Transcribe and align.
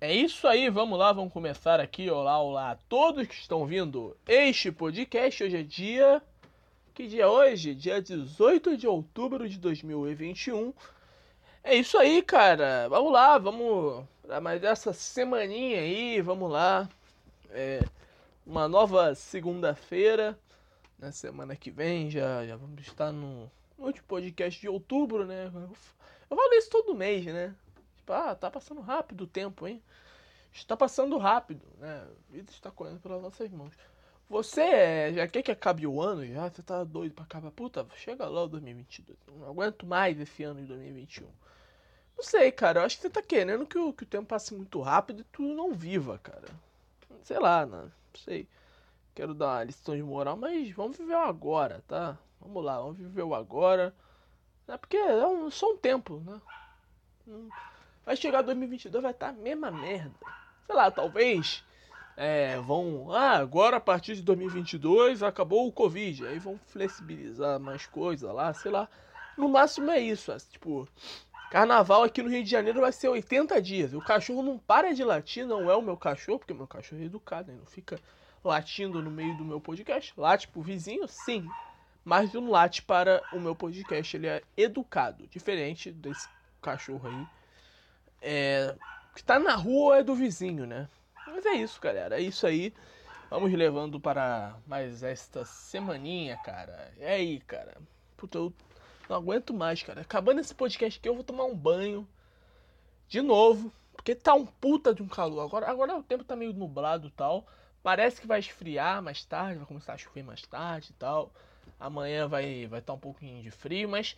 É 0.00 0.12
isso 0.12 0.46
aí, 0.46 0.68
vamos 0.68 0.98
lá, 0.98 1.12
vamos 1.12 1.32
começar 1.32 1.80
aqui. 1.80 2.10
Olá, 2.10 2.38
olá 2.38 2.72
a 2.72 2.76
todos 2.76 3.26
que 3.26 3.34
estão 3.34 3.64
vindo 3.64 4.16
este 4.26 4.70
podcast. 4.70 5.42
Hoje 5.42 5.56
é 5.56 5.62
dia. 5.62 6.22
Que 6.92 7.06
dia 7.06 7.22
é 7.22 7.26
hoje? 7.26 7.74
Dia 7.74 8.02
18 8.02 8.76
de 8.76 8.86
outubro 8.86 9.48
de 9.48 9.58
2021. 9.58 10.74
É 11.62 11.76
isso 11.76 11.96
aí, 11.96 12.22
cara. 12.22 12.88
Vamos 12.88 13.12
lá, 13.12 13.38
vamos 13.38 14.04
mais 14.42 14.62
essa 14.62 14.92
semaninha 14.92 15.80
aí, 15.80 16.20
vamos 16.20 16.50
lá. 16.50 16.88
É 17.50 17.80
uma 18.44 18.68
nova 18.68 19.14
segunda-feira. 19.14 20.38
Na 20.98 21.12
semana 21.12 21.56
que 21.56 21.70
vem 21.70 22.10
já, 22.10 22.44
já 22.44 22.56
vamos 22.56 22.82
estar 22.82 23.10
no, 23.10 23.50
no 23.78 23.86
último 23.86 24.06
podcast 24.06 24.60
de 24.60 24.68
outubro, 24.68 25.24
né? 25.24 25.50
Eu 26.30 26.36
falo 26.36 26.54
isso 26.54 26.68
todo 26.68 26.94
mês, 26.94 27.24
né? 27.26 27.54
Tipo, 28.04 28.12
ah, 28.12 28.34
tá 28.34 28.50
passando 28.50 28.82
rápido 28.82 29.22
o 29.24 29.26
tempo, 29.26 29.66
hein? 29.66 29.82
Está 30.52 30.76
passando 30.76 31.16
rápido, 31.16 31.66
né? 31.78 32.06
A 32.06 32.32
vida 32.32 32.50
está 32.52 32.70
correndo 32.70 33.00
pelas 33.00 33.22
nossas 33.22 33.50
mãos. 33.50 33.72
Você 34.28 35.14
já 35.14 35.26
quer 35.26 35.42
que 35.42 35.50
acabe 35.50 35.86
o 35.86 36.02
ano 36.02 36.26
já? 36.26 36.50
Você 36.50 36.62
tá 36.62 36.84
doido 36.84 37.14
pra 37.14 37.24
acabar? 37.24 37.50
Puta, 37.50 37.86
chega 37.96 38.28
logo 38.28 38.48
2022. 38.48 39.18
Não 39.26 39.48
aguento 39.48 39.86
mais 39.86 40.20
esse 40.20 40.42
ano 40.42 40.60
de 40.60 40.66
2021. 40.66 41.26
Não 42.16 42.22
sei, 42.22 42.52
cara. 42.52 42.80
Eu 42.80 42.84
acho 42.84 42.96
que 42.96 43.02
você 43.02 43.10
tá 43.10 43.22
querendo 43.22 43.66
que 43.66 43.78
o, 43.78 43.90
que 43.90 44.02
o 44.02 44.06
tempo 44.06 44.26
passe 44.26 44.54
muito 44.54 44.82
rápido 44.82 45.22
e 45.22 45.24
tu 45.24 45.42
não 45.42 45.72
viva, 45.72 46.18
cara. 46.18 46.48
Sei 47.22 47.38
lá, 47.38 47.64
né? 47.64 47.84
não 47.84 48.20
sei. 48.20 48.46
Quero 49.14 49.32
dar 49.32 49.46
uma 49.46 49.64
lição 49.64 49.96
de 49.96 50.02
moral, 50.02 50.36
mas 50.36 50.70
vamos 50.72 50.98
viver 50.98 51.14
o 51.14 51.18
agora, 51.22 51.82
tá? 51.88 52.18
Vamos 52.38 52.62
lá, 52.62 52.78
vamos 52.78 52.98
viver 52.98 53.22
o 53.22 53.34
agora. 53.34 53.94
É 54.68 54.76
porque 54.76 54.96
é 54.98 55.26
um, 55.26 55.50
só 55.50 55.72
um 55.72 55.76
tempo, 55.76 56.20
né? 56.20 56.40
Hum, 57.26 57.48
vai 58.04 58.16
chegar 58.16 58.42
2022, 58.42 59.02
vai 59.02 59.12
estar 59.12 59.32
tá 59.32 59.32
a 59.32 59.42
mesma 59.42 59.70
merda. 59.70 60.14
Sei 60.66 60.74
lá, 60.74 60.90
talvez 60.90 61.64
é, 62.16 62.58
vão. 62.58 63.12
Ah, 63.12 63.36
agora 63.36 63.76
a 63.76 63.80
partir 63.80 64.16
de 64.16 64.22
2022 64.22 65.22
acabou 65.22 65.66
o 65.66 65.72
Covid. 65.72 66.26
Aí 66.26 66.38
vão 66.38 66.58
flexibilizar 66.66 67.58
mais 67.60 67.86
coisa 67.86 68.32
lá, 68.32 68.52
sei 68.52 68.70
lá. 68.70 68.88
No 69.36 69.48
máximo 69.48 69.90
é 69.90 70.00
isso. 70.00 70.32
É, 70.32 70.36
tipo, 70.38 70.88
carnaval 71.50 72.02
aqui 72.02 72.22
no 72.22 72.30
Rio 72.30 72.42
de 72.42 72.50
Janeiro 72.50 72.80
vai 72.80 72.92
ser 72.92 73.08
80 73.08 73.60
dias. 73.60 73.94
O 73.94 74.00
cachorro 74.00 74.42
não 74.42 74.58
para 74.58 74.94
de 74.94 75.04
latir, 75.04 75.46
não 75.46 75.70
é 75.70 75.76
o 75.76 75.82
meu 75.82 75.96
cachorro, 75.96 76.38
porque 76.38 76.54
meu 76.54 76.66
cachorro 76.66 77.02
é 77.02 77.06
educado, 77.06 77.50
ele 77.50 77.58
não 77.58 77.66
fica 77.66 77.98
latindo 78.42 79.02
no 79.02 79.10
meio 79.10 79.36
do 79.36 79.44
meu 79.44 79.60
podcast. 79.60 80.12
Late 80.16 80.48
pro 80.48 80.62
vizinho, 80.62 81.06
sim 81.08 81.48
mas 82.04 82.32
não 82.32 82.50
late 82.50 82.82
para 82.82 83.22
o 83.32 83.40
meu 83.40 83.54
podcast. 83.54 84.16
Ele 84.16 84.26
é 84.26 84.42
educado, 84.56 85.26
diferente 85.28 85.90
desse 85.90 86.28
cachorro 86.60 87.08
aí. 87.08 87.26
É, 88.26 88.74
que 89.14 89.22
tá 89.22 89.38
na 89.38 89.54
rua 89.54 89.98
é 89.98 90.02
do 90.02 90.14
vizinho, 90.14 90.66
né? 90.66 90.88
Mas 91.26 91.44
é 91.44 91.52
isso, 91.52 91.78
galera. 91.80 92.16
É 92.18 92.22
isso 92.22 92.46
aí. 92.46 92.72
Vamos 93.28 93.52
levando 93.52 94.00
para 94.00 94.56
mais 94.66 95.02
esta 95.02 95.44
semaninha, 95.44 96.38
cara. 96.38 96.90
É 96.98 97.14
aí, 97.14 97.40
cara. 97.40 97.76
Puta, 98.16 98.38
eu 98.38 98.52
não 99.08 99.16
aguento 99.16 99.52
mais, 99.52 99.82
cara. 99.82 100.00
Acabando 100.00 100.40
esse 100.40 100.54
podcast 100.54 100.98
aqui, 100.98 101.08
eu 101.08 101.14
vou 101.14 101.22
tomar 101.22 101.44
um 101.44 101.54
banho. 101.54 102.08
De 103.08 103.20
novo. 103.20 103.70
Porque 103.94 104.14
tá 104.14 104.32
um 104.32 104.46
puta 104.46 104.94
de 104.94 105.02
um 105.02 105.08
calor. 105.08 105.42
Agora, 105.42 105.70
agora 105.70 105.96
o 105.96 106.02
tempo 106.02 106.24
tá 106.24 106.34
meio 106.34 106.52
nublado 106.52 107.08
e 107.08 107.10
tal. 107.10 107.46
Parece 107.82 108.20
que 108.20 108.26
vai 108.26 108.40
esfriar 108.40 109.02
mais 109.02 109.22
tarde, 109.24 109.58
vai 109.58 109.66
começar 109.66 109.92
a 109.92 109.98
chover 109.98 110.22
mais 110.22 110.40
tarde 110.42 110.90
e 110.90 110.94
tal. 110.94 111.30
Amanhã 111.78 112.26
vai 112.26 112.66
vai 112.66 112.80
estar 112.80 112.92
tá 112.92 112.96
um 112.96 112.98
pouquinho 112.98 113.42
de 113.42 113.50
frio, 113.50 113.88
mas 113.88 114.16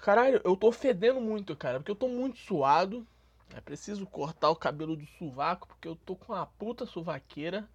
caralho, 0.00 0.40
eu 0.44 0.56
tô 0.56 0.72
fedendo 0.72 1.20
muito, 1.20 1.56
cara, 1.56 1.78
porque 1.78 1.90
eu 1.90 1.96
tô 1.96 2.08
muito 2.08 2.38
suado. 2.38 3.06
É 3.54 3.60
preciso 3.60 4.06
cortar 4.06 4.50
o 4.50 4.56
cabelo 4.56 4.96
do 4.96 5.06
sovaco, 5.18 5.66
porque 5.66 5.88
eu 5.88 5.96
tô 5.96 6.14
com 6.14 6.32
uma 6.32 6.46
puta 6.46 6.86
suvaqueira. 6.86 7.68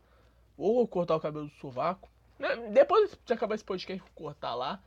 Ou 0.57 0.87
cortar 0.87 1.15
o 1.15 1.19
cabelo 1.19 1.47
do 1.47 1.53
sovaco. 1.55 2.09
Né, 2.39 2.55
depois 2.71 3.17
de 3.25 3.33
acabar 3.33 3.55
esse 3.55 3.63
podcast, 3.63 4.01
vou 4.01 4.11
cortar 4.15 4.55
lá. 4.55 4.81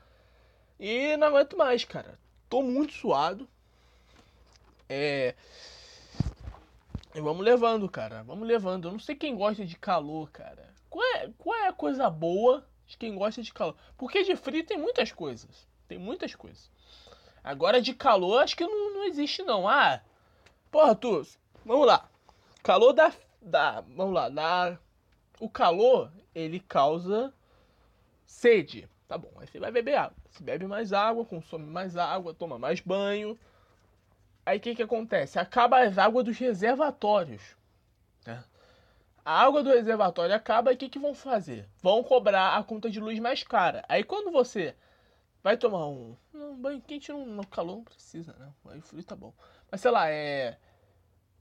E 0.81 1.17
não 1.17 1.27
aguento 1.27 1.57
mais, 1.57 1.85
cara. 1.85 2.19
Tô 2.49 2.63
muito 2.63 2.95
suado. 2.95 3.47
É. 4.89 5.35
E 7.15 7.21
vamos 7.21 7.45
levando, 7.45 7.89
cara. 7.89 8.23
Vamos 8.23 8.49
levando. 8.49 8.89
Eu 8.89 8.93
não 8.93 8.99
sei 8.99 9.15
quem 9.15 9.37
gosta 9.37 9.67
de 9.67 9.77
calor, 9.77 10.31
cara. 10.31 10.73
Qual 10.89 11.05
é, 11.17 11.31
qual 11.37 11.57
é 11.57 11.69
a 11.69 11.73
coisa 11.73 12.09
boa 12.09 12.67
de 12.89 12.97
quem 12.97 13.15
gosta 13.15 13.43
de 13.43 13.53
calor. 13.53 13.77
Porque 13.97 14.25
de 14.25 14.35
frio 14.35 14.65
tem 14.65 14.79
muitas 14.79 15.13
coisas. 15.13 15.69
Tem 15.87 15.99
muitas 15.99 16.35
coisas. 16.35 16.71
Agora 17.49 17.81
de 17.81 17.95
calor 17.95 18.43
acho 18.43 18.55
que 18.55 18.67
não, 18.67 18.93
não 18.93 19.05
existe 19.05 19.43
não. 19.43 19.67
Ah, 19.67 20.03
porra, 20.71 20.95
tu, 20.95 21.27
vamos 21.65 21.87
lá. 21.87 22.07
Calor 22.63 22.93
da, 22.93 23.11
da, 23.41 23.81
vamos 23.81 24.13
lá, 24.13 24.29
da, 24.29 24.79
o 25.41 25.49
calor 25.49 26.13
ele 26.35 26.61
causa 26.61 27.33
sede. 28.27 28.87
Tá 29.09 29.17
bom, 29.17 29.31
aí 29.39 29.47
você 29.47 29.59
vai 29.59 29.73
beber 29.73 29.95
água. 29.95 30.17
Você 30.29 30.45
bebe 30.45 30.67
mais 30.67 30.93
água, 30.93 31.25
consome 31.25 31.65
mais 31.65 31.97
água, 31.97 32.35
toma 32.35 32.59
mais 32.59 32.81
banho. 32.81 33.39
Aí 34.45 34.59
o 34.59 34.61
que 34.61 34.75
que 34.75 34.83
acontece? 34.83 35.39
Acaba 35.39 35.81
as 35.81 35.97
águas 35.97 36.27
dos 36.27 36.37
reservatórios. 36.37 37.57
Né? 38.27 38.45
a 39.25 39.43
água 39.43 39.63
do 39.63 39.71
reservatório 39.71 40.35
acaba 40.35 40.71
e 40.71 40.75
o 40.75 40.77
que, 40.77 40.91
que 40.91 40.99
vão 40.99 41.15
fazer? 41.15 41.67
Vão 41.83 42.05
cobrar 42.05 42.59
a 42.59 42.63
conta 42.63 42.91
de 42.91 43.01
luz 43.01 43.19
mais 43.19 43.43
cara. 43.43 43.83
Aí 43.89 44.05
quando 44.05 44.31
você 44.31 44.75
vai 45.49 45.57
tomar 45.57 45.87
um, 45.87 46.15
um 46.35 46.55
banho 46.55 46.79
quente 46.83 47.11
no, 47.11 47.25
no 47.25 47.47
calor, 47.47 47.77
não 47.77 47.85
precisa, 47.85 48.35
né? 48.39 48.53
Aí 48.67 48.83
frio 48.83 49.03
tá 49.03 49.17
bom. 49.17 49.33
Mas 49.71 49.81
sei 49.81 49.91
lá, 49.91 50.11
é. 50.11 50.59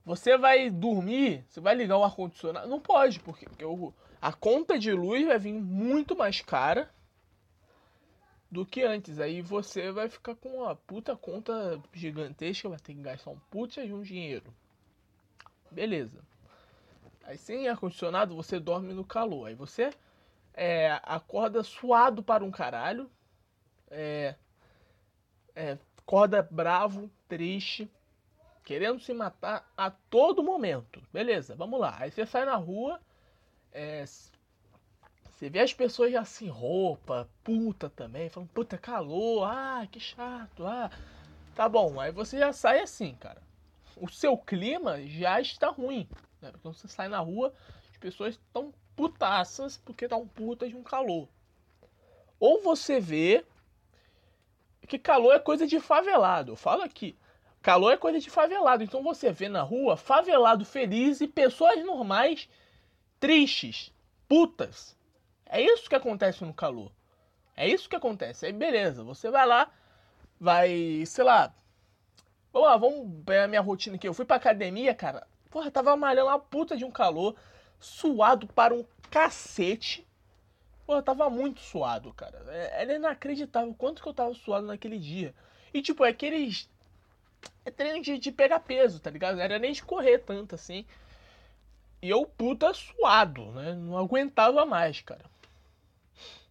Você 0.06 0.38
vai 0.38 0.70
dormir, 0.70 1.44
você 1.50 1.60
vai 1.60 1.76
ligar 1.76 1.98
o 1.98 2.04
ar-condicionado. 2.06 2.70
Não 2.70 2.80
pode, 2.80 3.20
porque, 3.20 3.46
porque 3.46 3.66
o, 3.66 3.94
a 4.22 4.32
conta 4.32 4.80
de 4.80 4.94
luz 4.94 5.28
vai 5.28 5.38
vir 5.38 5.52
muito 5.52 6.16
mais 6.16 6.40
cara 6.40 6.90
do 8.50 8.66
que 8.66 8.82
antes. 8.82 9.20
Aí 9.20 9.42
você 9.42 9.92
vai 9.92 10.08
ficar 10.08 10.36
com 10.36 10.60
uma 10.60 10.74
puta 10.74 11.14
conta 11.18 11.78
gigantesca, 11.92 12.70
vai 12.70 12.80
ter 12.80 12.94
que 12.94 13.02
gastar 13.02 13.32
um 13.32 13.40
puta 13.52 13.86
de 13.86 13.94
um 13.94 14.02
dinheiro. 14.02 14.54
Beleza. 15.70 16.24
Aí 17.26 17.38
sem 17.38 17.68
ar-condicionado 17.68 18.34
você 18.34 18.58
dorme 18.58 18.94
no 18.94 19.04
calor. 19.04 19.48
Aí 19.48 19.54
você 19.54 19.90
é, 20.54 20.98
acorda 21.04 21.62
suado 21.62 22.24
para 22.24 22.46
um 22.46 22.52
caralho. 22.52 23.12
É, 23.90 24.36
é, 25.56 25.78
acorda 25.98 26.42
bravo, 26.42 27.10
triste, 27.28 27.90
querendo 28.64 29.00
se 29.00 29.14
matar 29.14 29.70
a 29.76 29.90
todo 29.90 30.44
momento. 30.44 31.02
Beleza, 31.12 31.56
vamos 31.56 31.80
lá. 31.80 31.96
Aí 32.00 32.12
você 32.12 32.26
sai 32.26 32.46
na 32.46 32.56
rua, 32.56 33.00
é, 33.72 34.06
você 34.06 35.50
vê 35.50 35.60
as 35.60 35.74
pessoas 35.74 36.12
já 36.12 36.26
sem 36.26 36.48
roupa, 36.48 37.30
puta 37.44 37.90
também, 37.90 38.30
falando, 38.30 38.50
puta, 38.50 38.78
calor, 38.78 39.44
ah, 39.44 39.88
que 39.92 40.00
chato, 40.00 40.66
ah. 40.66 40.90
Tá 41.56 41.70
bom, 41.70 42.00
aí 42.00 42.12
você 42.12 42.40
já 42.40 42.52
sai 42.52 42.82
assim, 42.82 43.16
cara. 43.16 43.42
O 43.96 44.08
seu 44.10 44.38
clima 44.38 45.02
já 45.08 45.42
está 45.42 45.70
ruim. 45.70 46.08
Né? 46.42 46.52
Então 46.56 46.74
você 46.74 46.88
sai 46.88 47.08
na 47.08 47.20
rua, 47.20 47.54
as 47.90 47.98
pessoas 47.98 48.36
estão 48.36 48.74
putaças 48.96 49.78
porque 49.78 50.08
tá 50.08 50.18
um 50.18 50.28
de 50.56 50.76
um 50.76 50.84
calor. 50.84 51.28
Ou 52.40 52.62
você 52.62 53.00
vê 53.00 53.46
que 54.88 54.98
calor 54.98 55.34
é 55.34 55.40
coisa 55.40 55.68
de 55.68 55.80
favelado. 55.80 56.54
Eu 56.54 56.56
falo 56.56 56.82
aqui. 56.82 57.18
Calor 57.62 57.92
é 57.92 57.98
coisa 57.98 58.20
de 58.20 58.30
favelado. 58.30 58.84
Então 58.84 59.04
você 59.04 59.32
vê 59.32 59.50
na 59.50 59.62
rua 59.62 59.98
favelado 59.98 60.64
feliz 60.64 61.20
e 61.20 61.28
pessoas 61.28 61.84
normais 61.84 62.50
tristes, 63.20 63.94
putas. 64.28 64.96
É 65.46 65.62
isso 65.62 65.90
que 65.90 65.96
acontece 65.96 66.44
no 66.44 66.54
calor. 66.54 66.92
É 67.56 67.68
isso 67.68 67.90
que 67.90 67.96
acontece. 67.96 68.46
Aí 68.46 68.54
beleza, 68.54 69.04
você 69.04 69.30
vai 69.30 69.46
lá, 69.46 69.70
vai, 70.40 71.04
sei 71.06 71.24
lá. 71.24 71.54
Vamos 72.54 72.70
lá, 72.70 72.78
vamos 72.78 73.24
ver 73.26 73.40
a 73.40 73.48
minha 73.48 73.62
rotina 73.62 73.98
aqui. 73.98 74.08
Eu 74.08 74.14
fui 74.14 74.26
pra 74.26 74.38
academia, 74.38 74.96
cara. 74.96 75.28
Porra, 75.50 75.70
tava 75.70 75.96
malhando 75.98 76.30
uma 76.30 76.40
puta 76.40 76.78
de 76.78 76.86
um 76.86 76.92
calor, 76.92 77.36
suado 77.80 78.48
para 78.48 78.74
um 78.74 78.86
cacete. 79.10 80.07
Porra, 80.88 81.04
tava 81.04 81.30
muito 81.30 81.60
suado, 81.60 82.12
cara. 82.14 82.44
É, 82.48 82.82
era 82.82 82.96
inacreditável 82.96 83.76
quanto 83.76 84.02
que 84.02 84.10
eu 84.10 84.14
tava 84.14 84.34
suado 84.34 84.66
naquele 84.66 84.98
dia. 84.98 85.36
E 85.72 85.82
tipo, 85.82 86.04
é 86.04 86.10
aqueles. 86.10 86.68
É 87.64 87.70
treino 87.70 88.02
de, 88.02 88.18
de 88.18 88.32
pegar 88.32 88.62
peso, 88.62 89.00
tá 89.00 89.12
ligado? 89.12 89.36
Não 89.36 89.44
era 89.44 89.60
nem 89.60 89.72
de 89.72 89.84
correr 89.84 90.20
tanto 90.20 90.56
assim. 90.56 90.86
E 92.02 92.10
eu, 92.10 92.26
puta, 92.26 92.74
suado, 92.74 93.52
né? 93.52 93.76
Não 93.76 93.98
aguentava 93.98 94.66
mais, 94.66 95.02
cara. 95.02 95.26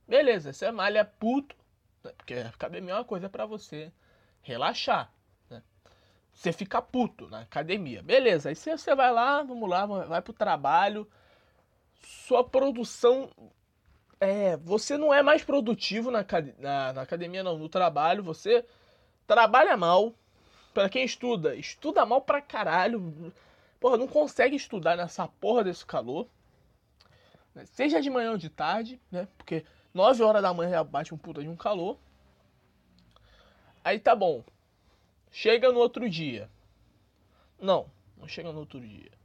Beleza, 0.06 0.52
você 0.52 0.70
malha 0.70 1.04
puto, 1.04 1.56
né? 2.04 2.12
porque 2.16 2.34
academia 2.34 2.92
é 2.92 2.96
uma 2.98 3.04
coisa 3.04 3.28
para 3.28 3.44
você 3.44 3.90
relaxar 4.42 5.10
você 6.36 6.52
fica 6.52 6.82
puto 6.82 7.28
na 7.28 7.40
academia. 7.40 8.02
Beleza, 8.02 8.50
aí 8.50 8.54
você 8.54 8.94
vai 8.94 9.10
lá, 9.10 9.42
vamos 9.42 9.68
lá, 9.68 9.86
vai 9.86 10.20
pro 10.20 10.34
trabalho. 10.34 11.08
Sua 12.26 12.44
produção. 12.44 13.30
É, 14.18 14.56
você 14.56 14.96
não 14.96 15.12
é 15.12 15.22
mais 15.22 15.44
produtivo 15.44 16.10
na, 16.10 16.24
na, 16.58 16.92
na 16.92 17.02
academia, 17.02 17.42
não, 17.42 17.58
no 17.58 17.68
trabalho. 17.68 18.22
Você 18.22 18.64
trabalha 19.26 19.76
mal. 19.76 20.14
Para 20.72 20.90
quem 20.90 21.04
estuda, 21.04 21.54
estuda 21.54 22.04
mal 22.04 22.20
pra 22.20 22.42
caralho. 22.42 23.32
Porra, 23.80 23.96
não 23.96 24.06
consegue 24.06 24.56
estudar 24.56 24.96
nessa 24.96 25.26
porra 25.26 25.64
desse 25.64 25.86
calor. 25.86 26.28
Seja 27.64 28.00
de 28.00 28.10
manhã 28.10 28.32
ou 28.32 28.38
de 28.38 28.50
tarde, 28.50 29.00
né? 29.10 29.26
Porque 29.38 29.64
9 29.94 30.22
horas 30.22 30.42
da 30.42 30.52
manhã 30.52 30.72
já 30.72 30.84
bate 30.84 31.14
um 31.14 31.18
puta 31.18 31.42
de 31.42 31.48
um 31.48 31.56
calor. 31.56 31.98
Aí 33.82 33.98
tá 33.98 34.14
bom. 34.14 34.44
Chega 35.30 35.72
no 35.72 35.78
outro 35.78 36.08
dia. 36.10 36.50
Não, 37.58 37.90
não 38.16 38.28
chega 38.28 38.52
no 38.52 38.58
outro 38.60 38.78
dia. 38.80 39.15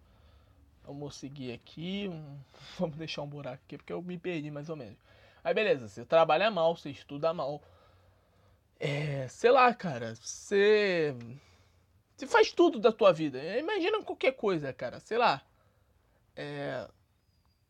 Vamos 0.84 1.16
seguir 1.16 1.54
aqui. 1.54 2.10
Vamos 2.78 2.98
deixar 2.98 3.22
um 3.22 3.28
buraco 3.28 3.62
aqui 3.66 3.78
porque 3.78 3.94
eu 3.94 4.02
me 4.02 4.18
perdi 4.18 4.52
mais 4.52 4.70
ou 4.70 4.76
menos. 4.76 4.98
Aí 5.44 5.54
beleza, 5.54 5.88
você 5.88 6.06
trabalha 6.06 6.52
mal, 6.52 6.76
você 6.76 6.90
estuda 6.90 7.34
mal. 7.34 7.62
É, 8.80 9.28
sei 9.28 9.52
lá, 9.52 9.74
cara, 9.74 10.16
você. 10.16 11.16
Você 12.16 12.28
faz 12.28 12.52
tudo 12.52 12.80
da 12.80 12.92
tua 12.92 13.12
vida. 13.12 13.40
Imagina 13.58 14.04
qualquer 14.04 14.34
coisa, 14.34 14.72
cara. 14.74 15.00
Sei 15.00 15.18
lá. 15.18 15.42
É. 16.36 16.88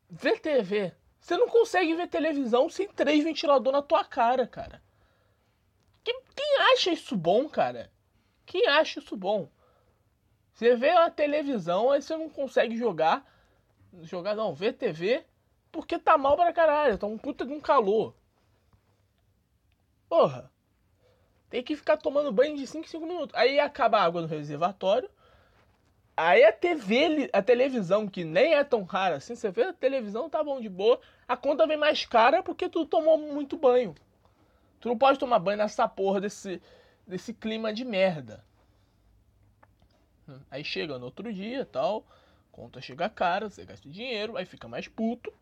Ver 0.10 0.40
TV. 0.40 0.94
Você 1.20 1.38
não 1.38 1.48
consegue 1.48 1.94
ver 1.96 2.08
televisão 2.08 2.70
sem 2.70 2.88
três 2.88 3.24
ventiladores 3.24 3.80
na 3.80 3.82
tua 3.82 4.04
cara, 4.04 4.48
cara. 4.48 4.82
Quem 6.04 6.58
acha 6.74 6.92
isso 6.92 7.16
bom, 7.16 7.48
cara? 7.48 7.92
Quem 8.46 8.68
acha 8.68 9.00
isso 9.00 9.16
bom? 9.16 9.50
Você 10.62 10.76
vê 10.76 10.92
a 10.92 11.10
televisão, 11.10 11.90
aí 11.90 12.04
você 12.04 12.16
não 12.16 12.30
consegue 12.30 12.78
jogar. 12.78 13.26
Jogar 14.04 14.36
não, 14.36 14.54
ver 14.54 14.74
TV, 14.74 15.26
porque 15.72 15.98
tá 15.98 16.20
mal 16.20 16.36
pra 16.36 16.54
caralho. 16.54 17.00
Tá 17.00 17.08
um 17.08 17.18
puta 17.18 17.44
de 17.44 17.52
um 17.52 17.60
calor. 17.60 18.14
Porra. 20.08 20.52
Tem 21.50 21.64
que 21.64 21.76
ficar 21.76 21.98
tomando 21.98 22.32
banho 22.32 22.56
de 22.56 22.68
5 22.68 22.86
em 22.86 22.88
5 22.88 23.08
minutos. 23.08 23.36
Aí 23.36 23.60
acaba 23.60 23.98
a 23.98 24.04
água 24.04 24.22
no 24.22 24.28
reservatório. 24.28 25.10
Aí 26.16 26.44
a 26.44 26.54
TV, 26.54 27.28
a 27.34 27.42
televisão, 27.42 28.08
que 28.08 28.24
nem 28.24 28.54
é 28.54 28.64
tão 28.64 28.84
rara 28.84 29.16
assim, 29.16 29.34
você 29.34 29.50
vê 29.50 29.64
a 29.64 29.74
televisão, 29.74 30.30
tá 30.30 30.44
bom 30.44 30.62
de 30.62 30.70
boa. 30.70 31.02
A 31.28 31.36
conta 31.36 31.66
vem 31.66 31.76
mais 31.76 32.06
cara 32.06 32.44
porque 32.44 32.70
tu 32.70 32.86
tomou 32.86 33.18
muito 33.18 33.58
banho. 33.58 33.96
Tu 34.80 34.88
não 34.88 34.96
pode 34.96 35.18
tomar 35.18 35.40
banho 35.40 35.58
nessa 35.58 35.88
porra 35.88 36.22
desse, 36.22 36.62
desse 37.08 37.34
clima 37.34 37.74
de 37.74 37.84
merda. 37.84 38.46
Aí 40.50 40.64
chega 40.64 40.98
no 41.00 41.06
outro 41.06 41.32
dia 41.34 41.66
tal, 41.66 42.06
conta 42.52 42.82
chega 42.82 43.10
cara, 43.10 43.50
você 43.50 43.66
gasta 43.66 43.90
dinheiro, 43.90 44.38
aí 44.38 44.46
fica 44.46 44.68
mais 44.68 44.88
puto. 44.88 45.34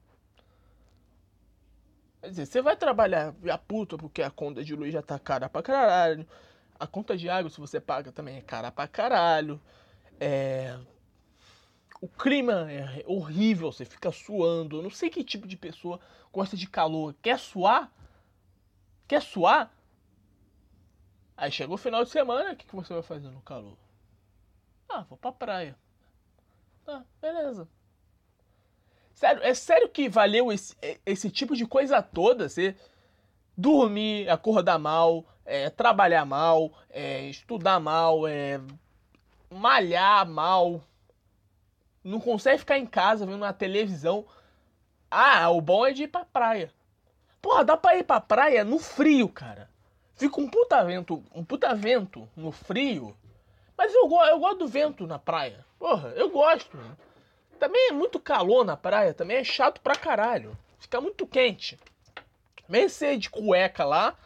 Quer 2.22 2.30
dizer, 2.30 2.46
você 2.46 2.62
vai 2.62 2.76
trabalhar 2.76 3.34
já 3.44 3.58
puta 3.58 3.98
porque 3.98 4.22
a 4.22 4.30
conta 4.30 4.64
de 4.64 4.76
luz 4.76 4.92
já 4.94 5.02
tá 5.02 5.18
cara 5.18 5.48
pra 5.48 5.64
caralho. 5.64 6.28
A 6.80 6.86
conta 6.88 7.18
de 7.18 7.30
água, 7.30 7.50
se 7.50 7.60
você 7.60 7.80
paga, 7.80 8.12
também 8.12 8.38
é 8.38 8.42
cara 8.42 8.72
pra 8.72 8.88
caralho. 8.88 9.60
É... 10.20 10.78
O 12.02 12.08
clima 12.08 12.72
é 12.72 13.04
horrível, 13.06 13.72
você 13.72 13.86
fica 13.86 14.12
suando. 14.12 14.78
Eu 14.78 14.84
não 14.84 14.90
sei 14.90 15.10
que 15.10 15.24
tipo 15.24 15.48
de 15.48 15.58
pessoa 15.58 16.00
gosta 16.32 16.56
de 16.56 16.68
calor. 16.68 17.16
Quer 17.22 17.40
suar? 17.40 17.92
Quer 19.08 19.22
suar? 19.22 19.74
Aí 21.36 21.52
chegou 21.52 21.76
o 21.76 21.78
final 21.78 22.04
de 22.04 22.10
semana, 22.10 22.52
o 22.52 22.56
que, 22.56 22.66
que 22.66 22.76
você 22.76 22.94
vai 22.94 23.02
fazer 23.02 23.30
no 23.30 23.42
calor? 23.42 23.78
Ah, 24.90 25.06
vou 25.08 25.18
pra 25.18 25.32
praia. 25.32 25.76
Tá, 26.86 27.06
beleza. 27.22 27.68
Sério, 29.14 29.44
é 29.44 29.54
sério 29.54 29.90
que 29.90 30.10
valeu 30.10 30.52
esse, 30.52 30.76
é, 30.82 30.98
esse 31.06 31.30
tipo 31.30 31.56
de 31.56 31.66
coisa 31.66 32.02
toda? 32.02 32.50
Você 32.50 32.76
dormir, 33.56 34.30
acordar 34.30 34.80
mal, 34.80 35.26
é, 35.46 35.70
trabalhar 35.70 36.26
mal, 36.26 36.72
é, 36.90 37.26
estudar 37.28 37.80
mal, 37.80 38.28
é, 38.28 38.62
malhar 39.52 40.28
mal, 40.28 40.84
não 42.04 42.20
consegue 42.20 42.60
ficar 42.60 42.78
em 42.78 42.86
casa 42.86 43.26
vendo 43.26 43.38
uma 43.38 43.54
televisão. 43.54 44.26
Ah, 45.12 45.50
o 45.50 45.60
bom 45.60 45.86
é 45.86 45.92
de 45.92 46.04
ir 46.04 46.08
pra 46.08 46.24
praia. 46.24 46.74
Porra, 47.42 47.64
dá 47.64 47.78
pra 47.78 47.98
ir 47.98 48.04
pra 48.04 48.22
praia 48.22 48.64
no 48.64 48.80
frio, 48.80 49.28
cara. 49.28 49.70
Fica 50.16 50.40
um 50.40 50.50
puta 50.50 50.84
vento, 50.84 51.24
um 51.34 51.44
puta 51.44 51.74
vento 51.76 52.28
no 52.36 52.52
frio. 52.52 53.16
Mas 53.80 53.94
eu, 53.94 54.12
eu 54.12 54.40
gosto 54.40 54.58
do 54.58 54.68
vento 54.68 55.08
na 55.08 55.18
praia. 55.18 55.66
Porra, 55.80 56.10
eu 56.10 56.30
gosto. 56.30 56.78
Também 57.58 57.88
é 57.88 57.94
muito 57.94 58.20
calor 58.20 58.66
na 58.66 58.76
praia, 58.76 59.14
também 59.14 59.38
é 59.38 59.44
chato 59.46 59.80
pra 59.80 59.96
caralho. 59.96 60.52
Fica 60.80 61.00
muito 61.00 61.26
quente. 61.26 61.80
Mesmo 62.68 62.90
ser 62.90 63.18
de 63.18 63.30
cueca 63.30 63.86
lá, 63.86 64.18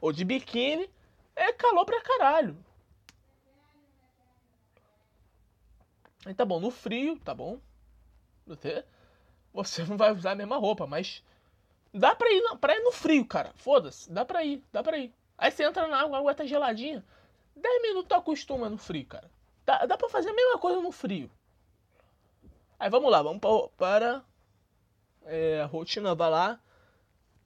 ou 0.00 0.12
de 0.12 0.24
biquíni, 0.24 0.88
é 1.34 1.52
calor 1.52 1.84
pra 1.84 2.00
caralho. 2.00 2.56
Aí 6.24 6.32
tá 6.32 6.44
bom, 6.44 6.60
no 6.60 6.70
frio, 6.70 7.18
tá 7.18 7.34
bom. 7.34 7.58
Você, 8.46 8.84
você 9.52 9.82
não 9.86 9.96
vai 9.96 10.12
usar 10.12 10.30
a 10.30 10.36
mesma 10.36 10.56
roupa, 10.56 10.86
mas 10.86 11.20
dá 11.92 12.14
pra 12.14 12.30
ir 12.30 12.42
na 12.42 12.54
praia 12.54 12.80
no 12.80 12.92
frio, 12.92 13.26
cara. 13.26 13.50
Foda-se, 13.56 14.08
dá 14.12 14.24
pra 14.24 14.44
ir, 14.44 14.62
dá 14.72 14.84
pra 14.84 14.98
ir. 14.98 15.12
Aí 15.36 15.50
você 15.50 15.64
entra 15.64 15.88
na 15.88 16.00
água, 16.00 16.16
a 16.16 16.20
água 16.20 16.32
tá 16.32 16.46
geladinha. 16.46 17.04
10 17.60 17.82
minutos 17.82 18.08
tu 18.08 18.14
acostuma 18.14 18.68
no 18.68 18.78
frio, 18.78 19.06
cara. 19.06 19.30
Dá, 19.64 19.86
dá 19.86 19.96
pra 19.96 20.08
fazer 20.08 20.30
a 20.30 20.34
mesma 20.34 20.58
coisa 20.58 20.80
no 20.80 20.90
frio. 20.90 21.30
Aí 22.78 22.88
vamos 22.88 23.10
lá, 23.10 23.22
vamos 23.22 23.40
para 23.76 24.24
é, 25.24 25.60
a 25.60 25.66
rotina 25.66 26.14
vai 26.14 26.30
lá 26.30 26.60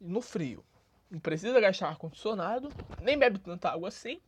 no 0.01 0.21
frio. 0.21 0.65
Não 1.11 1.19
precisa 1.19 1.61
gastar 1.61 1.89
ar-condicionado, 1.89 2.71
nem 3.01 3.19
bebe 3.19 3.39
tanta 3.39 3.71
água 3.71 3.89
assim. 3.89 4.21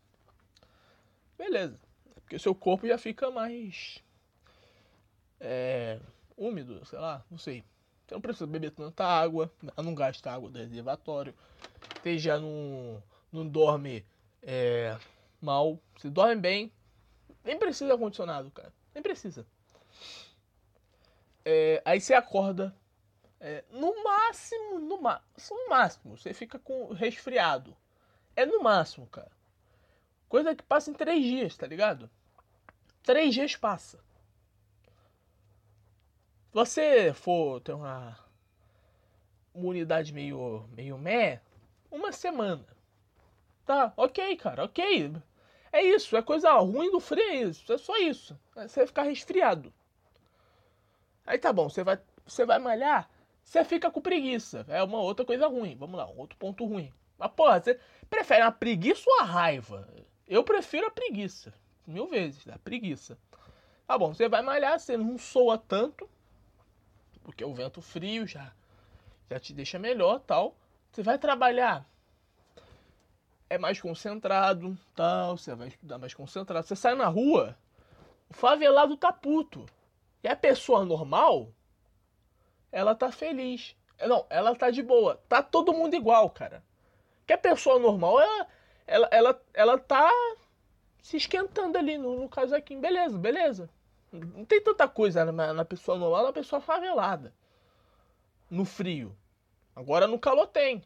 Beleza. 1.38 1.78
Porque 2.14 2.38
seu 2.38 2.54
corpo 2.54 2.86
já 2.86 2.98
fica 2.98 3.30
mais 3.30 4.02
é, 5.40 6.00
úmido, 6.36 6.84
sei 6.84 6.98
lá, 6.98 7.24
não 7.30 7.38
sei. 7.38 7.64
Você 8.06 8.14
não 8.14 8.20
precisa 8.20 8.46
beber 8.46 8.70
tanta 8.70 9.04
água, 9.04 9.50
não 9.76 9.94
gasta 9.94 10.30
água 10.30 10.50
do 10.50 10.58
reservatório. 10.58 11.34
Você 12.02 12.18
já 12.18 12.38
não, 12.38 13.02
não 13.32 13.46
dorme 13.46 14.04
é, 14.42 14.96
mal. 15.46 15.80
Você 15.96 16.10
dorme 16.10 16.36
bem. 16.36 16.72
Nem 17.44 17.58
precisa 17.58 17.92
ar-condicionado, 17.92 18.50
cara. 18.50 18.72
Nem 18.92 19.02
precisa. 19.02 19.46
É, 21.44 21.80
aí 21.84 22.00
você 22.00 22.12
acorda. 22.12 22.74
É, 23.38 23.64
no 23.70 24.02
máximo, 24.02 24.78
no, 24.80 24.98
no 24.98 25.68
máximo, 25.68 26.16
você 26.16 26.34
fica 26.34 26.58
com 26.58 26.92
resfriado. 26.92 27.76
É 28.34 28.44
no 28.44 28.62
máximo, 28.62 29.06
cara. 29.06 29.30
Coisa 30.28 30.54
que 30.54 30.62
passa 30.64 30.90
em 30.90 30.94
três 30.94 31.22
dias, 31.22 31.56
tá 31.56 31.66
ligado? 31.66 32.10
Três 33.04 33.32
dias 33.32 33.54
passa. 33.54 33.98
Se 36.48 36.52
você 36.52 37.12
for 37.12 37.60
ter 37.60 37.74
uma, 37.74 38.18
uma 39.54 39.68
unidade 39.68 40.12
meio, 40.12 40.68
meio 40.72 40.98
meh, 40.98 41.40
uma 41.90 42.10
semana. 42.10 42.66
Tá, 43.64 43.92
ok, 43.96 44.36
cara, 44.36 44.64
ok. 44.64 45.12
É 45.76 45.82
isso, 45.82 46.16
é 46.16 46.22
coisa 46.22 46.50
ruim 46.54 46.90
do 46.90 46.98
frio, 46.98 47.22
é 47.22 47.34
isso. 47.34 47.70
É 47.70 47.76
só 47.76 47.94
isso. 47.98 48.38
Você 48.54 48.80
vai 48.80 48.86
ficar 48.86 49.02
resfriado. 49.02 49.70
Aí 51.26 51.38
tá 51.38 51.52
bom, 51.52 51.68
você 51.68 51.84
vai, 51.84 52.00
você 52.26 52.46
vai 52.46 52.58
malhar, 52.58 53.10
você 53.44 53.62
fica 53.62 53.90
com 53.90 54.00
preguiça. 54.00 54.64
É 54.68 54.82
uma 54.82 54.98
outra 54.98 55.26
coisa 55.26 55.46
ruim. 55.46 55.76
Vamos 55.76 55.98
lá, 55.98 56.06
outro 56.06 56.38
ponto 56.38 56.64
ruim. 56.64 56.90
Mas, 57.18 57.30
porra, 57.32 57.60
você 57.60 57.78
prefere 58.08 58.40
a 58.40 58.50
preguiça 58.50 59.04
ou 59.06 59.20
a 59.20 59.24
raiva? 59.24 59.86
Eu 60.26 60.42
prefiro 60.42 60.86
a 60.86 60.90
preguiça. 60.90 61.52
Mil 61.86 62.06
vezes, 62.06 62.48
a 62.48 62.58
preguiça. 62.58 63.18
Tá 63.86 63.98
bom, 63.98 64.14
você 64.14 64.30
vai 64.30 64.40
malhar, 64.40 64.80
você 64.80 64.96
não 64.96 65.18
soa 65.18 65.58
tanto, 65.58 66.08
porque 67.22 67.44
o 67.44 67.52
vento 67.52 67.82
frio 67.82 68.26
já, 68.26 68.50
já 69.30 69.38
te 69.38 69.52
deixa 69.52 69.78
melhor 69.78 70.20
tal. 70.20 70.56
Você 70.90 71.02
vai 71.02 71.18
trabalhar, 71.18 71.86
é 73.48 73.58
mais 73.58 73.80
concentrado, 73.80 74.76
tal, 74.94 75.36
você 75.36 75.54
vai 75.54 75.68
estudar 75.68 75.98
mais 75.98 76.14
concentrado. 76.14 76.66
Você 76.66 76.76
sai 76.76 76.94
na 76.94 77.06
rua, 77.06 77.56
o 78.28 78.34
favelado 78.34 78.96
tá 78.96 79.12
puto. 79.12 79.66
E 80.22 80.28
a 80.28 80.34
pessoa 80.34 80.84
normal, 80.84 81.52
ela 82.72 82.94
tá 82.94 83.12
feliz. 83.12 83.76
Não, 84.00 84.26
ela 84.28 84.54
tá 84.54 84.70
de 84.70 84.82
boa. 84.82 85.22
Tá 85.28 85.42
todo 85.42 85.72
mundo 85.72 85.94
igual, 85.94 86.28
cara. 86.30 86.62
Que 87.26 87.32
a 87.32 87.38
pessoa 87.38 87.78
normal, 87.78 88.20
ela, 88.20 88.46
ela, 88.86 89.08
ela, 89.10 89.42
ela 89.54 89.78
tá 89.78 90.10
se 91.00 91.16
esquentando 91.16 91.78
ali 91.78 91.96
no, 91.96 92.20
no 92.20 92.28
casaquinho. 92.28 92.80
Beleza, 92.80 93.16
beleza. 93.16 93.70
Não 94.12 94.44
tem 94.44 94.60
tanta 94.60 94.88
coisa 94.88 95.24
na, 95.24 95.52
na 95.52 95.64
pessoa 95.64 95.96
normal, 95.96 96.24
na 96.24 96.32
pessoa 96.32 96.60
favelada. 96.60 97.32
No 98.50 98.64
frio. 98.64 99.16
Agora 99.74 100.06
no 100.06 100.18
calor 100.18 100.46
tem. 100.46 100.82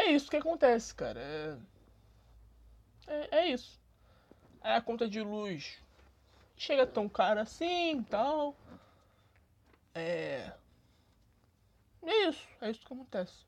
É 0.00 0.12
isso 0.12 0.30
que 0.30 0.36
acontece, 0.36 0.94
cara. 0.94 1.20
É, 1.20 1.58
é, 3.06 3.28
é 3.38 3.46
isso. 3.48 3.80
Aí 4.60 4.74
a 4.74 4.82
conta 4.82 5.08
de 5.08 5.20
luz 5.20 5.78
chega 6.56 6.86
tão 6.86 7.08
cara 7.08 7.42
assim 7.42 8.02
tal. 8.04 8.54
É. 9.94 10.52
É 12.02 12.28
isso, 12.28 12.46
é 12.60 12.70
isso 12.70 12.80
que 12.80 12.92
acontece. 12.92 13.44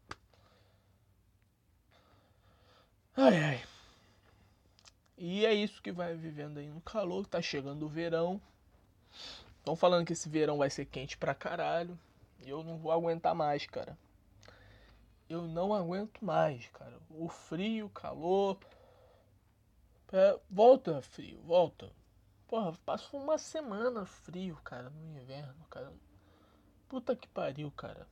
Ai 3.16 3.37
ai. 3.42 3.64
E 5.16 5.45
é 5.45 5.52
isso 5.52 5.83
que 5.83 5.92
vai 5.92 6.14
vivendo 6.14 6.59
aí 6.59 6.69
no 6.69 6.80
calor, 6.80 7.26
tá 7.26 7.42
chegando 7.42 7.85
o 7.85 7.88
verão. 7.88 8.40
Estão 9.59 9.76
falando 9.76 10.07
que 10.07 10.14
esse 10.14 10.28
verão 10.28 10.59
vai 10.59 10.71
ser 10.71 10.87
quente 10.87 11.16
pra 11.16 11.35
caralho. 11.35 11.99
E 12.42 12.49
eu 12.49 12.64
não 12.64 12.78
vou 12.78 12.90
aguentar 12.90 13.35
mais, 13.35 13.66
cara. 13.66 13.97
Eu 15.31 15.43
não 15.43 15.73
aguento 15.73 16.25
mais, 16.25 16.67
cara. 16.71 16.99
O 17.09 17.29
frio, 17.29 17.87
o 17.87 17.91
calor. 17.91 18.59
É, 20.13 20.41
volta, 20.51 21.01
frio, 21.03 21.41
volta. 21.43 21.89
Porra, 22.49 22.73
passou 22.85 23.23
uma 23.23 23.39
semana 23.39 24.05
frio, 24.05 24.57
cara, 24.65 24.91
no 24.91 25.21
inverno, 25.21 25.65
cara. 25.71 25.93
Puta 26.89 27.15
que 27.15 27.29
pariu, 27.29 27.71
cara. 27.71 28.09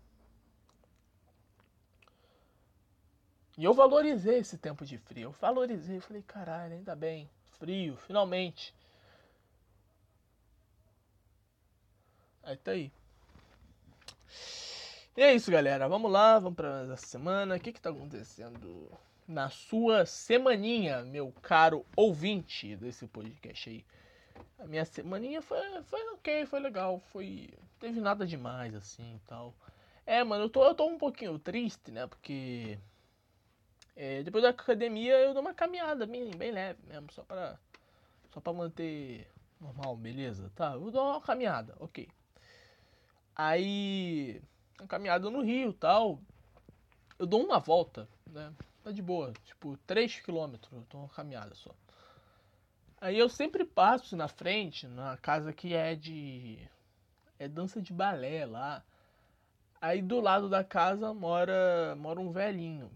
E 3.57 3.65
eu 3.65 3.75
valorizei 3.75 4.39
esse 4.39 4.57
tempo 4.57 4.87
de 4.87 4.97
frio. 4.99 5.25
Eu 5.25 5.33
valorizei. 5.33 5.99
Falei, 6.01 6.23
caralho, 6.23 6.75
ainda 6.75 6.95
bem. 6.95 7.29
Frio, 7.59 7.97
finalmente. 7.97 8.73
Aí 12.45 12.57
tá 12.57 12.71
aí. 12.71 12.93
E 15.19 15.21
é 15.21 15.35
isso, 15.35 15.51
galera. 15.51 15.89
Vamos 15.89 16.13
lá, 16.13 16.39
vamos 16.39 16.55
pra 16.55 16.83
essa 16.83 16.97
semana. 17.09 17.57
O 17.57 17.61
que 17.61 17.73
que 17.73 17.81
tá 17.81 17.91
acontecendo 17.91 18.89
na 19.27 19.51
sua 19.51 20.07
semaninha, 20.07 21.03
meu 21.03 21.35
caro 21.43 21.85
ouvinte 21.97 22.77
desse 22.77 23.05
podcast 23.09 23.69
aí? 23.69 23.85
A 24.61 24.65
minha 24.65 24.85
semaninha 24.85 25.43
foi, 25.43 25.59
foi 25.83 26.01
ok, 26.11 26.47
foi 26.47 26.61
legal. 26.61 27.01
Foi. 27.11 27.51
Teve 27.81 28.01
nada 28.01 28.25
demais 28.25 28.73
assim 28.77 29.17
e 29.17 29.19
tal. 29.27 29.53
É, 30.07 30.23
mano, 30.23 30.45
eu 30.45 30.49
tô, 30.49 30.65
eu 30.65 30.73
tô 30.73 30.87
um 30.87 30.97
pouquinho 30.97 31.37
triste, 31.37 31.91
né? 31.91 32.07
Porque 32.07 32.79
é, 33.97 34.23
depois 34.23 34.45
da 34.45 34.51
academia 34.51 35.19
eu 35.19 35.33
dou 35.33 35.43
uma 35.43 35.53
caminhada 35.53 36.07
bem, 36.07 36.31
bem 36.31 36.53
leve 36.53 36.79
mesmo, 36.87 37.11
só 37.11 37.25
pra, 37.25 37.59
só 38.31 38.39
pra 38.41 38.53
manter 38.53 39.27
normal, 39.61 39.97
beleza? 39.97 40.49
Tá, 40.55 40.75
eu 40.75 40.93
dou 40.93 41.11
uma 41.11 41.21
caminhada, 41.21 41.75
ok. 41.81 42.09
Aí, 43.35 44.41
uma 44.79 44.87
caminhada 44.87 45.31
no 45.31 45.43
rio 45.43 45.73
tal, 45.73 46.21
eu 47.19 47.27
dou 47.27 47.45
uma 47.45 47.59
volta, 47.59 48.09
né? 48.27 48.53
Tá 48.83 48.93
de 48.93 49.03
boa, 49.03 49.33
tipo 49.45 49.79
3km, 49.87 50.59
eu 50.73 50.87
dou 50.91 51.03
uma 51.03 51.09
caminhada 51.09 51.55
só. 51.55 51.75
Aí 53.01 53.19
eu 53.19 53.29
sempre 53.29 53.65
passo 53.65 54.17
na 54.17 54.29
frente, 54.29 54.87
na 54.87 55.17
casa 55.17 55.53
que 55.53 55.75
é 55.75 55.95
de. 55.95 56.59
É 57.39 57.47
dança 57.47 57.81
de 57.81 57.93
balé 57.93 58.45
lá. 58.45 58.83
Aí 59.81 60.03
do 60.03 60.21
lado 60.21 60.49
da 60.49 60.65
casa 60.65 61.15
mora, 61.15 61.95
mora 61.97 62.19
um 62.19 62.33
velhinho. 62.33 62.91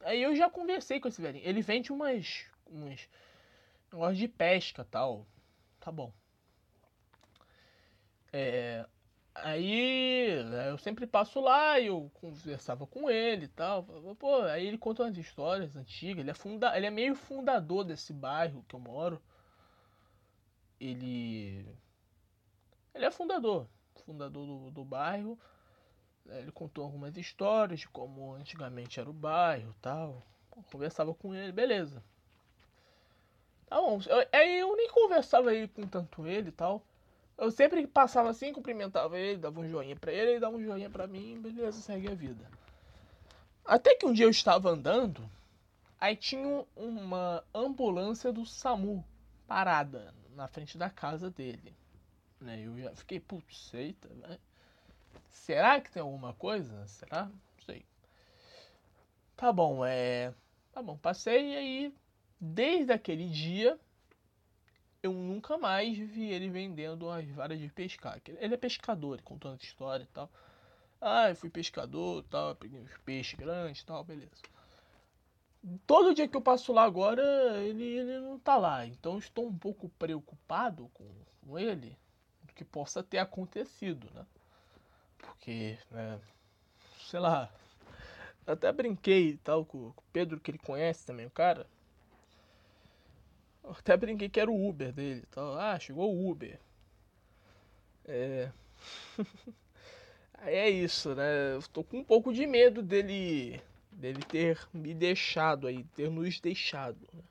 Aí 0.00 0.20
eu 0.20 0.34
já 0.34 0.50
conversei 0.50 0.98
com 0.98 1.06
esse 1.06 1.22
velhinho. 1.22 1.46
Ele 1.46 1.62
vende 1.62 1.92
umas. 1.92 2.46
umas 2.66 3.08
negócio 3.94 4.16
de 4.16 4.28
pesca 4.28 4.84
tal. 4.84 5.26
Tá 5.80 5.90
bom. 5.92 6.12
É, 8.32 8.84
aí 9.34 10.42
né, 10.44 10.70
eu 10.70 10.78
sempre 10.78 11.06
passo 11.06 11.40
lá 11.40 11.78
e 11.78 11.86
eu 11.86 12.10
conversava 12.14 12.86
com 12.86 13.10
ele 13.10 13.46
e 13.46 13.48
tal. 13.48 13.84
Pô, 14.18 14.42
aí 14.42 14.66
ele 14.66 14.78
conta 14.78 15.02
umas 15.02 15.16
histórias 15.16 15.74
antigas. 15.76 16.20
Ele 16.20 16.30
é, 16.30 16.34
funda, 16.34 16.76
ele 16.76 16.86
é 16.86 16.90
meio 16.90 17.14
fundador 17.14 17.84
desse 17.84 18.12
bairro 18.12 18.64
que 18.68 18.74
eu 18.74 18.80
moro. 18.80 19.20
Ele. 20.80 21.66
Ele 22.94 23.04
é 23.04 23.10
fundador. 23.10 23.66
Fundador 24.04 24.46
do, 24.46 24.70
do 24.70 24.84
bairro. 24.84 25.38
É, 26.28 26.40
ele 26.40 26.52
contou 26.52 26.84
algumas 26.84 27.16
histórias 27.16 27.80
de 27.80 27.88
como 27.88 28.34
antigamente 28.34 29.00
era 29.00 29.10
o 29.10 29.12
bairro 29.12 29.74
tal. 29.80 30.22
Conversava 30.70 31.12
com 31.14 31.34
ele, 31.34 31.52
beleza. 31.52 32.02
Tá 33.66 33.76
bom. 33.76 33.98
Aí 34.32 34.60
eu 34.60 34.76
nem 34.76 34.88
conversava 34.90 35.50
aí 35.50 35.66
com 35.68 35.86
tanto 35.86 36.26
ele 36.26 36.48
e 36.50 36.52
tal. 36.52 36.82
Eu 37.36 37.50
sempre 37.50 37.86
passava 37.86 38.30
assim, 38.30 38.52
cumprimentava 38.52 39.18
ele, 39.18 39.38
dava 39.38 39.60
um 39.60 39.68
joinha 39.68 39.96
pra 39.96 40.12
ele, 40.12 40.32
ele 40.32 40.40
dava 40.40 40.56
um 40.56 40.62
joinha 40.62 40.88
pra 40.88 41.06
mim, 41.06 41.40
beleza, 41.40 41.80
segue 41.80 42.08
a 42.10 42.14
vida. 42.14 42.44
Até 43.64 43.94
que 43.96 44.06
um 44.06 44.12
dia 44.12 44.26
eu 44.26 44.30
estava 44.30 44.70
andando, 44.70 45.28
aí 46.00 46.14
tinha 46.14 46.64
uma 46.76 47.44
ambulância 47.52 48.32
do 48.32 48.46
SAMU 48.46 49.04
parada 49.46 50.14
na 50.34 50.46
frente 50.46 50.78
da 50.78 50.88
casa 50.88 51.30
dele. 51.30 51.74
Né? 52.40 52.60
Eu 52.60 52.78
já 52.78 52.94
fiquei, 52.94 53.18
putz, 53.18 53.72
eita, 53.74 54.08
né? 54.08 54.38
Será 55.28 55.80
que 55.80 55.90
tem 55.90 56.02
alguma 56.02 56.34
coisa? 56.34 56.86
Será? 56.86 57.24
Não 57.24 57.64
sei. 57.64 57.84
Tá 59.36 59.52
bom, 59.52 59.84
é. 59.84 60.32
Tá 60.72 60.82
bom, 60.82 60.96
passei 60.96 61.52
e 61.52 61.56
aí, 61.56 61.94
desde 62.40 62.92
aquele 62.92 63.28
dia, 63.28 63.78
eu 65.04 65.12
nunca 65.12 65.58
mais 65.58 65.98
vi 65.98 66.30
ele 66.30 66.48
vendendo 66.48 67.10
as 67.10 67.28
varas 67.28 67.58
de 67.58 67.68
pescar. 67.68 68.18
Ele 68.26 68.54
é 68.54 68.56
pescador, 68.56 69.20
contando 69.20 69.60
história 69.60 70.02
e 70.02 70.06
tal. 70.06 70.30
Ah, 70.98 71.28
eu 71.28 71.36
fui 71.36 71.50
pescador 71.50 72.24
tal, 72.30 72.56
peguei 72.56 72.80
uns 72.80 72.96
peixes 73.04 73.38
grandes 73.38 73.82
e 73.82 73.84
tal, 73.84 74.02
beleza. 74.02 74.30
Todo 75.86 76.14
dia 76.14 76.26
que 76.26 76.34
eu 76.34 76.40
passo 76.40 76.72
lá 76.72 76.84
agora, 76.84 77.22
ele, 77.62 77.84
ele 77.84 78.18
não 78.18 78.38
tá 78.38 78.56
lá. 78.56 78.86
Então 78.86 79.18
estou 79.18 79.46
um 79.46 79.58
pouco 79.58 79.90
preocupado 79.90 80.90
com, 80.94 81.06
com 81.46 81.58
ele, 81.58 81.98
do 82.42 82.54
que 82.54 82.64
possa 82.64 83.02
ter 83.02 83.18
acontecido, 83.18 84.08
né? 84.14 84.24
Porque, 85.18 85.76
né, 85.90 86.18
sei 87.10 87.20
lá, 87.20 87.52
até 88.46 88.72
brinquei 88.72 89.32
e 89.32 89.36
tal 89.36 89.66
com 89.66 89.88
o 89.88 89.94
Pedro, 90.10 90.40
que 90.40 90.50
ele 90.50 90.58
conhece 90.58 91.04
também, 91.04 91.26
o 91.26 91.30
cara. 91.30 91.66
Eu 93.64 93.70
até 93.72 93.96
brinquei 93.96 94.28
que 94.28 94.38
era 94.38 94.50
o 94.50 94.68
Uber 94.68 94.92
dele 94.92 95.24
tal. 95.30 95.58
Ah, 95.58 95.78
chegou 95.78 96.14
o 96.14 96.30
Uber. 96.30 96.60
É. 98.04 98.52
Aí 100.34 100.54
é 100.54 100.70
isso, 100.70 101.14
né? 101.14 101.54
Eu 101.54 101.62
tô 101.72 101.82
com 101.82 101.98
um 101.98 102.04
pouco 102.04 102.32
de 102.32 102.46
medo 102.46 102.82
dele 102.82 103.60
dele 103.90 104.22
ter 104.24 104.58
me 104.72 104.92
deixado 104.92 105.68
aí, 105.68 105.84
ter 105.94 106.10
nos 106.10 106.40
deixado. 106.40 106.98
Né? 107.12 107.22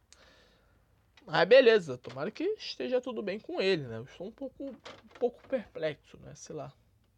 Mas 1.25 1.47
beleza, 1.47 1.97
tomara 1.97 2.31
que 2.31 2.43
esteja 2.57 3.01
tudo 3.01 3.21
bem 3.21 3.39
com 3.39 3.61
ele, 3.61 3.83
né? 3.83 3.97
Eu 3.97 4.05
estou 4.05 4.27
um 4.27 4.31
pouco, 4.31 4.63
um 4.63 5.19
pouco 5.19 5.47
perplexo, 5.47 6.17
né? 6.19 6.33
Sei 6.35 6.55
lá 6.55 6.73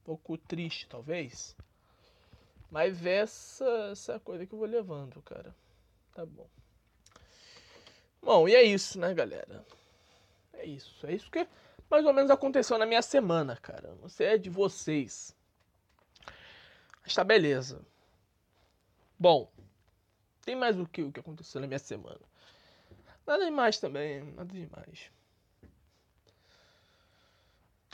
pouco 0.05 0.37
triste, 0.37 0.87
talvez. 0.87 1.57
Mas 2.69 3.05
essa, 3.05 3.89
essa 3.91 4.19
coisa 4.19 4.45
que 4.45 4.53
eu 4.53 4.59
vou 4.59 4.67
levando, 4.67 5.21
cara. 5.23 5.53
Tá 6.13 6.25
bom. 6.25 6.47
Bom, 8.25 8.49
e 8.49 8.55
é 8.55 8.63
isso, 8.63 8.99
né, 8.99 9.13
galera? 9.13 9.63
É 10.53 10.65
isso. 10.65 11.05
É 11.05 11.13
isso 11.13 11.29
que 11.29 11.47
mais 11.89 12.03
ou 12.03 12.11
menos 12.11 12.31
aconteceu 12.31 12.77
na 12.77 12.85
minha 12.85 13.03
semana, 13.03 13.55
cara. 13.55 13.95
Sei 14.09 14.27
é 14.27 14.37
de 14.37 14.49
vocês. 14.49 15.35
Mas 17.03 17.13
tá 17.13 17.23
beleza. 17.23 17.85
Bom, 19.17 19.49
tem 20.43 20.55
mais 20.55 20.77
o 20.79 20.87
que, 20.87 21.03
o 21.03 21.11
que 21.11 21.19
aconteceu 21.19 21.61
na 21.61 21.67
minha 21.67 21.79
semana. 21.79 22.19
Nada 23.27 23.45
demais 23.45 23.77
também, 23.77 24.23
nada 24.23 24.51
demais 24.51 25.11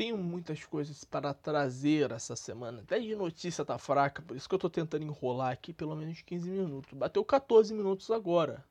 tenho 0.01 0.17
muitas 0.17 0.65
coisas 0.65 1.03
para 1.03 1.31
trazer 1.31 2.11
essa 2.11 2.35
semana. 2.35 2.81
Até 2.81 2.99
de 2.99 3.15
notícia 3.15 3.63
tá 3.63 3.77
fraca, 3.77 4.19
por 4.19 4.35
isso 4.35 4.49
que 4.49 4.55
eu 4.55 4.57
tô 4.57 4.67
tentando 4.67 5.03
enrolar 5.03 5.51
aqui 5.51 5.71
pelo 5.71 5.95
menos 5.95 6.23
15 6.23 6.49
minutos. 6.49 6.91
Bateu 6.91 7.23
14 7.23 7.71
minutos 7.71 8.09
agora. 8.09 8.65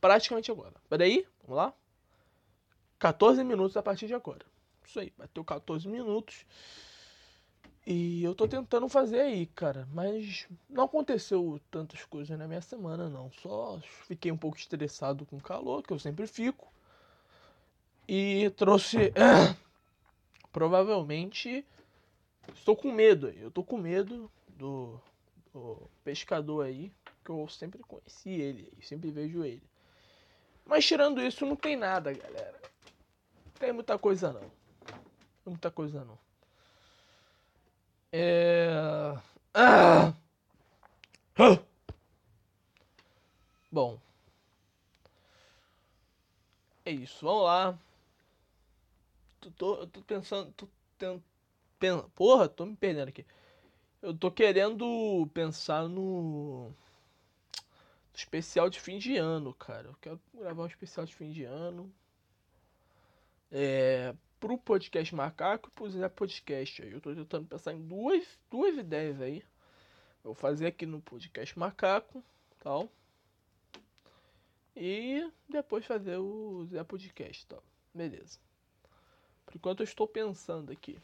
Praticamente 0.00 0.50
agora. 0.50 0.74
Peraí, 0.88 1.26
vamos 1.42 1.56
lá. 1.56 1.74
14 2.98 3.42
minutos 3.44 3.76
a 3.76 3.82
partir 3.82 4.06
de 4.06 4.14
agora. 4.14 4.44
Isso 4.84 4.98
aí, 4.98 5.12
bateu 5.16 5.44
14 5.44 5.88
minutos. 5.88 6.44
E 7.86 8.22
eu 8.22 8.34
tô 8.34 8.46
tentando 8.46 8.88
fazer 8.88 9.20
aí, 9.20 9.46
cara. 9.46 9.88
Mas 9.92 10.46
não 10.68 10.84
aconteceu 10.84 11.60
tantas 11.70 12.04
coisas 12.04 12.38
na 12.38 12.46
minha 12.46 12.60
semana, 12.60 13.08
não. 13.08 13.30
Só 13.32 13.80
fiquei 14.06 14.30
um 14.30 14.36
pouco 14.36 14.56
estressado 14.56 15.24
com 15.26 15.36
o 15.36 15.42
calor, 15.42 15.82
que 15.82 15.92
eu 15.92 15.98
sempre 15.98 16.26
fico. 16.26 16.72
E 18.06 18.50
trouxe. 18.56 19.12
provavelmente 20.52 21.64
estou 22.54 22.76
com 22.76 22.92
medo. 22.92 23.28
Eu 23.30 23.50
tô 23.50 23.62
com 23.62 23.78
medo 23.78 24.30
do, 24.48 25.00
do 25.52 25.88
pescador 26.02 26.66
aí, 26.66 26.92
que 27.24 27.30
eu 27.30 27.46
sempre 27.48 27.80
conheci 27.80 28.30
ele, 28.30 28.72
sempre 28.82 29.10
vejo 29.10 29.44
ele. 29.44 29.62
Mas 30.68 30.86
tirando 30.86 31.20
isso, 31.20 31.44
não 31.44 31.56
tem 31.56 31.74
nada, 31.74 32.12
galera. 32.12 32.60
Não 33.46 33.52
tem 33.58 33.72
muita 33.72 33.98
coisa 33.98 34.32
não. 34.32 34.48
Muita 35.44 35.70
coisa 35.70 36.04
não. 36.04 36.16
É. 38.12 38.70
Ah! 39.52 40.14
Ah! 41.36 41.58
Bom. 43.72 43.98
É 46.84 46.92
isso, 46.92 47.24
vamos 47.24 47.44
lá 47.44 47.78
tô, 49.56 49.76
eu 49.76 49.86
tô 49.86 50.00
pensando. 50.02 50.52
Tô 50.52 50.68
pen, 51.78 52.02
porra, 52.14 52.48
tô 52.48 52.66
me 52.66 52.76
perdendo 52.76 53.08
aqui. 53.08 53.24
Eu 54.02 54.16
tô 54.16 54.30
querendo 54.30 55.28
pensar 55.34 55.88
no. 55.88 56.72
Especial 58.18 58.68
de 58.68 58.80
fim 58.80 58.98
de 58.98 59.16
ano, 59.16 59.54
cara. 59.54 59.88
Eu 59.88 59.94
quero 60.00 60.20
gravar 60.34 60.64
um 60.64 60.66
especial 60.66 61.06
de 61.06 61.14
fim 61.14 61.30
de 61.30 61.44
ano. 61.44 61.92
É, 63.50 64.14
pro 64.40 64.58
podcast 64.58 65.14
Macaco 65.14 65.68
e 65.68 65.72
pro 65.72 65.88
Zé 65.88 66.08
Podcast. 66.08 66.82
Eu 66.82 67.00
tô 67.00 67.14
tentando 67.14 67.46
pensar 67.46 67.72
em 67.72 67.80
duas, 67.80 68.26
duas 68.50 68.76
ideias 68.76 69.20
aí. 69.20 69.38
Eu 70.24 70.32
vou 70.32 70.34
fazer 70.34 70.66
aqui 70.66 70.84
no 70.84 71.00
podcast 71.00 71.56
Macaco, 71.56 72.22
tal. 72.58 72.90
E 74.76 75.30
depois 75.48 75.86
fazer 75.86 76.16
o 76.16 76.66
Zé 76.66 76.82
Podcast, 76.82 77.46
tal. 77.46 77.62
Beleza. 77.94 78.38
Por 79.46 79.54
enquanto 79.54 79.80
eu 79.80 79.84
estou 79.84 80.08
pensando 80.08 80.72
aqui. 80.72 80.98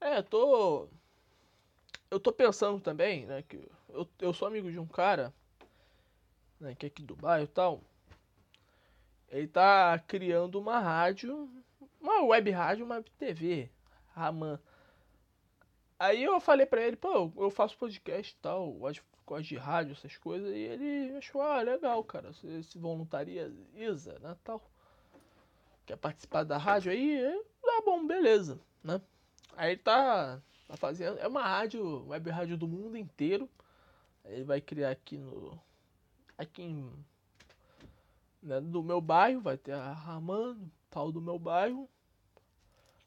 É, 0.00 0.20
tô. 0.22 0.88
Eu 2.10 2.20
tô 2.20 2.32
pensando 2.32 2.80
também, 2.80 3.26
né, 3.26 3.42
que 3.42 3.58
eu, 3.88 4.08
eu 4.20 4.32
sou 4.32 4.48
amigo 4.48 4.70
de 4.70 4.78
um 4.78 4.86
cara, 4.86 5.32
né, 6.60 6.74
que 6.74 6.86
é 6.86 6.88
aqui 6.88 7.02
do 7.02 7.16
bairro 7.16 7.44
e 7.44 7.48
tal. 7.48 7.82
Ele 9.28 9.48
tá 9.48 9.98
criando 10.06 10.58
uma 10.58 10.78
rádio, 10.78 11.50
uma 12.00 12.22
web 12.22 12.50
rádio, 12.50 12.84
uma 12.84 13.02
TV, 13.18 13.70
Raman. 14.14 14.60
Aí 15.98 16.22
eu 16.22 16.38
falei 16.40 16.66
pra 16.66 16.82
ele, 16.82 16.96
pô, 16.96 17.32
eu 17.36 17.50
faço 17.50 17.78
podcast 17.78 18.32
e 18.32 18.42
tal, 18.42 18.70
gosto 18.72 19.02
de 19.42 19.56
rádio, 19.56 19.92
essas 19.92 20.16
coisas, 20.16 20.50
e 20.50 20.58
ele 20.58 21.16
achou, 21.16 21.40
ah, 21.40 21.60
legal, 21.62 22.04
cara, 22.04 22.32
se 22.32 22.78
voluntaria, 22.78 23.52
Isa, 23.74 24.18
né, 24.20 24.36
tal. 24.44 24.62
Quer 25.86 25.96
participar 25.96 26.44
da 26.44 26.58
rádio 26.58 26.92
aí? 26.92 27.20
Tá 27.62 27.82
bom, 27.84 28.06
beleza, 28.06 28.60
né. 28.82 29.00
Aí 29.56 29.72
ele 29.72 29.80
tá, 29.80 30.40
tá 30.68 30.76
fazendo, 30.76 31.18
é 31.18 31.26
uma 31.26 31.42
rádio, 31.42 32.06
web 32.08 32.30
rádio 32.30 32.56
do 32.56 32.68
mundo 32.68 32.96
inteiro. 32.96 33.48
Ele 34.28 34.44
vai 34.44 34.60
criar 34.60 34.90
aqui 34.90 35.16
no, 35.16 35.58
aqui 36.36 36.62
em, 36.62 36.92
né, 38.42 38.60
do 38.60 38.82
meu 38.82 39.00
bairro, 39.00 39.40
vai 39.40 39.56
ter 39.56 39.72
a 39.72 39.92
Raman, 39.92 40.58
tal 40.90 41.10
do 41.10 41.20
meu 41.20 41.38
bairro. 41.38 41.88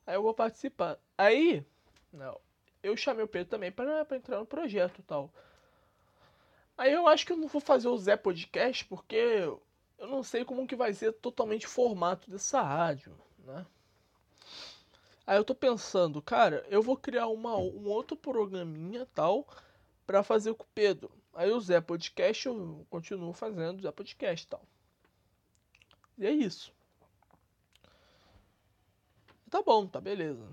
Aí 0.06 0.16
eu 0.16 0.24
vou 0.24 0.34
participar. 0.34 0.98
Aí, 1.18 1.64
não, 2.12 2.40
eu 2.82 2.96
chamei 2.98 3.24
o 3.24 3.28
Pedro 3.28 3.50
também 3.50 3.72
para 3.72 4.06
entrar 4.16 4.40
no 4.40 4.46
projeto 4.46 5.04
tal. 5.04 5.32
Aí 6.78 6.94
eu 6.94 7.08
acho 7.08 7.26
que 7.26 7.34
eu 7.34 7.38
não 7.38 7.48
vou 7.48 7.62
fazer 7.62 7.90
o 7.90 7.98
Zé 7.98 8.16
Podcast 8.16 8.86
porque 8.86 9.16
eu 9.16 10.08
não 10.08 10.24
sei 10.24 10.46
como 10.46 10.66
que 10.66 10.76
vai 10.76 10.94
ser 10.94 11.12
totalmente 11.14 11.66
o 11.66 11.70
formato 11.70 12.32
dessa 12.32 12.62
rádio, 12.62 13.14
né? 13.40 13.66
Aí 15.28 15.38
eu 15.38 15.44
tô 15.44 15.54
pensando, 15.54 16.22
cara, 16.22 16.66
eu 16.70 16.82
vou 16.82 16.98
criar 16.98 17.28
uma, 17.28 17.56
um 17.56 17.88
outro 17.88 18.18
programinha 18.18 19.06
tal 19.14 19.48
para 20.10 20.24
fazer 20.24 20.56
com 20.56 20.64
o 20.64 20.70
Pedro. 20.74 21.12
Aí 21.36 21.52
o 21.52 21.62
Zé 21.62 21.80
Podcast 21.80 22.48
eu 22.48 22.84
continuo 22.90 23.32
fazendo 23.32 23.84
Zé 23.84 23.92
Podcast 23.92 24.48
tal. 24.48 24.66
E 26.18 26.26
é 26.26 26.32
isso. 26.32 26.74
Tá 29.52 29.62
bom, 29.62 29.86
tá 29.86 30.02
beleza. 30.02 30.44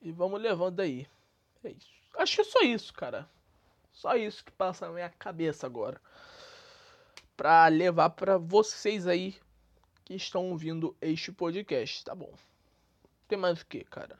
E 0.00 0.10
vamos 0.10 0.40
levando 0.40 0.80
aí. 0.80 1.06
É 1.62 1.72
isso. 1.72 1.92
Acho 2.16 2.36
que 2.36 2.40
é 2.40 2.44
só 2.44 2.60
isso, 2.62 2.94
cara. 2.94 3.28
Só 3.92 4.16
isso 4.16 4.42
que 4.42 4.52
passa 4.52 4.86
na 4.86 4.94
minha 4.94 5.10
cabeça 5.10 5.66
agora. 5.66 6.00
Pra 7.36 7.68
levar 7.68 8.08
pra 8.10 8.38
vocês 8.38 9.06
aí 9.06 9.38
que 10.06 10.14
estão 10.14 10.48
ouvindo 10.48 10.96
este 11.02 11.30
podcast, 11.30 12.02
tá 12.02 12.14
bom? 12.14 12.32
Tem 13.28 13.36
mais 13.36 13.60
o 13.60 13.66
que, 13.66 13.84
cara? 13.84 14.18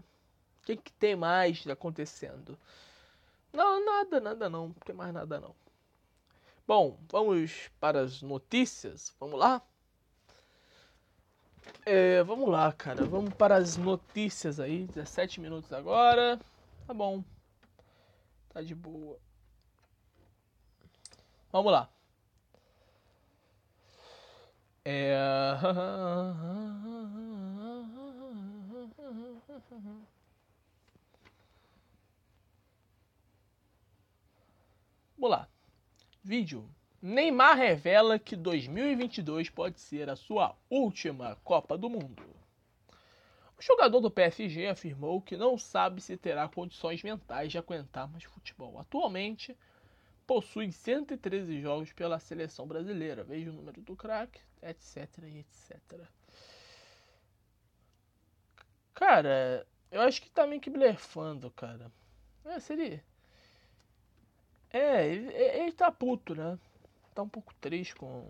Que, 0.68 0.76
que 0.76 0.92
tem 0.92 1.16
mais 1.16 1.66
acontecendo? 1.66 2.58
Não, 3.50 3.82
nada, 3.82 4.20
nada 4.20 4.50
não. 4.50 4.68
Não 4.68 4.74
tem 4.74 4.94
mais 4.94 5.14
nada 5.14 5.40
não. 5.40 5.54
Bom, 6.66 6.98
vamos 7.10 7.70
para 7.80 8.02
as 8.02 8.20
notícias. 8.20 9.14
Vamos 9.18 9.40
lá? 9.40 9.62
É, 11.86 12.22
vamos 12.22 12.50
lá, 12.50 12.70
cara. 12.70 13.06
Vamos 13.06 13.32
para 13.32 13.56
as 13.56 13.78
notícias 13.78 14.60
aí. 14.60 14.84
17 14.84 15.40
minutos 15.40 15.72
agora. 15.72 16.38
Tá 16.86 16.92
bom. 16.92 17.24
Tá 18.50 18.60
de 18.60 18.74
boa. 18.74 19.18
Vamos 21.50 21.72
lá. 21.72 21.88
É... 24.84 25.16
Vamos 35.18 35.36
lá. 35.36 35.48
Vídeo. 36.22 36.70
Neymar 37.02 37.56
revela 37.56 38.20
que 38.20 38.36
2022 38.36 39.50
pode 39.50 39.80
ser 39.80 40.08
a 40.08 40.14
sua 40.14 40.56
última 40.70 41.34
Copa 41.42 41.76
do 41.76 41.90
Mundo. 41.90 42.22
O 43.58 43.60
jogador 43.60 43.98
do 43.98 44.12
PSG 44.12 44.68
afirmou 44.68 45.20
que 45.20 45.36
não 45.36 45.58
sabe 45.58 46.00
se 46.00 46.16
terá 46.16 46.48
condições 46.48 47.02
mentais 47.02 47.50
de 47.50 47.58
aguentar 47.58 48.08
mais 48.08 48.22
futebol. 48.22 48.78
Atualmente, 48.78 49.56
possui 50.24 50.70
113 50.70 51.60
jogos 51.60 51.92
pela 51.92 52.20
seleção 52.20 52.68
brasileira. 52.68 53.24
Veja 53.24 53.50
o 53.50 53.54
número 53.54 53.80
do 53.80 53.96
craque, 53.96 54.40
etc 54.62 55.18
etc. 55.24 56.00
Cara, 58.94 59.66
eu 59.90 60.00
acho 60.02 60.22
que 60.22 60.30
tá 60.30 60.46
meio 60.46 60.60
que 60.60 60.70
blefando, 60.70 61.50
cara. 61.50 61.90
É, 62.44 62.60
seria. 62.60 63.02
É, 64.72 65.06
ele, 65.06 65.32
ele 65.32 65.72
tá 65.72 65.90
puto, 65.90 66.34
né? 66.34 66.58
Tá 67.14 67.22
um 67.22 67.28
pouco 67.28 67.54
triste 67.54 67.94
com. 67.94 68.26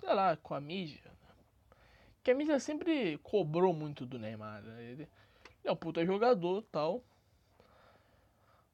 Sei 0.00 0.12
lá, 0.12 0.36
com 0.36 0.54
a 0.54 0.60
mídia. 0.60 1.10
Que 2.22 2.30
a 2.30 2.34
mídia 2.34 2.58
sempre 2.58 3.18
cobrou 3.18 3.72
muito 3.72 4.04
do 4.06 4.18
Neymar. 4.18 4.62
Né? 4.62 4.82
Ele, 4.82 5.02
ele 5.02 5.08
é 5.64 5.72
um 5.72 5.76
puta 5.76 6.04
jogador 6.04 6.62
tal. 6.70 7.02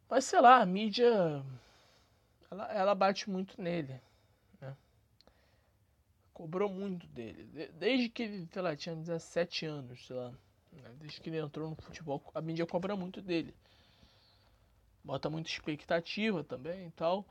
Mas 0.09 0.25
sei 0.25 0.41
lá, 0.41 0.59
a 0.61 0.67
mídia 0.67 1.43
ela, 2.53 2.71
ela 2.71 2.95
bate 2.95 3.31
muito 3.31 3.61
nele. 3.61 3.99
Né? 4.61 4.77
Cobrou 6.35 6.69
muito 6.69 7.07
dele. 7.07 7.45
Desde 7.73 8.11
que 8.11 8.23
ele, 8.23 8.49
sei 8.53 8.63
lá, 8.63 8.77
tinha 8.77 8.95
17 8.95 9.65
anos, 9.65 10.07
sei 10.07 10.15
lá. 10.15 10.31
Né? 10.71 10.91
Desde 10.97 11.21
que 11.21 11.31
ele 11.31 11.39
entrou 11.39 11.71
no 11.71 11.77
futebol, 11.77 12.23
a 12.35 12.43
mídia 12.43 12.67
cobra 12.67 12.95
muito 12.95 13.23
dele. 13.23 13.55
Bota 15.05 15.29
muita 15.29 15.49
expectativa 15.49 16.45
também 16.45 16.87
e 16.87 16.91
tal. 16.93 17.25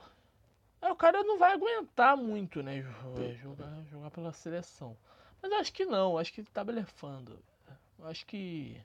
Aí 0.81 0.91
o 0.91 0.95
cara 0.95 1.23
não 1.23 1.37
vai 1.37 1.53
aguentar 1.53 2.17
muito, 2.17 2.61
né? 2.63 2.81
Jogar, 3.41 3.83
jogar 3.89 4.11
pela 4.11 4.33
seleção. 4.33 4.97
Mas 5.41 5.51
acho 5.53 5.71
que 5.73 5.85
não, 5.85 6.17
acho 6.17 6.33
que 6.33 6.41
ele 6.41 6.49
tá 6.51 6.63
blefando. 6.63 7.39
Acho 8.03 8.25
que 8.25 8.81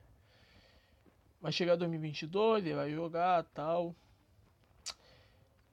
vai 1.40 1.52
chegar 1.52 1.76
2022, 1.76 2.66
ele 2.66 2.74
vai 2.74 2.90
jogar 2.90 3.44
tal. 3.44 3.94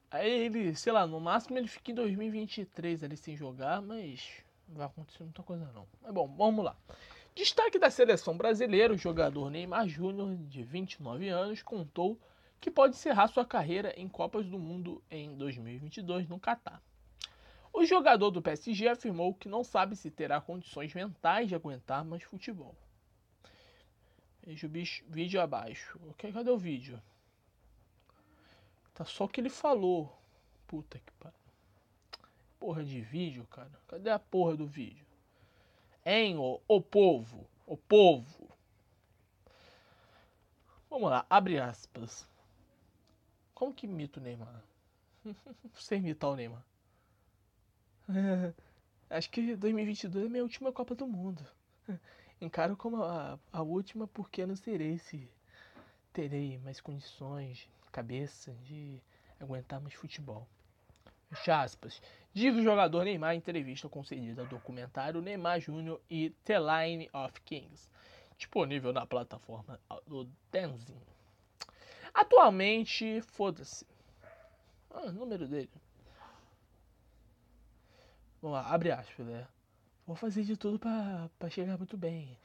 Aí 0.09 0.29
ele, 0.29 0.75
sei 0.75 0.93
lá, 0.93 1.07
no 1.07 1.19
máximo 1.19 1.57
ele 1.57 1.67
fica 1.67 1.91
em 1.91 1.95
2023 1.95 3.03
ali 3.03 3.17
sem 3.17 3.35
jogar, 3.35 3.81
mas 3.81 4.43
não 4.67 4.77
vai 4.77 4.85
acontecer 4.85 5.23
muita 5.23 5.41
coisa 5.43 5.69
não. 5.73 5.87
Mas 6.01 6.13
bom, 6.13 6.27
vamos 6.37 6.63
lá. 6.63 6.75
Destaque 7.35 7.79
da 7.79 7.89
seleção 7.89 8.37
brasileira, 8.37 8.93
o 8.93 8.97
jogador 8.97 9.49
Neymar 9.49 9.87
Júnior, 9.87 10.35
de 10.35 10.61
29 10.63 11.29
anos, 11.29 11.63
contou 11.63 12.19
que 12.63 12.71
pode 12.71 12.95
encerrar 12.95 13.27
sua 13.27 13.45
carreira 13.45 13.93
em 13.97 14.07
Copas 14.07 14.45
do 14.45 14.57
Mundo 14.57 15.03
em 15.11 15.35
2022 15.35 16.29
no 16.29 16.39
Catar. 16.39 16.81
O 17.73 17.83
jogador 17.83 18.31
do 18.31 18.41
PSG 18.41 18.87
afirmou 18.87 19.33
que 19.33 19.49
não 19.49 19.65
sabe 19.65 19.97
se 19.97 20.09
terá 20.09 20.39
condições 20.39 20.93
mentais 20.93 21.49
de 21.49 21.55
aguentar 21.55 22.05
mais 22.05 22.23
futebol. 22.23 22.73
Veja 24.41 24.65
o 24.65 24.69
vídeo 24.69 25.41
abaixo. 25.41 25.99
Ok, 26.11 26.31
cadê 26.31 26.49
o 26.49 26.57
vídeo? 26.57 27.03
Tá 28.93 29.03
só 29.03 29.25
o 29.25 29.27
que 29.27 29.41
ele 29.41 29.49
falou. 29.49 30.17
Puta 30.65 30.97
que 30.99 31.11
pariu. 31.19 31.37
Porra 32.57 32.81
de 32.81 33.01
vídeo, 33.01 33.45
cara. 33.47 33.71
Cadê 33.89 34.09
a 34.09 34.19
porra 34.19 34.55
do 34.55 34.65
vídeo? 34.65 35.05
Hein, 36.05 36.37
o 36.37 36.81
povo. 36.81 37.45
O 37.67 37.75
povo. 37.75 38.49
Vamos 40.89 41.09
lá, 41.09 41.25
abre 41.29 41.59
aspas. 41.59 42.25
Como 43.53 43.73
que 43.73 43.85
imita 43.85 44.19
o 44.19 44.23
Neymar? 44.23 44.63
Sem 45.75 45.99
imitar 45.99 46.29
o 46.31 46.35
Neymar. 46.35 46.63
Acho 49.09 49.29
que 49.29 49.55
2022 49.55 50.25
é 50.25 50.29
minha 50.29 50.43
última 50.43 50.71
Copa 50.71 50.95
do 50.95 51.07
Mundo. 51.07 51.45
Encaro 52.41 52.75
como 52.75 53.03
a, 53.03 53.39
a 53.51 53.61
última 53.61 54.07
porque 54.07 54.45
não 54.45 54.55
serei 54.55 54.97
se 54.97 55.29
terei 56.11 56.57
mais 56.59 56.81
condições 56.81 57.69
cabeça 57.91 58.51
de 58.63 58.99
aguentar 59.39 59.79
mais 59.79 59.93
futebol. 59.93 60.47
Fecha 61.29 61.61
aspas. 61.61 62.01
Diz 62.33 62.55
o 62.55 62.63
jogador 62.63 63.03
Neymar 63.03 63.35
em 63.35 63.37
entrevista 63.37 63.87
concedida 63.87 64.41
ao 64.41 64.47
documentário 64.47 65.21
Neymar 65.21 65.59
Jr. 65.59 65.99
e 66.09 66.31
The 66.43 66.57
Line 66.59 67.09
of 67.13 67.39
Kings, 67.41 67.89
disponível 68.35 68.91
na 68.91 69.05
plataforma 69.05 69.79
do 70.07 70.27
Tenzin. 70.51 71.12
Atualmente, 72.13 73.21
foda-se. 73.21 73.85
Ah, 74.91 75.11
número 75.11 75.47
dele. 75.47 75.71
Vamos 78.41 78.57
lá, 78.57 78.69
abre 78.69 78.91
aspas, 78.91 79.25
né? 79.25 79.47
Vou 80.05 80.15
fazer 80.15 80.43
de 80.43 80.55
tudo 80.57 80.77
pra 80.77 81.49
chegar 81.49 81.77
muito 81.77 81.97
bem. 81.97 82.37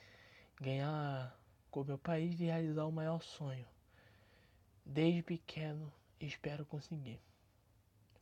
Ganhar 0.61 1.37
com 1.71 1.85
meu 1.85 1.99
país 1.99 2.41
e 2.41 2.45
realizar 2.45 2.85
o 2.87 2.93
maior 2.93 3.21
sonho. 3.23 3.67
Desde 4.87 5.23
pequeno, 5.23 5.93
espero 6.21 6.65
conseguir. 6.65 7.21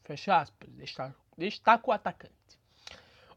Fecha 0.03 0.41
aspas. 0.41 0.71
Destaca 1.37 1.89
o 1.89 1.93
atacante. 1.93 2.35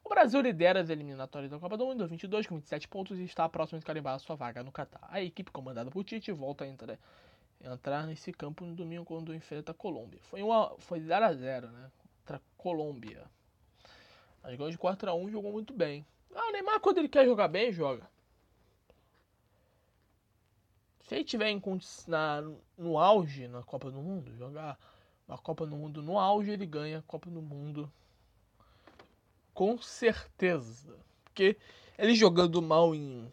O 0.04 0.10
Brasil 0.10 0.42
lidera 0.42 0.80
as 0.80 0.90
eliminatórias 0.90 1.52
da 1.52 1.60
Copa 1.60 1.78
do 1.78 1.86
Mundo 1.86 2.00
2022 2.00 2.48
com 2.48 2.56
27 2.56 2.88
pontos 2.88 3.20
e 3.20 3.24
está 3.24 3.48
próximo 3.48 3.80
de 3.80 3.86
carimbar 3.86 4.20
sua 4.20 4.36
vaga 4.36 4.64
no 4.64 4.72
Catar. 4.72 5.08
A 5.10 5.22
equipe 5.22 5.52
comandada 5.52 5.92
por 5.92 6.04
Tite 6.04 6.32
volta 6.32 6.64
a 6.64 6.68
entrar, 6.68 6.98
entrar 7.62 8.06
nesse 8.06 8.32
campo 8.32 8.66
no 8.66 8.76
domingo 8.76 9.06
quando 9.06 9.34
enfrenta 9.34 9.72
a 9.72 9.76
Colômbia. 9.76 10.20
Foi, 10.24 10.42
uma, 10.42 10.76
foi 10.80 11.00
0 11.00 11.26
a 11.26 11.34
0 11.34 11.68
né? 11.70 11.92
Contra 12.20 12.38
a 12.38 12.42
Colômbia. 12.58 13.24
Mas 14.42 14.56
ganhou 14.56 14.72
de 14.72 14.78
4 14.78 15.10
a 15.10 15.14
1 15.14 15.30
jogou 15.30 15.52
muito 15.52 15.74
bem. 15.74 16.06
Ah, 16.34 16.48
o 16.48 16.52
Neymar 16.52 16.80
quando 16.80 17.00
ele 17.00 17.10
quer 17.10 17.26
jogar 17.26 17.48
bem, 17.48 17.72
joga. 17.72 18.10
Se 21.02 21.16
ele 21.16 21.24
tiver 21.24 21.50
em, 21.50 21.62
na, 22.08 22.42
no 22.78 23.00
auge 23.00 23.48
na 23.48 23.64
Copa 23.64 23.90
do 23.90 24.00
Mundo, 24.00 24.36
jogar 24.38 24.78
a 25.28 25.38
Copa 25.38 25.66
do 25.66 25.76
Mundo 25.76 26.04
no 26.04 26.20
auge, 26.20 26.52
ele 26.52 26.66
ganha 26.66 27.00
a 27.00 27.02
Copa 27.02 27.30
do 27.30 27.42
Mundo. 27.42 27.92
Com 29.54 29.78
certeza. 29.82 30.96
Porque 31.24 31.58
ele 31.98 32.16
jogando 32.16 32.62
mal 32.62 32.96
em 32.96 33.32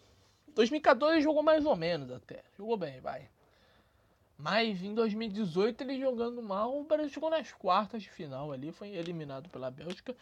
2014 0.55 1.15
ele 1.15 1.23
jogou 1.23 1.43
mais 1.43 1.67
ou 1.67 1.77
menos 1.77 2.11
até. 2.11 2.43
Jogou 2.57 2.77
bem, 2.77 2.99
vai. 3.01 3.29
Mas 4.39 4.83
em 4.83 4.95
2018 4.95 5.81
ele 5.83 5.99
jogando 5.99 6.43
mal, 6.43 6.79
o 6.79 6.85
Brasil 6.85 7.09
chegou 7.09 7.31
nas 7.31 7.53
quartas 7.53 8.03
de 8.03 8.11
final 8.11 8.53
ali, 8.53 8.71
foi 8.71 8.91
eliminado 8.91 9.49
pela 9.49 9.71
Bélgica 9.71 10.15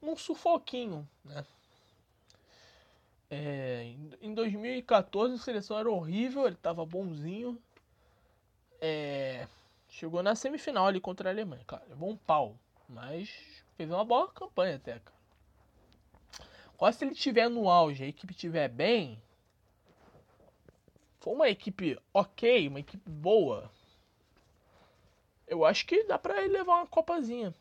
num 0.00 0.16
sufoquinho, 0.16 1.06
né? 1.24 1.44
É, 3.30 3.94
em 4.22 4.32
2014 4.32 5.34
a 5.34 5.38
seleção 5.38 5.78
era 5.78 5.90
horrível, 5.90 6.46
ele 6.46 6.56
tava 6.56 6.86
bonzinho. 6.86 7.60
É, 8.80 9.46
chegou 9.88 10.22
na 10.22 10.34
semifinal 10.34 10.86
ali 10.86 11.00
contra 11.00 11.28
a 11.28 11.32
Alemanha, 11.32 11.64
cara. 11.66 11.84
Levou 11.88 12.08
um 12.08 12.16
pau, 12.16 12.56
mas 12.88 13.28
fez 13.76 13.90
uma 13.90 14.04
boa 14.04 14.28
campanha 14.28 14.76
até, 14.76 14.98
cara. 14.98 15.18
Quase 16.76 16.98
se 16.98 17.04
ele 17.04 17.12
estiver 17.12 17.50
no 17.50 17.68
auge, 17.68 18.04
a 18.04 18.06
equipe 18.06 18.32
estiver 18.32 18.68
bem, 18.68 19.20
uma 21.32 21.48
equipe 21.48 21.98
ok, 22.12 22.68
uma 22.68 22.80
equipe 22.80 23.10
boa, 23.10 23.70
eu 25.46 25.64
acho 25.64 25.86
que 25.86 26.04
dá 26.04 26.18
pra 26.18 26.42
ele 26.42 26.54
levar 26.54 26.76
uma 26.76 26.86
copazinha. 26.86 27.54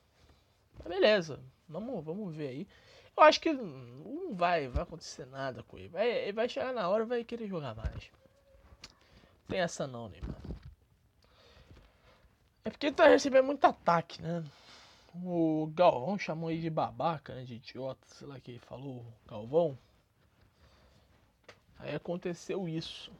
Mas 0.77 0.87
beleza, 0.87 1.39
vamos, 1.67 2.03
vamos 2.03 2.35
ver 2.35 2.49
aí. 2.49 2.67
Eu 3.15 3.23
acho 3.23 3.41
que 3.41 3.51
não 3.51 4.35
vai, 4.35 4.67
vai 4.67 4.83
acontecer 4.83 5.25
nada 5.25 5.63
com 5.63 5.77
ele. 5.77 5.87
Vai, 5.87 6.09
ele 6.09 6.33
vai 6.33 6.47
chegar 6.47 6.73
na 6.73 6.87
hora 6.87 7.03
e 7.03 7.07
vai 7.07 7.23
querer 7.23 7.47
jogar 7.47 7.73
mais. 7.73 8.11
Tem 9.47 9.59
essa 9.59 9.87
não, 9.87 10.09
Neymar. 10.09 10.35
É 12.63 12.69
porque 12.69 12.87
ele 12.87 12.95
tá 12.95 13.07
recebendo 13.07 13.45
muito 13.45 13.63
ataque, 13.65 14.21
né? 14.21 14.43
O 15.23 15.71
Galvão 15.73 16.19
chamou 16.19 16.51
ele 16.51 16.61
de 16.61 16.69
babaca, 16.69 17.33
né? 17.33 17.43
De 17.43 17.55
idiota, 17.55 18.05
sei 18.07 18.27
lá 18.27 18.39
que 18.39 18.51
ele 18.51 18.59
falou, 18.59 19.05
Galvão. 19.25 19.77
Aí 21.79 21.95
aconteceu 21.95 22.67
isso. 22.67 23.11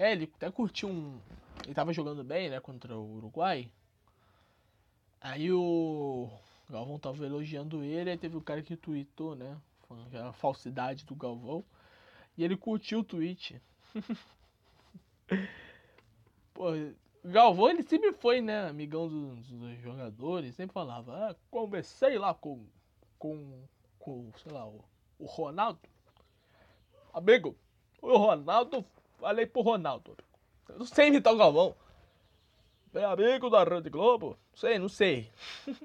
É, 0.00 0.12
ele 0.12 0.32
até 0.34 0.50
curtiu 0.50 0.88
um. 0.88 1.20
Ele 1.62 1.74
tava 1.74 1.92
jogando 1.92 2.24
bem, 2.24 2.48
né? 2.48 2.58
Contra 2.58 2.96
o 2.96 3.16
Uruguai. 3.16 3.70
Aí 5.20 5.52
o 5.52 6.30
Galvão 6.70 6.98
tava 6.98 7.26
elogiando 7.26 7.84
ele, 7.84 8.08
aí 8.08 8.16
teve 8.16 8.34
o 8.34 8.40
cara 8.40 8.62
que 8.62 8.74
tweetou, 8.78 9.36
né? 9.36 9.60
A 10.26 10.32
falsidade 10.32 11.04
do 11.04 11.14
Galvão. 11.14 11.62
E 12.34 12.42
ele 12.42 12.56
curtiu 12.56 13.00
o 13.00 13.04
tweet. 13.04 13.60
Pô, 16.54 16.70
Galvão 17.22 17.68
ele 17.68 17.82
sempre 17.82 18.14
foi, 18.14 18.40
né, 18.40 18.68
amigão 18.68 19.06
dos, 19.06 19.50
dos 19.50 19.78
jogadores, 19.80 20.54
sempre 20.54 20.72
falava, 20.72 21.28
ah, 21.28 21.36
conversei 21.50 22.18
lá 22.18 22.32
com, 22.32 22.64
com, 23.18 23.68
com 23.98 24.32
sei 24.42 24.50
lá, 24.50 24.66
o, 24.66 24.82
o 25.18 25.26
Ronaldo. 25.26 25.80
Amigo, 27.12 27.54
o 28.00 28.16
Ronaldo, 28.16 28.82
falei 29.20 29.46
pro 29.46 29.62
Ronaldo. 29.62 30.16
Eu 30.68 30.78
não 30.78 30.86
sei 30.86 31.08
imitar 31.08 31.32
o 31.32 31.36
Galvão. 31.36 31.74
Bem 32.92 33.04
amigo 33.04 33.50
da 33.50 33.62
Rede 33.62 33.90
Globo? 33.90 34.36
Sei, 34.54 34.78
não 34.78 34.88
sei. 34.88 35.30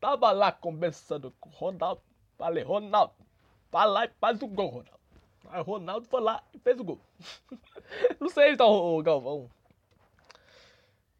Tava 0.00 0.32
lá 0.32 0.50
conversando 0.50 1.32
com 1.38 1.48
o 1.48 1.52
Ronaldo. 1.52 2.02
Falei, 2.36 2.64
Ronaldo, 2.64 3.14
vai 3.70 3.86
lá 3.86 4.04
e 4.04 4.10
faz 4.20 4.42
o 4.42 4.48
gol, 4.48 4.68
Ronaldo. 4.68 5.00
Aí 5.48 5.60
o 5.60 5.64
Ronaldo 5.64 6.06
foi 6.08 6.20
lá 6.20 6.42
e 6.52 6.58
fez 6.58 6.80
o 6.80 6.84
gol. 6.84 7.00
não 8.18 8.28
sei 8.28 8.52
então 8.52 8.68
o 8.68 9.02
Galvão. 9.02 9.48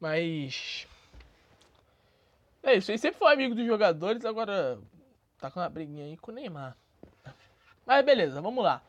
Mas. 0.01 0.87
É 2.63 2.75
isso, 2.75 2.91
ele 2.91 2.99
sempre 2.99 3.19
foi 3.19 3.33
amigo 3.33 3.55
dos 3.55 3.67
jogadores, 3.67 4.25
agora 4.25 4.81
tá 5.39 5.51
com 5.51 5.61
uma 5.61 5.69
briguinha 5.69 6.05
aí 6.05 6.17
com 6.17 6.33
o 6.33 6.35
Neymar. 6.35 6.77
Mas 7.87 8.05
beleza, 8.05 8.41
vamos 8.41 8.65
lá. 8.65 8.83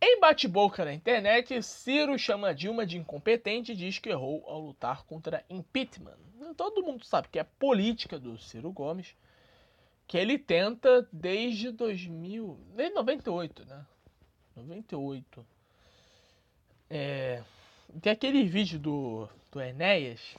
Em 0.00 0.20
bate-boca 0.20 0.84
na 0.84 0.94
internet, 0.94 1.60
Ciro 1.60 2.16
chama 2.16 2.54
Dilma 2.54 2.86
de 2.86 2.96
incompetente 2.96 3.72
e 3.72 3.76
diz 3.76 3.98
que 3.98 4.08
errou 4.08 4.44
ao 4.46 4.60
lutar 4.60 5.04
contra 5.04 5.44
impeachment. 5.50 6.18
Todo 6.56 6.84
mundo 6.84 7.04
sabe 7.04 7.28
que 7.28 7.38
é 7.38 7.44
política 7.44 8.18
do 8.18 8.38
Ciro 8.38 8.70
Gomes, 8.70 9.16
que 10.06 10.16
ele 10.16 10.38
tenta 10.38 11.06
desde 11.12 11.72
2000, 11.72 12.58
desde 12.76 12.94
98, 12.94 13.64
né? 13.64 13.84
98. 14.54 15.44
É, 16.88 17.42
tem 18.00 18.12
aquele 18.12 18.44
vídeo 18.44 18.78
do, 18.78 19.28
do 19.50 19.60
Enéas. 19.60 20.36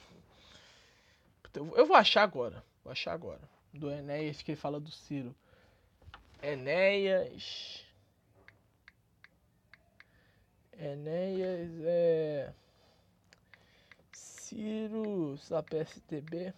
Eu 1.54 1.86
vou 1.86 1.96
achar 1.96 2.22
agora. 2.22 2.64
Vou 2.82 2.92
achar 2.92 3.12
agora. 3.12 3.40
Do 3.74 3.90
Enéas 3.90 4.40
que 4.40 4.52
ele 4.52 4.60
fala 4.60 4.80
do 4.80 4.90
Ciro. 4.90 5.34
Enéas. 6.42 7.84
Enéas 10.80 11.70
é. 11.84 12.54
Ciro 14.12 15.38
da 15.50 15.62
PSTB. 15.62 16.54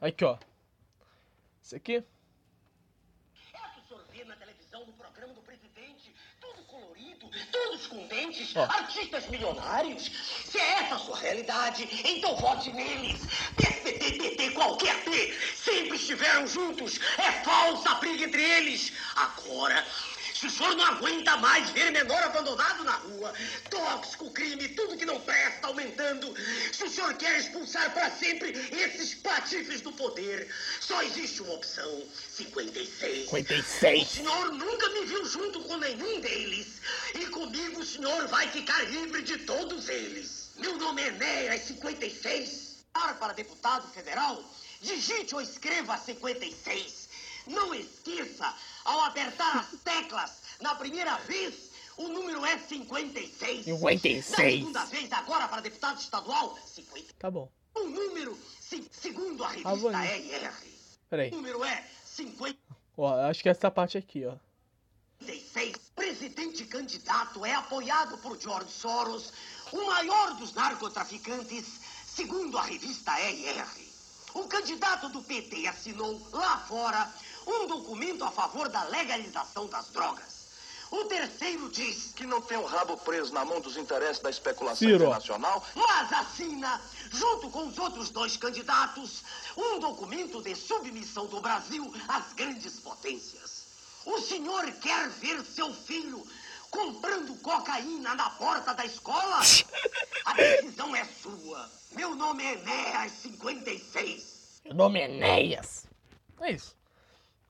Aqui, 0.00 0.24
ó. 0.24 0.38
Isso 1.60 1.76
aqui. 1.76 2.02
Todos 7.46 7.86
com 7.86 8.06
dentes, 8.06 8.54
oh. 8.56 8.60
artistas 8.60 9.28
milionários. 9.28 10.10
Se 10.44 10.58
é 10.58 10.80
essa 10.80 10.94
a 10.96 10.98
sua 10.98 11.16
realidade, 11.16 11.88
então 12.04 12.36
vote 12.36 12.72
neles. 12.72 13.20
PSDB, 13.56 14.12
PT, 14.12 14.50
qualquer 14.50 15.02
P, 15.04 15.38
sempre 15.56 15.96
estiveram 15.96 16.46
juntos. 16.46 17.00
É 17.18 17.32
falsa 17.44 17.90
a 17.90 17.94
briga 17.94 18.24
entre 18.24 18.42
eles. 18.42 18.92
Agora, 19.14 19.75
se 20.36 20.46
o 20.46 20.50
senhor 20.50 20.76
não 20.76 20.84
aguenta 20.84 21.34
mais 21.38 21.70
ver 21.70 21.90
menor 21.90 22.22
abandonado 22.22 22.84
na 22.84 22.92
rua, 22.92 23.32
tóxico, 23.70 24.30
crime, 24.32 24.68
tudo 24.68 24.96
que 24.96 25.06
não 25.06 25.18
presta 25.22 25.66
aumentando, 25.66 26.34
se 26.72 26.84
o 26.84 26.90
senhor 26.90 27.14
quer 27.14 27.38
expulsar 27.40 27.90
para 27.94 28.10
sempre 28.10 28.50
esses 28.70 29.14
patifes 29.14 29.80
do 29.80 29.92
poder, 29.92 30.46
só 30.80 31.02
existe 31.02 31.40
uma 31.40 31.54
opção: 31.54 32.06
56. 32.28 33.30
56. 33.30 34.02
O 34.02 34.10
senhor 34.10 34.52
nunca 34.52 34.90
me 34.90 35.06
viu 35.06 35.24
junto 35.24 35.60
com 35.62 35.78
nenhum 35.78 36.20
deles. 36.20 36.82
E 37.14 37.26
comigo 37.26 37.80
o 37.80 37.86
senhor 37.86 38.28
vai 38.28 38.46
ficar 38.48 38.82
livre 38.90 39.22
de 39.22 39.38
todos 39.38 39.88
eles. 39.88 40.50
Meu 40.56 40.76
nome 40.76 41.00
é 41.02 41.06
Enéas 41.06 41.62
56. 41.62 42.76
Para 42.92 43.34
deputado 43.34 43.86
federal, 43.92 44.42
digite 44.80 45.34
ou 45.34 45.40
escreva 45.40 45.98
56. 45.98 47.05
Não 47.46 47.74
esqueça 47.74 48.52
ao 48.84 49.00
apertar 49.00 49.58
as 49.58 49.80
teclas 49.80 50.42
na 50.60 50.74
primeira 50.74 51.16
vez, 51.18 51.70
o 51.96 52.08
número 52.08 52.44
é 52.44 52.58
56. 52.58 53.64
56. 53.64 54.30
Na 54.30 54.36
segunda 54.36 54.84
vez, 54.86 55.12
agora 55.12 55.48
para 55.48 55.62
deputado 55.62 55.98
estadual, 55.98 56.58
50. 56.66 57.14
Tá 57.18 57.30
bom. 57.30 57.50
O 57.74 57.84
número, 57.84 58.38
segundo 58.90 59.44
a 59.44 59.48
revista 59.48 59.96
ah, 59.96 60.04
RR. 60.04 60.52
Peraí. 61.08 61.30
O 61.30 61.36
número 61.36 61.64
é 61.64 61.84
50. 62.04 62.58
Ó, 62.96 63.14
acho 63.28 63.42
que 63.42 63.48
é 63.48 63.52
essa 63.52 63.70
parte 63.70 63.98
aqui, 63.98 64.24
ó. 64.24 64.34
56. 65.20 65.76
Presidente 65.94 66.64
candidato 66.66 67.44
é 67.44 67.54
apoiado 67.54 68.18
por 68.18 68.38
George 68.38 68.70
Soros, 68.70 69.32
o 69.72 69.86
maior 69.86 70.34
dos 70.34 70.52
narcotraficantes, 70.52 71.80
segundo 72.06 72.58
a 72.58 72.62
revista 72.62 73.12
RR. 73.12 73.86
O 74.34 74.44
candidato 74.46 75.08
do 75.08 75.22
PT 75.22 75.66
assinou 75.66 76.20
lá 76.32 76.58
fora 76.60 77.10
um 77.46 77.66
documento 77.66 78.24
a 78.24 78.30
favor 78.30 78.68
da 78.68 78.84
legalização 78.84 79.66
das 79.66 79.88
drogas. 79.90 80.46
O 80.90 81.04
terceiro 81.06 81.68
diz 81.70 82.12
Que 82.14 82.24
não 82.26 82.40
tem 82.40 82.56
o 82.56 82.64
rabo 82.64 82.96
preso 82.98 83.32
na 83.32 83.44
mão 83.44 83.60
dos 83.60 83.76
interesses 83.76 84.22
da 84.22 84.30
especulação 84.30 84.78
Ciro. 84.86 84.94
internacional. 85.04 85.64
mas 85.74 86.12
assina, 86.12 86.80
junto 87.10 87.50
com 87.50 87.66
os 87.66 87.76
outros 87.78 88.08
dois 88.10 88.36
candidatos, 88.36 89.24
um 89.56 89.80
documento 89.80 90.40
de 90.42 90.54
submissão 90.54 91.26
do 91.26 91.40
Brasil 91.40 91.92
às 92.06 92.32
grandes 92.34 92.78
potências. 92.78 93.66
O 94.04 94.20
senhor 94.20 94.64
quer 94.74 95.08
ver 95.08 95.44
seu 95.44 95.74
filho 95.74 96.24
comprando 96.70 97.34
cocaína 97.42 98.14
na 98.14 98.30
porta 98.30 98.72
da 98.72 98.84
escola? 98.84 99.40
A 100.24 100.34
decisão 100.34 100.94
é 100.94 101.04
sua. 101.04 101.68
Meu 101.92 102.14
nome 102.14 102.44
é 102.44 102.52
Enéas 102.52 103.12
56. 103.22 104.60
Meu 104.64 104.74
nome 104.74 105.00
é 105.00 105.04
Enéas. 105.10 105.86
É 106.40 106.52
isso. 106.52 106.75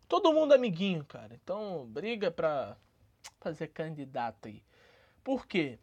Todo 0.09 0.33
mundo 0.33 0.53
amiguinho, 0.53 1.05
cara. 1.05 1.35
Então, 1.35 1.87
briga 1.87 2.31
pra 2.31 2.77
fazer 3.40 3.69
candidato 3.69 4.49
aí. 4.49 4.62
Por 5.25 5.47
quê? 5.47 5.79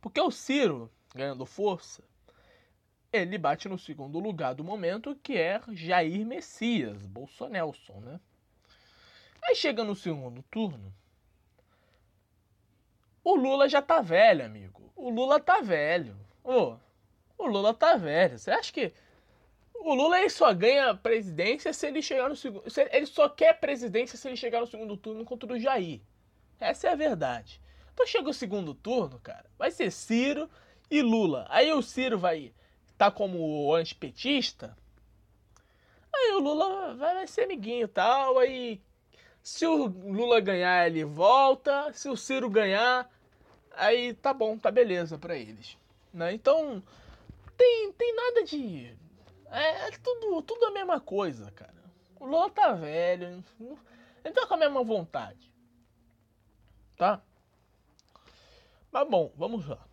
Porque 0.00 0.20
o 0.20 0.30
Ciro, 0.30 0.90
ganhando 1.14 1.44
força, 1.46 2.02
ele 3.12 3.36
bate 3.36 3.68
no 3.68 3.78
segundo 3.78 4.18
lugar 4.18 4.54
do 4.54 4.64
momento, 4.64 5.14
que 5.16 5.36
é 5.36 5.60
Jair 5.72 6.24
Messias, 6.24 7.06
Bolsonelson, 7.06 8.00
né? 8.00 8.20
Aí 9.44 9.54
chega 9.56 9.82
no 9.82 9.94
segundo 9.94 10.42
turno, 10.44 10.94
o 13.24 13.36
Lula 13.36 13.68
já 13.68 13.80
tá 13.80 14.00
velho, 14.00 14.44
amigo. 14.44 14.92
O 14.96 15.08
Lula 15.08 15.38
tá 15.38 15.60
velho. 15.60 16.16
Ô, 16.42 16.76
o 17.38 17.46
Lula 17.46 17.72
tá 17.72 17.96
velho. 17.96 18.38
Você 18.38 18.50
acha 18.50 18.72
que 18.72 18.92
o 19.84 19.94
Lula 19.94 20.28
só 20.30 20.52
ganha 20.52 20.94
presidência 20.94 21.72
se 21.72 21.86
ele 21.86 22.00
chegar 22.00 22.28
no 22.28 22.36
segundo. 22.36 22.70
se 22.70 22.88
Ele 22.92 23.06
só 23.06 23.28
quer 23.28 23.58
presidência 23.58 24.16
se 24.16 24.28
ele 24.28 24.36
chegar 24.36 24.60
no 24.60 24.66
segundo 24.66 24.96
turno 24.96 25.24
contra 25.24 25.52
o 25.52 25.58
Jair. 25.58 26.00
Essa 26.60 26.88
é 26.88 26.92
a 26.92 26.96
verdade. 26.96 27.60
Então 27.92 28.06
chega 28.06 28.30
o 28.30 28.34
segundo 28.34 28.74
turno, 28.74 29.18
cara. 29.18 29.46
Vai 29.58 29.70
ser 29.70 29.90
Ciro 29.90 30.48
e 30.90 31.02
Lula. 31.02 31.46
Aí 31.48 31.72
o 31.72 31.82
Ciro 31.82 32.18
vai 32.18 32.52
tá 32.96 33.10
como 33.10 33.74
antipetista. 33.74 34.76
Aí 36.14 36.32
o 36.32 36.38
Lula 36.38 36.94
vai, 36.94 37.14
vai 37.14 37.26
ser 37.26 37.42
amiguinho 37.42 37.84
e 37.84 37.88
tal. 37.88 38.38
Aí 38.38 38.80
se 39.42 39.66
o 39.66 39.86
Lula 39.86 40.40
ganhar, 40.40 40.86
ele 40.86 41.04
volta. 41.04 41.92
Se 41.92 42.08
o 42.08 42.16
Ciro 42.16 42.48
ganhar, 42.48 43.10
aí 43.72 44.14
tá 44.14 44.32
bom, 44.32 44.56
tá 44.56 44.70
beleza 44.70 45.18
pra 45.18 45.36
eles. 45.36 45.76
Né? 46.14 46.32
Então, 46.32 46.82
tem, 47.56 47.92
tem 47.92 48.14
nada 48.14 48.44
de. 48.44 48.94
É, 49.52 49.88
é 49.88 49.90
tudo, 49.98 50.40
tudo 50.42 50.64
a 50.64 50.70
mesma 50.70 50.98
coisa, 50.98 51.50
cara. 51.50 51.84
O 52.18 52.24
Lula 52.24 52.50
tá 52.50 52.72
velho, 52.72 53.44
ele 54.24 54.34
tá 54.34 54.46
com 54.46 54.54
a 54.54 54.56
mesma 54.56 54.82
vontade. 54.82 55.52
Tá? 56.96 57.22
Mas 58.90 59.08
bom, 59.08 59.30
vamos 59.36 59.66
lá. 59.66 59.86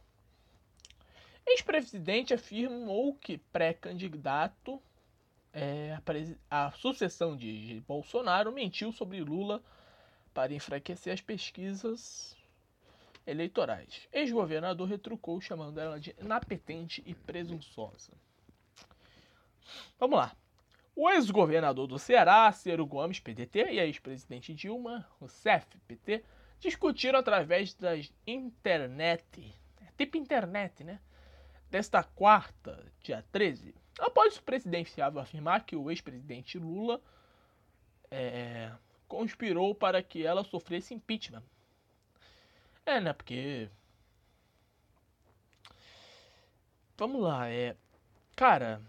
Ex-presidente 1.45 2.33
afirmou 2.33 3.15
que 3.15 3.37
pré-candidato 3.37 4.81
é, 5.51 5.97
a, 6.49 6.67
a 6.67 6.71
sucessão 6.71 7.35
de 7.35 7.83
Bolsonaro 7.87 8.51
mentiu 8.53 8.91
sobre 8.93 9.21
Lula 9.21 9.61
para 10.33 10.53
enfraquecer 10.53 11.13
as 11.13 11.21
pesquisas 11.21 12.37
eleitorais. 13.25 14.07
Ex-governador 14.13 14.87
retrucou, 14.87 15.41
chamando 15.41 15.79
ela 15.79 15.99
de 15.99 16.15
inapetente 16.19 17.03
e 17.05 17.13
presunçosa. 17.13 18.13
Vamos 19.99 20.17
lá. 20.17 20.35
O 20.95 21.09
ex-governador 21.09 21.87
do 21.87 21.97
Ceará, 21.97 22.51
Ciro 22.51 22.85
Gomes, 22.85 23.19
PDT, 23.19 23.71
e 23.71 23.79
a 23.79 23.85
ex-presidente 23.85 24.53
Dilma 24.53 25.07
Rousseff, 25.19 25.65
PT, 25.87 26.23
discutiram 26.59 27.19
através 27.19 27.73
das 27.73 28.11
internet, 28.27 29.55
é 29.81 29.85
tipo 29.97 30.17
internet, 30.17 30.83
né? 30.83 30.99
Desta 31.71 32.03
quarta, 32.03 32.85
dia 33.01 33.23
13, 33.31 33.73
após 33.99 34.37
o 34.37 34.43
presidenciável 34.43 35.21
afirmar 35.21 35.63
que 35.63 35.75
o 35.75 35.89
ex-presidente 35.89 36.57
Lula 36.57 37.01
é, 38.11 38.71
conspirou 39.07 39.73
para 39.73 40.01
que 40.01 40.25
ela 40.25 40.43
sofresse 40.43 40.93
impeachment. 40.93 41.43
É, 42.85 42.99
né? 42.99 43.13
Porque. 43.13 43.69
Vamos 46.97 47.21
lá, 47.21 47.49
é. 47.49 47.75
Cara, 48.35 48.81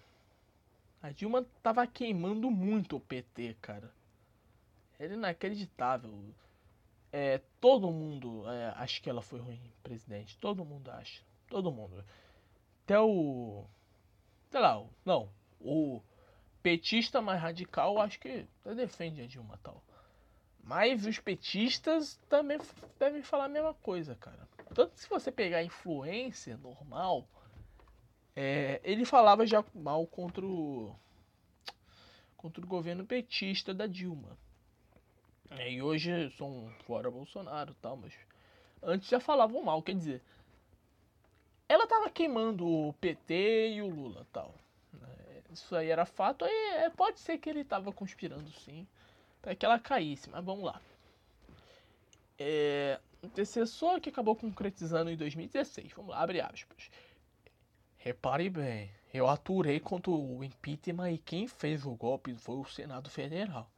a 1.02 1.10
Dilma 1.10 1.46
tava 1.62 1.86
queimando 1.86 2.50
muito 2.50 2.96
o 2.96 3.00
PT, 3.00 3.56
cara. 3.60 3.90
Era 4.98 5.14
inacreditável. 5.14 6.34
É, 7.12 7.40
todo 7.60 7.90
mundo 7.90 8.48
é, 8.48 8.72
acha 8.76 9.00
que 9.00 9.08
ela 9.08 9.22
foi 9.22 9.40
ruim, 9.40 9.60
presidente. 9.82 10.38
Todo 10.38 10.64
mundo 10.64 10.90
acha. 10.90 11.22
Todo 11.48 11.72
mundo. 11.72 12.04
Até 12.84 13.00
o. 13.00 13.64
Sei 14.50 14.60
lá, 14.60 14.84
não. 15.04 15.32
O 15.58 16.02
petista 16.62 17.22
mais 17.22 17.40
radical 17.40 18.00
acho 18.00 18.20
que 18.20 18.46
defende 18.76 19.22
a 19.22 19.26
Dilma 19.26 19.58
tal. 19.62 19.82
Mas 20.62 21.06
os 21.06 21.18
petistas 21.18 22.20
também 22.28 22.58
devem 22.98 23.22
falar 23.22 23.46
a 23.46 23.48
mesma 23.48 23.74
coisa, 23.74 24.14
cara. 24.14 24.46
Tanto 24.74 24.98
se 25.00 25.08
você 25.08 25.32
pegar 25.32 25.64
influência 25.64 26.56
normal, 26.58 27.26
é, 28.34 28.80
ele 28.84 29.04
falava 29.04 29.46
já 29.46 29.64
mal 29.74 30.06
contra 30.06 30.44
o, 30.44 30.94
contra 32.36 32.64
o 32.64 32.68
governo 32.68 33.04
petista 33.04 33.74
da 33.74 33.86
Dilma. 33.86 34.36
É, 35.50 35.70
e 35.70 35.82
hoje 35.82 36.30
são 36.36 36.72
fora 36.86 37.10
Bolsonaro 37.10 37.72
e 37.72 37.82
tal, 37.82 37.96
mas 37.96 38.12
antes 38.82 39.08
já 39.08 39.18
falavam 39.18 39.62
mal, 39.62 39.82
quer 39.82 39.94
dizer, 39.94 40.22
ela 41.68 41.86
tava 41.86 42.08
queimando 42.08 42.66
o 42.66 42.92
PT 42.94 43.74
e 43.74 43.82
o 43.82 43.88
Lula 43.88 44.26
tal. 44.32 44.54
né? 44.92 45.08
Isso 45.52 45.74
aí 45.74 45.88
era 45.88 46.06
fato, 46.06 46.44
aí 46.44 46.52
é, 46.76 46.90
pode 46.90 47.18
ser 47.18 47.38
que 47.38 47.50
ele 47.50 47.64
tava 47.64 47.92
conspirando 47.92 48.50
sim, 48.52 48.86
para 49.42 49.54
que 49.54 49.66
ela 49.66 49.78
caísse, 49.78 50.30
mas 50.30 50.44
vamos 50.44 50.64
lá. 50.64 50.80
É, 52.38 53.00
antecessor 53.22 54.00
que 54.00 54.08
acabou 54.08 54.34
concretizando 54.34 55.10
em 55.10 55.16
2016, 55.16 55.92
vamos 55.92 56.12
lá, 56.12 56.22
abre 56.22 56.40
aspas. 56.40 56.90
Repare 58.02 58.48
bem, 58.48 58.90
eu 59.12 59.28
aturei 59.28 59.78
contra 59.78 60.10
o 60.10 60.42
impeachment 60.42 61.10
e 61.10 61.18
quem 61.18 61.46
fez 61.46 61.84
o 61.84 61.94
golpe 61.94 62.34
foi 62.34 62.56
o 62.56 62.64
Senado 62.64 63.10
Federal. 63.10 63.70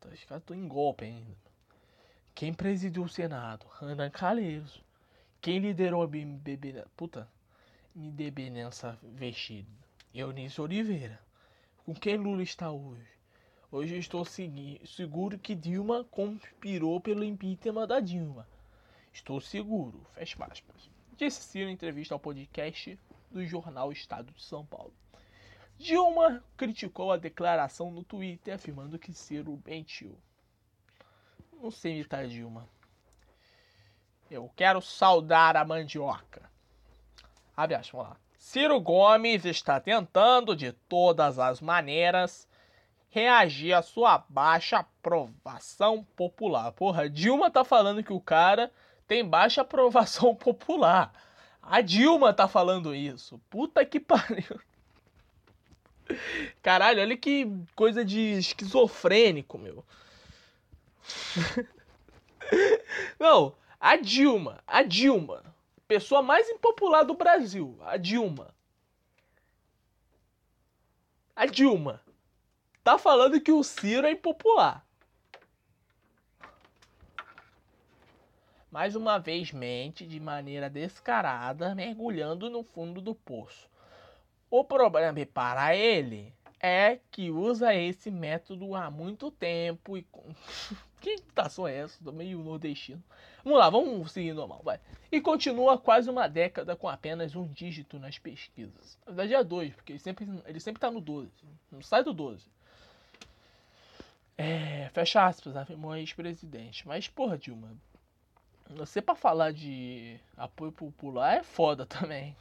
Tá, 0.00 0.08
Os 0.08 0.24
caras 0.24 0.42
estão 0.42 0.56
em 0.56 0.66
golpe 0.66 1.04
ainda. 1.04 1.36
Quem 2.34 2.54
presidiu 2.54 3.02
o 3.02 3.08
Senado? 3.10 3.66
Renan 3.78 4.08
Calheiros. 4.08 4.82
Quem 5.38 5.58
liderou 5.58 6.02
a 6.02 6.06
MDB... 6.06 6.82
Puta, 6.96 7.28
MDB 7.94 8.48
nessa 8.48 8.98
vestida? 9.02 9.68
Eunice 10.14 10.58
Oliveira. 10.58 11.20
Com 11.84 11.92
quem 11.92 12.16
Lula 12.16 12.42
está 12.42 12.70
hoje? 12.70 13.06
Hoje 13.70 13.96
eu 13.96 14.00
estou 14.00 14.24
seguro 14.24 15.38
que 15.38 15.54
Dilma 15.54 16.04
conspirou 16.04 17.02
pelo 17.02 17.22
impeachment 17.22 17.86
da 17.86 18.00
Dilma. 18.00 18.48
Estou 19.12 19.42
seguro, 19.42 20.06
fecha 20.14 20.42
aspas. 20.42 20.90
Disse 21.18 21.42
Ciro 21.42 21.68
entrevista 21.68 22.14
ao 22.14 22.18
podcast 22.18 22.98
do 23.32 23.44
jornal 23.44 23.90
Estado 23.90 24.32
de 24.32 24.42
São 24.42 24.64
Paulo. 24.64 24.94
Dilma 25.78 26.44
criticou 26.56 27.10
a 27.10 27.16
declaração 27.16 27.90
no 27.90 28.04
Twitter, 28.04 28.54
afirmando 28.54 28.98
que 28.98 29.12
Ciro 29.12 29.60
mentiu. 29.66 30.16
Não 31.60 31.70
sei 31.70 31.94
imitar 31.94 32.26
Dilma. 32.26 32.68
Eu 34.30 34.50
quero 34.54 34.80
saudar 34.80 35.56
a 35.56 35.64
mandioca. 35.64 36.50
Abre 37.56 37.74
aspas, 37.74 37.92
vamos 37.92 38.08
lá. 38.10 38.16
Ciro 38.38 38.80
Gomes 38.80 39.44
está 39.44 39.78
tentando, 39.78 40.56
de 40.56 40.72
todas 40.72 41.38
as 41.38 41.60
maneiras, 41.60 42.48
reagir 43.08 43.72
à 43.72 43.82
sua 43.82 44.24
baixa 44.28 44.78
aprovação 44.78 46.02
popular. 46.16 46.72
Porra, 46.72 47.08
Dilma 47.08 47.50
tá 47.50 47.62
falando 47.64 48.02
que 48.02 48.12
o 48.12 48.20
cara 48.20 48.72
tem 49.06 49.24
baixa 49.24 49.60
aprovação 49.60 50.34
popular. 50.36 51.12
A 51.62 51.80
Dilma 51.80 52.34
tá 52.34 52.48
falando 52.48 52.94
isso. 52.94 53.40
Puta 53.48 53.84
que 53.86 54.00
pariu. 54.00 54.60
Caralho, 56.60 57.00
olha 57.00 57.16
que 57.16 57.46
coisa 57.74 58.04
de 58.04 58.18
esquizofrênico, 58.38 59.56
meu. 59.56 59.84
Não, 63.18 63.54
a 63.80 63.96
Dilma, 63.96 64.62
a 64.66 64.82
Dilma, 64.82 65.42
pessoa 65.86 66.20
mais 66.22 66.48
impopular 66.48 67.04
do 67.04 67.14
Brasil, 67.14 67.78
a 67.82 67.96
Dilma. 67.96 68.54
A 71.34 71.46
Dilma 71.46 72.02
tá 72.84 72.98
falando 72.98 73.40
que 73.40 73.52
o 73.52 73.62
Ciro 73.62 74.06
é 74.06 74.10
impopular. 74.10 74.81
Mais 78.72 78.96
uma 78.96 79.18
vez 79.18 79.52
mente 79.52 80.06
de 80.06 80.18
maneira 80.18 80.70
descarada, 80.70 81.74
mergulhando 81.74 82.48
no 82.48 82.64
fundo 82.64 83.02
do 83.02 83.14
poço. 83.14 83.68
O 84.50 84.64
problema 84.64 85.26
para 85.26 85.76
ele 85.76 86.32
é 86.58 86.98
que 87.10 87.30
usa 87.30 87.74
esse 87.74 88.10
método 88.10 88.74
há 88.74 88.90
muito 88.90 89.30
tempo 89.30 89.94
e 89.94 90.06
Que 91.02 91.16
imitação 91.16 91.68
é 91.68 91.78
essa? 91.78 92.02
Tô 92.02 92.12
meio 92.12 92.38
nordestino. 92.38 93.02
Vamos 93.44 93.58
lá, 93.58 93.68
vamos 93.68 94.10
seguir 94.10 94.32
normal, 94.32 94.62
vai. 94.64 94.80
E 95.10 95.20
continua 95.20 95.76
quase 95.76 96.08
uma 96.08 96.26
década 96.26 96.74
com 96.74 96.88
apenas 96.88 97.36
um 97.36 97.46
dígito 97.48 97.98
nas 97.98 98.18
pesquisas. 98.18 98.96
Na 99.04 99.12
verdade 99.12 99.34
é 99.34 99.44
dois, 99.44 99.74
porque 99.74 99.92
ele 99.92 99.98
sempre, 99.98 100.26
ele 100.46 100.60
sempre 100.60 100.80
tá 100.80 100.90
no 100.90 101.00
12. 101.00 101.28
Não 101.70 101.82
sai 101.82 102.02
do 102.02 102.14
12. 102.14 102.46
É, 104.38 104.88
fecha 104.94 105.26
aspas, 105.26 105.56
afirmou 105.56 105.94
ex-presidente. 105.94 106.86
Mas, 106.86 107.08
porra, 107.08 107.36
Dilma, 107.36 107.76
você 108.70 109.02
pra 109.02 109.14
falar 109.14 109.52
de 109.52 110.18
apoio 110.36 110.72
popular 110.72 111.38
é 111.38 111.42
foda 111.42 111.84
também. 111.86 112.36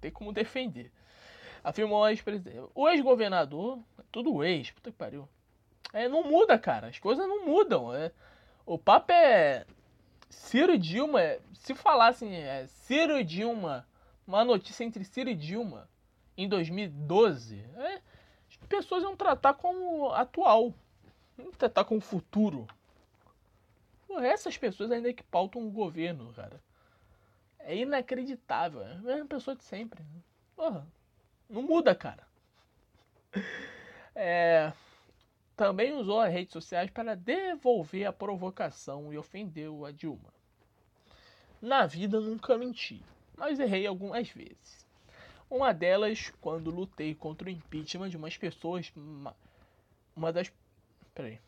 Tem 0.00 0.10
como 0.10 0.32
defender. 0.32 0.90
Afirmou 1.62 2.04
a 2.04 2.10
ex-presidente. 2.10 2.68
O 2.74 2.88
ex-governador, 2.88 3.78
tudo 4.10 4.42
ex, 4.42 4.70
puta 4.70 4.90
que 4.90 4.96
pariu. 4.96 5.28
É, 5.92 6.08
não 6.08 6.22
muda, 6.22 6.58
cara. 6.58 6.88
As 6.88 6.98
coisas 6.98 7.26
não 7.26 7.44
mudam. 7.44 7.94
É. 7.94 8.12
O 8.64 8.78
papo 8.78 9.12
é. 9.12 9.66
Ciro 10.28 10.72
e 10.72 10.78
Dilma. 10.78 11.20
Se 11.54 11.74
falassem 11.74 12.34
é, 12.34 12.66
Ciro 12.68 13.18
e 13.18 13.24
Dilma, 13.24 13.86
uma 14.26 14.44
notícia 14.44 14.84
entre 14.84 15.04
Ciro 15.04 15.28
e 15.28 15.34
Dilma 15.34 15.88
em 16.36 16.48
2012, 16.48 17.62
é, 17.76 18.00
as 18.48 18.56
pessoas 18.68 19.02
iam 19.02 19.16
tratar 19.16 19.54
como 19.54 20.10
atual. 20.12 20.72
Não 21.36 21.50
tratar 21.50 21.84
como 21.84 22.00
futuro. 22.00 22.66
Essas 24.18 24.56
pessoas 24.56 24.90
ainda 24.90 25.12
que 25.12 25.22
pautam 25.22 25.66
o 25.66 25.70
governo, 25.70 26.32
cara. 26.32 26.60
É 27.60 27.76
inacreditável. 27.76 28.82
É 28.82 28.92
a 28.92 28.98
mesma 28.98 29.26
pessoa 29.26 29.54
de 29.54 29.64
sempre. 29.64 30.04
Porra, 30.56 30.86
não 31.48 31.62
muda, 31.62 31.94
cara. 31.94 32.26
É, 34.14 34.72
também 35.56 35.92
usou 35.92 36.20
as 36.20 36.32
redes 36.32 36.52
sociais 36.52 36.90
para 36.90 37.14
devolver 37.14 38.06
a 38.06 38.12
provocação 38.12 39.12
e 39.12 39.18
ofendeu 39.18 39.84
a 39.84 39.92
Dilma. 39.92 40.32
Na 41.60 41.86
vida 41.86 42.18
nunca 42.18 42.56
menti, 42.56 43.02
mas 43.36 43.60
errei 43.60 43.86
algumas 43.86 44.28
vezes. 44.30 44.86
Uma 45.50 45.72
delas 45.74 46.32
quando 46.40 46.70
lutei 46.70 47.14
contra 47.14 47.48
o 47.48 47.50
impeachment 47.50 48.08
de 48.08 48.16
umas 48.16 48.36
pessoas. 48.36 48.90
Uma, 48.96 49.36
uma 50.16 50.32
das. 50.32 50.52
Peraí. 51.14 51.40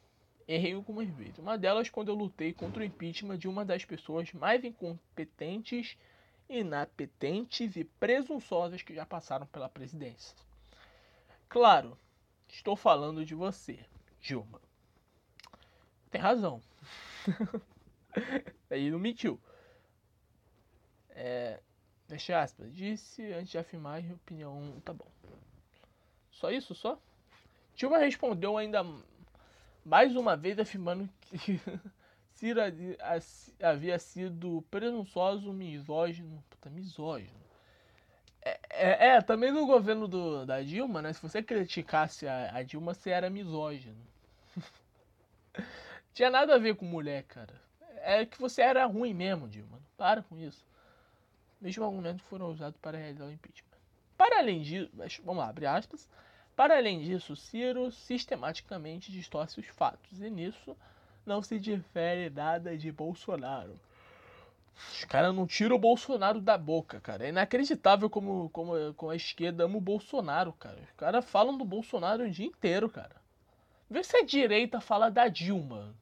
Errei 0.46 0.74
algumas 0.74 1.08
vezes. 1.08 1.38
Uma 1.38 1.56
delas 1.56 1.88
quando 1.88 2.08
eu 2.08 2.14
lutei 2.14 2.52
contra 2.52 2.82
o 2.82 2.84
impeachment 2.84 3.38
de 3.38 3.48
uma 3.48 3.64
das 3.64 3.84
pessoas 3.84 4.32
mais 4.32 4.64
incompetentes, 4.64 5.96
inapetentes 6.48 7.76
e 7.76 7.84
presunçosas 7.84 8.82
que 8.82 8.94
já 8.94 9.06
passaram 9.06 9.46
pela 9.46 9.68
presidência. 9.68 10.36
Claro, 11.48 11.96
estou 12.48 12.76
falando 12.76 13.24
de 13.24 13.34
você, 13.34 13.78
Dilma. 14.20 14.60
Tem 16.10 16.20
razão. 16.20 16.60
Aí 18.70 18.90
não 18.90 18.98
mentiu. 18.98 19.40
É, 21.10 21.60
deixa 22.08 22.40
aspas. 22.40 22.74
Disse 22.74 23.32
antes 23.32 23.50
de 23.50 23.58
afirmar 23.58 24.02
a 24.02 24.14
opinião. 24.14 24.80
Tá 24.84 24.92
bom. 24.92 25.10
Só 26.30 26.50
isso, 26.50 26.74
só? 26.74 26.98
Dilma 27.74 27.98
respondeu 27.98 28.56
ainda 28.56 28.84
mais 29.84 30.14
uma 30.16 30.36
vez 30.36 30.58
afirmando 30.58 31.08
que 31.30 31.60
Ciro 32.34 32.60
havia 33.62 33.98
sido 33.98 34.62
presunçoso, 34.70 35.52
misógino. 35.52 36.42
Puta, 36.50 36.70
misógino. 36.70 37.42
É, 38.44 38.60
é, 38.70 39.06
é, 39.08 39.20
também 39.20 39.52
no 39.52 39.66
governo 39.66 40.08
do, 40.08 40.44
da 40.44 40.60
Dilma, 40.62 41.00
né? 41.00 41.12
Se 41.12 41.22
você 41.22 41.42
criticasse 41.42 42.26
a, 42.26 42.56
a 42.56 42.62
Dilma, 42.62 42.94
você 42.94 43.10
era 43.10 43.30
misógino. 43.30 43.96
Tinha 46.12 46.30
nada 46.30 46.56
a 46.56 46.58
ver 46.58 46.74
com 46.74 46.84
mulher, 46.84 47.22
cara. 47.24 47.54
É 47.98 48.26
que 48.26 48.38
você 48.40 48.62
era 48.62 48.84
ruim 48.86 49.14
mesmo, 49.14 49.48
Dilma. 49.48 49.78
Para 49.96 50.22
com 50.22 50.36
isso. 50.38 50.66
Mesmo 51.60 51.84
argumentos 51.84 52.26
foram 52.26 52.50
usados 52.50 52.78
para 52.80 52.98
realizar 52.98 53.26
o 53.26 53.30
impeachment. 53.30 53.78
Para 54.16 54.40
além 54.40 54.62
disso, 54.62 54.90
vamos 55.24 55.42
lá, 55.42 55.48
abre 55.48 55.66
aspas. 55.66 56.08
Para 56.54 56.76
além 56.76 57.00
disso, 57.00 57.34
Ciro 57.34 57.90
sistematicamente 57.90 59.10
distorce 59.10 59.58
os 59.58 59.66
fatos, 59.66 60.20
e 60.20 60.28
nisso 60.28 60.76
não 61.24 61.42
se 61.42 61.58
difere 61.58 62.28
nada 62.28 62.76
de 62.76 62.92
Bolsonaro. 62.92 63.78
Os 64.74 65.04
caras 65.04 65.34
não 65.34 65.46
tiram 65.46 65.76
o 65.76 65.78
Bolsonaro 65.78 66.40
da 66.40 66.56
boca, 66.56 67.00
cara. 67.00 67.26
É 67.26 67.28
inacreditável 67.28 68.08
como, 68.08 68.48
como, 68.50 68.94
como 68.94 69.12
a 69.12 69.16
esquerda 69.16 69.64
ama 69.64 69.76
o 69.76 69.80
Bolsonaro, 69.80 70.52
cara. 70.54 70.80
Os 70.80 70.90
caras 70.96 71.24
falam 71.24 71.56
do 71.56 71.64
Bolsonaro 71.64 72.24
o 72.24 72.30
dia 72.30 72.46
inteiro, 72.46 72.88
cara. 72.88 73.16
Vê 73.88 74.02
se 74.02 74.16
a 74.16 74.24
direita 74.24 74.80
fala 74.80 75.10
da 75.10 75.28
Dilma. 75.28 75.94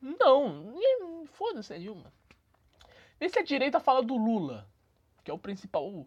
Não, 0.00 0.74
foda-se 1.32 1.72
a 1.72 1.78
Dilma. 1.78 2.12
Vê 3.18 3.28
se 3.28 3.38
a 3.38 3.44
direita 3.44 3.80
fala 3.80 4.02
do 4.02 4.16
Lula, 4.16 4.68
que 5.22 5.30
é 5.30 5.34
o 5.34 5.38
principal 5.38 6.06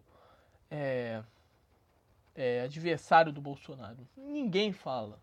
é, 0.70 1.22
é, 2.38 2.60
adversário 2.60 3.32
do 3.32 3.40
Bolsonaro. 3.40 4.08
Ninguém 4.16 4.72
fala. 4.72 5.20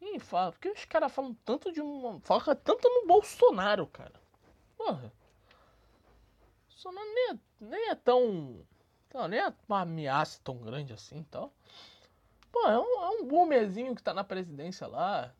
Ninguém 0.00 0.18
fala. 0.18 0.50
Porque 0.50 0.68
os 0.68 0.84
caras 0.84 1.12
falam 1.12 1.32
tanto 1.44 1.72
de 1.72 1.80
uma. 1.80 2.18
Foca 2.20 2.56
tanto 2.56 2.88
no 2.88 3.06
Bolsonaro, 3.06 3.86
cara. 3.86 4.20
Porra. 4.76 5.12
Bolsonaro 6.68 7.14
nem 7.14 7.30
é, 7.30 7.38
nem 7.60 7.88
é 7.90 7.94
tão. 7.94 8.66
Não, 9.14 9.28
nem 9.28 9.38
é 9.38 9.54
uma 9.68 9.82
ameaça 9.82 10.40
tão 10.42 10.56
grande 10.58 10.92
assim 10.92 11.22
tal. 11.30 11.52
Pô, 12.50 12.66
é 12.66 12.78
um, 12.78 13.04
é 13.04 13.08
um 13.10 13.28
boomerzinho 13.28 13.94
que 13.94 14.02
tá 14.02 14.12
na 14.12 14.24
presidência 14.24 14.88
lá. 14.88 15.32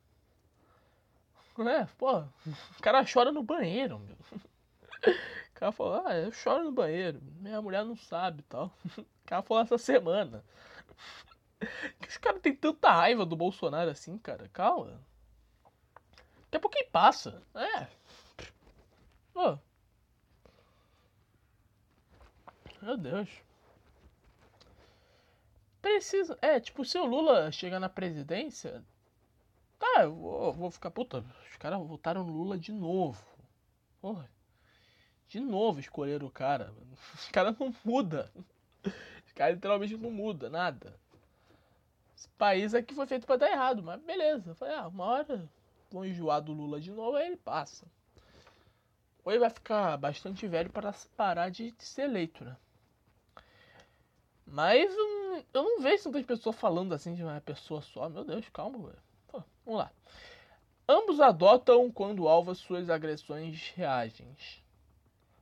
É, 1.59 1.85
pô, 1.99 2.21
o 2.21 2.81
cara 2.81 3.05
chora 3.05 3.33
no 3.33 3.43
banheiro, 3.43 3.99
meu. 3.99 4.17
Cara 5.61 5.73
falou, 5.73 6.03
ah, 6.07 6.17
eu 6.17 6.33
choro 6.33 6.65
no 6.65 6.73
banheiro. 6.73 7.21
Minha 7.39 7.61
mulher 7.61 7.85
não 7.85 7.95
sabe 7.95 8.41
e 8.41 8.45
tal. 8.45 8.73
O 8.99 9.31
cara 9.31 9.43
falou 9.43 9.63
essa 9.63 9.79
semana. 9.79 10.43
Que 12.01 12.09
os 12.09 12.17
caras 12.17 12.41
têm 12.41 12.57
tanta 12.57 12.91
raiva 12.91 13.25
do 13.25 13.37
Bolsonaro 13.37 13.91
assim, 13.91 14.19
cara. 14.19 14.49
Calma. 14.49 15.01
Daqui 16.45 16.57
a 16.57 16.61
pouquinho 16.61 16.91
passa. 16.91 17.41
É. 17.55 17.87
Pô. 19.33 19.57
Meu 22.83 22.97
Deus. 22.97 23.29
Precisa. 25.81 26.37
É, 26.43 26.59
tipo, 26.59 26.85
se 26.85 26.99
o 26.99 27.05
Lula 27.05 27.53
chegar 27.53 27.79
na 27.79 27.89
presidência. 27.89 28.83
Tá, 29.79 30.03
eu 30.03 30.15
vou, 30.15 30.53
vou 30.55 30.71
ficar. 30.73 30.91
Puta, 30.91 31.25
os 31.49 31.57
caras 31.59 31.79
votaram 31.87 32.25
no 32.25 32.33
Lula 32.33 32.59
de 32.59 32.73
novo. 32.73 33.23
Porra. 34.01 34.29
De 35.31 35.39
novo 35.39 35.79
escolheram 35.79 36.27
o 36.27 36.31
cara. 36.31 36.75
Os 37.15 37.31
não 37.57 37.73
muda. 37.85 38.31
Os 38.85 39.53
literalmente 39.53 39.97
não 39.97 40.11
muda 40.11 40.51
nada. 40.51 40.93
Esse 42.17 42.29
país 42.31 42.75
aqui 42.75 42.93
foi 42.93 43.07
feito 43.07 43.29
para 43.29 43.37
dar 43.37 43.51
errado, 43.53 43.81
mas 43.81 44.03
beleza. 44.03 44.57
Falei, 44.57 44.75
ah, 44.75 44.89
uma 44.89 45.05
hora 45.05 45.49
vão 45.89 46.05
enjoar 46.05 46.43
do 46.43 46.53
Lula 46.53 46.81
de 46.81 46.91
novo, 46.91 47.17
aí 47.17 47.29
ele 47.29 47.37
passa. 47.37 47.87
Ou 49.25 49.31
ele 49.31 49.39
vai 49.39 49.51
ficar 49.51 49.97
bastante 49.97 50.49
velho 50.49 50.69
para 50.69 50.93
parar 51.17 51.49
de, 51.49 51.71
de 51.71 51.85
ser 51.85 52.03
eleito, 52.03 52.45
né? 52.45 52.57
Mas 54.45 54.93
hum, 54.93 55.45
eu 55.55 55.63
não 55.63 55.81
vejo 55.81 56.03
tantas 56.03 56.27
pessoas 56.27 56.57
falando 56.57 56.93
assim 56.93 57.15
de 57.15 57.23
uma 57.23 57.41
pessoa 57.41 57.81
só. 57.83 58.09
Meu 58.09 58.25
Deus, 58.25 58.49
calma, 58.49 58.79
velho. 58.79 59.45
vamos 59.65 59.79
lá. 59.79 59.93
Ambos 60.89 61.21
adotam 61.21 61.89
quando 61.89 62.27
alvo 62.27 62.53
suas 62.53 62.91
agressões 62.91 63.73
reagem 63.77 64.27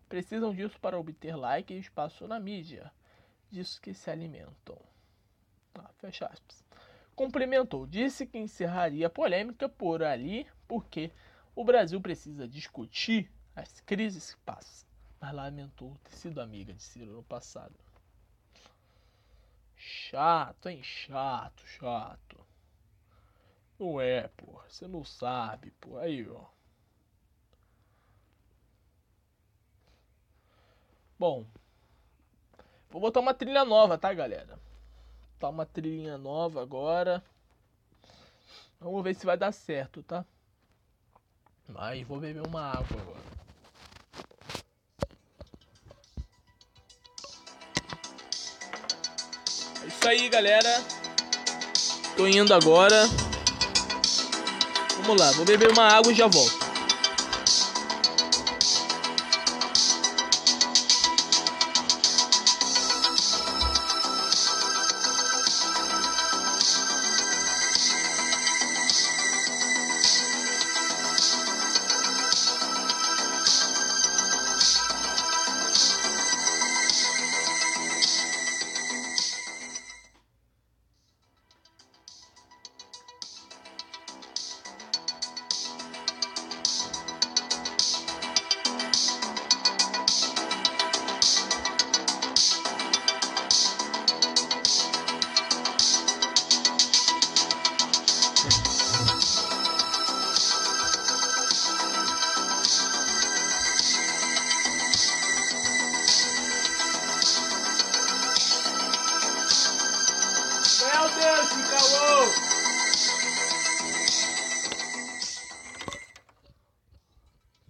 precisam 0.08 0.54
disso 0.54 0.78
para 0.80 0.98
obter 0.98 1.36
like 1.36 1.72
e 1.72 1.78
espaço 1.78 2.26
na 2.26 2.40
mídia. 2.40 2.90
Disso 3.50 3.80
que 3.80 3.94
se 3.94 4.10
alimentam. 4.10 4.78
Ah, 5.74 5.90
fecha 5.98 6.26
aspas. 6.26 6.64
Complementou, 7.14 7.86
disse 7.86 8.26
que 8.26 8.38
encerraria 8.38 9.06
a 9.08 9.10
polêmica 9.10 9.68
por 9.68 10.02
ali, 10.02 10.46
porque 10.66 11.10
o 11.54 11.64
Brasil 11.64 12.00
precisa 12.00 12.46
discutir 12.46 13.30
as 13.54 13.80
crises 13.80 14.34
que 14.34 14.40
passa. 14.42 14.86
Mas 15.20 15.34
lamentou 15.34 15.96
ter 16.04 16.12
sido 16.12 16.40
amiga 16.40 16.72
de 16.72 16.82
Ciro 16.82 17.12
no 17.12 17.22
passado. 17.24 17.74
Chato, 19.76 20.68
hein? 20.68 20.82
Chato, 20.82 21.66
chato. 21.66 22.46
Não 23.78 24.00
é, 24.00 24.28
pô. 24.28 24.60
Você 24.68 24.86
não 24.86 25.04
sabe, 25.04 25.70
pô. 25.80 25.98
Aí, 25.98 26.28
ó. 26.28 26.44
Bom, 31.18 31.44
vou 32.88 33.00
botar 33.00 33.18
uma 33.18 33.34
trilha 33.34 33.64
nova, 33.64 33.98
tá, 33.98 34.14
galera? 34.14 34.56
Botar 35.32 35.48
uma 35.48 35.66
trilhinha 35.66 36.16
nova 36.16 36.62
agora. 36.62 37.24
Vamos 38.80 39.02
ver 39.02 39.16
se 39.16 39.26
vai 39.26 39.36
dar 39.36 39.50
certo, 39.50 40.00
tá? 40.04 40.24
Mas 41.66 42.06
vou 42.06 42.20
beber 42.20 42.46
uma 42.46 42.70
água 42.70 43.00
agora. 43.00 43.18
É 49.82 49.86
isso 49.88 50.08
aí, 50.08 50.28
galera. 50.28 50.70
Tô 52.16 52.28
indo 52.28 52.54
agora. 52.54 53.06
Vamos 55.02 55.20
lá, 55.20 55.32
vou 55.32 55.44
beber 55.44 55.72
uma 55.72 55.84
água 55.84 56.12
e 56.12 56.14
já 56.14 56.28
volto. 56.28 56.67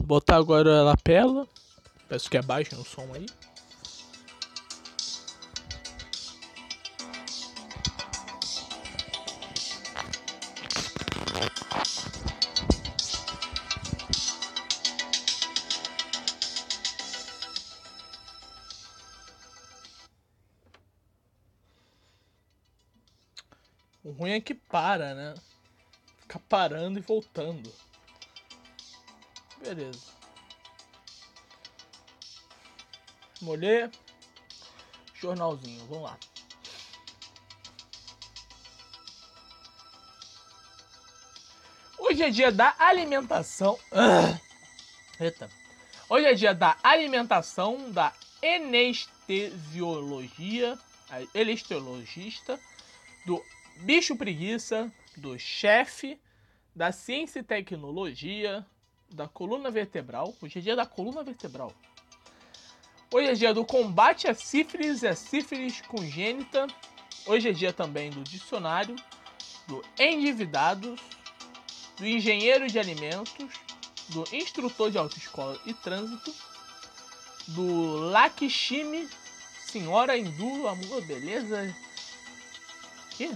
Botar 0.09 0.37
agora 0.37 0.81
a 0.81 0.85
lapela. 0.85 1.47
Peço 2.09 2.31
que 2.31 2.39
abaixem 2.39 2.79
o 2.79 2.83
som 2.83 3.13
aí. 3.13 3.27
O 24.03 24.13
ruim 24.13 24.31
é 24.31 24.41
que 24.41 24.55
para, 24.55 25.15
né? 25.15 25.35
Fica 26.23 26.39
parando 26.49 26.99
e 26.99 27.03
voltando. 27.03 27.71
Beleza. 29.69 30.17
Molhei. 33.43 33.91
Jornalzinho, 35.13 35.85
vamos 35.87 36.05
lá. 36.05 36.19
Hoje 41.99 42.23
é 42.23 42.31
dia 42.31 42.51
da 42.51 42.75
alimentação. 42.79 43.79
Ah. 43.93 44.41
Eita. 45.21 45.51
Hoje 46.09 46.25
é 46.25 46.33
dia 46.33 46.55
da 46.55 46.79
alimentação, 46.83 47.93
da 47.93 48.15
anestesiologia, 48.43 50.79
a 51.11 51.19
anestesiologista, 51.39 52.59
do 53.27 53.45
bicho 53.83 54.17
preguiça, 54.17 54.91
do 55.15 55.39
chefe, 55.39 56.19
da 56.75 56.91
ciência 56.91 57.41
e 57.41 57.43
tecnologia, 57.43 58.65
da 59.11 59.27
coluna 59.27 59.71
vertebral. 59.71 60.35
Hoje 60.43 60.59
é 60.59 60.63
dia 60.63 60.77
da 60.77 60.87
coluna 60.87 61.23
vertebral. 61.23 61.73
Hoje 63.13 63.29
é 63.29 63.33
dia 63.33 63.55
do 63.55 63.65
combate 63.65 64.29
à 64.29 64.35
sífilis 64.35 65.03
e 65.03 65.09
à 65.09 65.15
sífilis 65.15 65.81
congênita. 65.81 66.67
Hoje 67.27 67.49
é 67.49 67.53
dia 67.53 67.73
também 67.73 68.11
do 68.11 68.23
dicionário, 68.23 68.97
do 69.67 69.83
endividados, 69.99 71.01
do 71.97 72.07
engenheiro 72.07 72.67
de 72.67 72.79
alimentos, 72.79 73.55
do 74.11 74.25
instrutor 74.33 74.91
de 74.91 74.99
autoescola 74.99 75.59
e 75.67 75.75
trânsito, 75.75 76.35
do 77.49 77.97
Lakshmi, 78.11 79.09
senhora 79.67 80.17
hindu, 80.17 80.69
amor, 80.69 81.05
beleza? 81.07 81.75
Que? 83.17 83.31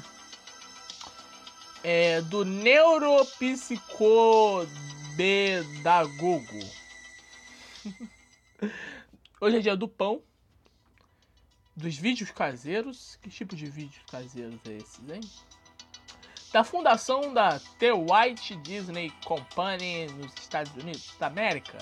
É, 1.82 2.20
do 2.22 2.44
neuropsicopedagogo. 5.16 6.60
Hoje 9.40 9.56
é 9.56 9.60
dia 9.60 9.76
do 9.76 9.88
pão, 9.88 10.22
dos 11.76 11.96
vídeos 11.96 12.30
caseiros. 12.30 13.18
Que 13.20 13.30
tipo 13.30 13.56
de 13.56 13.66
vídeos 13.66 14.02
caseiros 14.10 14.60
é 14.66 14.76
esses, 14.76 15.08
hein? 15.08 15.20
Da 16.52 16.62
fundação 16.62 17.32
da 17.32 17.58
The 17.78 17.92
White 17.92 18.56
Disney 18.56 19.10
Company 19.24 20.06
nos 20.12 20.32
Estados 20.34 20.72
Unidos 20.74 21.14
da 21.18 21.26
América. 21.26 21.78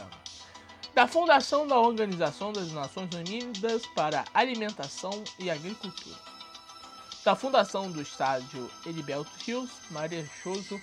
Da 0.94 1.06
fundação 1.06 1.66
da 1.66 1.78
Organização 1.78 2.52
das 2.52 2.72
Nações 2.72 3.12
Unidas 3.14 3.86
para 3.94 4.24
Alimentação 4.32 5.22
e 5.38 5.50
Agricultura. 5.50 6.16
Da 7.24 7.34
fundação 7.36 7.90
do 7.90 8.00
estádio 8.00 8.70
Heriberto 8.86 9.30
Rios, 9.44 9.70
Marechoso, 9.90 10.80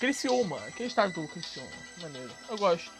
Criciúma. 0.00 0.56
Aquele 0.64 0.88
estádio 0.88 1.22
do 1.22 1.28
Criciúma. 1.28 1.70
Maneiro. 1.98 2.34
Eu 2.48 2.56
gosto. 2.56 2.90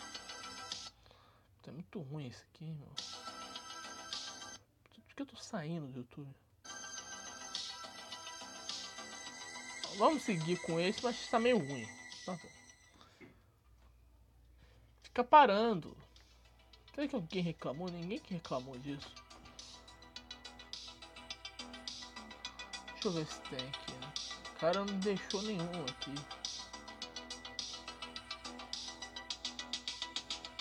É 1.67 1.71
muito 1.71 1.99
ruim 2.01 2.27
isso 2.27 2.45
aqui, 2.53 2.65
meu. 2.65 2.89
Por 5.07 5.15
que 5.17 5.23
eu 5.23 5.27
tô 5.27 5.37
saindo 5.37 5.87
do 5.87 6.01
YouTube? 6.01 6.29
Vamos 9.97 10.25
seguir 10.25 10.61
com 10.61 10.79
esse, 10.79 11.03
mas 11.03 11.19
está 11.19 11.39
meio 11.39 11.57
ruim. 11.59 11.89
Tá 12.27 12.33
bom. 12.33 13.29
Fica 15.03 15.25
parando. 15.25 15.97
Será 16.95 17.09
que 17.09 17.15
alguém 17.15 17.43
reclamou? 17.43 17.89
Ninguém 17.91 18.19
que 18.19 18.35
reclamou 18.35 18.77
disso. 18.79 19.11
Deixa 22.93 23.09
eu 23.09 23.13
ver 23.13 23.27
se 23.27 23.41
tem 23.43 23.69
aqui. 23.69 23.93
Né? 23.93 24.13
O 24.55 24.59
cara 24.59 24.85
não 24.85 24.99
deixou 24.99 25.41
nenhum 25.43 25.85
aqui. 25.85 26.40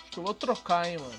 Acho 0.10 0.14
que 0.14 0.20
eu 0.20 0.24
vou 0.24 0.34
trocar, 0.34 0.88
hein, 0.88 0.98
mano. 0.98 1.14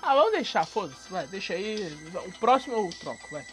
Ah, 0.00 0.14
vamos 0.14 0.32
deixar, 0.32 0.64
foda-se, 0.64 1.10
vai, 1.10 1.26
deixa 1.26 1.54
aí. 1.54 1.92
O 2.26 2.38
próximo 2.38 2.76
eu 2.76 2.90
troco, 3.00 3.28
vai. 3.28 3.44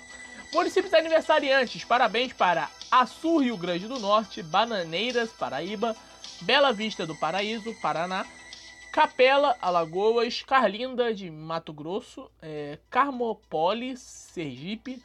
Municípios 0.54 0.94
aniversariantes, 0.94 1.84
parabéns 1.84 2.32
para 2.32 2.70
Açu, 2.92 3.40
Rio 3.40 3.58
Grande 3.58 3.88
do 3.88 4.00
Norte, 4.00 4.44
Bananeiras, 4.44 5.32
Paraíba, 5.32 5.96
Bela 6.42 6.72
Vista 6.72 7.08
do 7.08 7.16
Paraíso, 7.16 7.74
Paraná, 7.82 8.24
Capela, 8.92 9.58
Alagoas, 9.60 10.44
Carlinda 10.44 11.16
de 11.16 11.32
Mato 11.32 11.74
Grosso, 11.74 12.30
é, 12.40 12.78
Carmópolis, 12.88 14.00
Sergipe, 14.00 15.02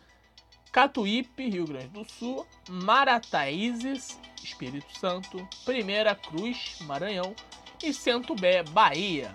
Catuípe, 0.77 1.49
Rio 1.49 1.65
Grande 1.65 1.89
do 1.89 2.05
Sul, 2.05 2.47
Marataízes, 2.69 4.21
Espírito 4.45 4.87
Santo, 4.99 5.49
Primeira 5.65 6.15
Cruz, 6.15 6.77
Maranhão 6.83 7.35
e 7.83 7.95
Centubé, 7.95 8.63
Bahia. 8.63 9.35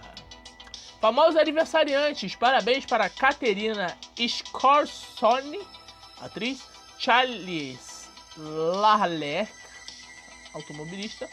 Famosos 1.01 1.35
aniversariantes, 1.35 2.35
parabéns 2.35 2.85
para 2.85 3.09
Caterina 3.09 3.97
Scorsone, 4.15 5.59
atriz, 6.21 6.61
Charles 6.99 8.07
Larler, 8.37 9.49
automobilista, 10.53 11.27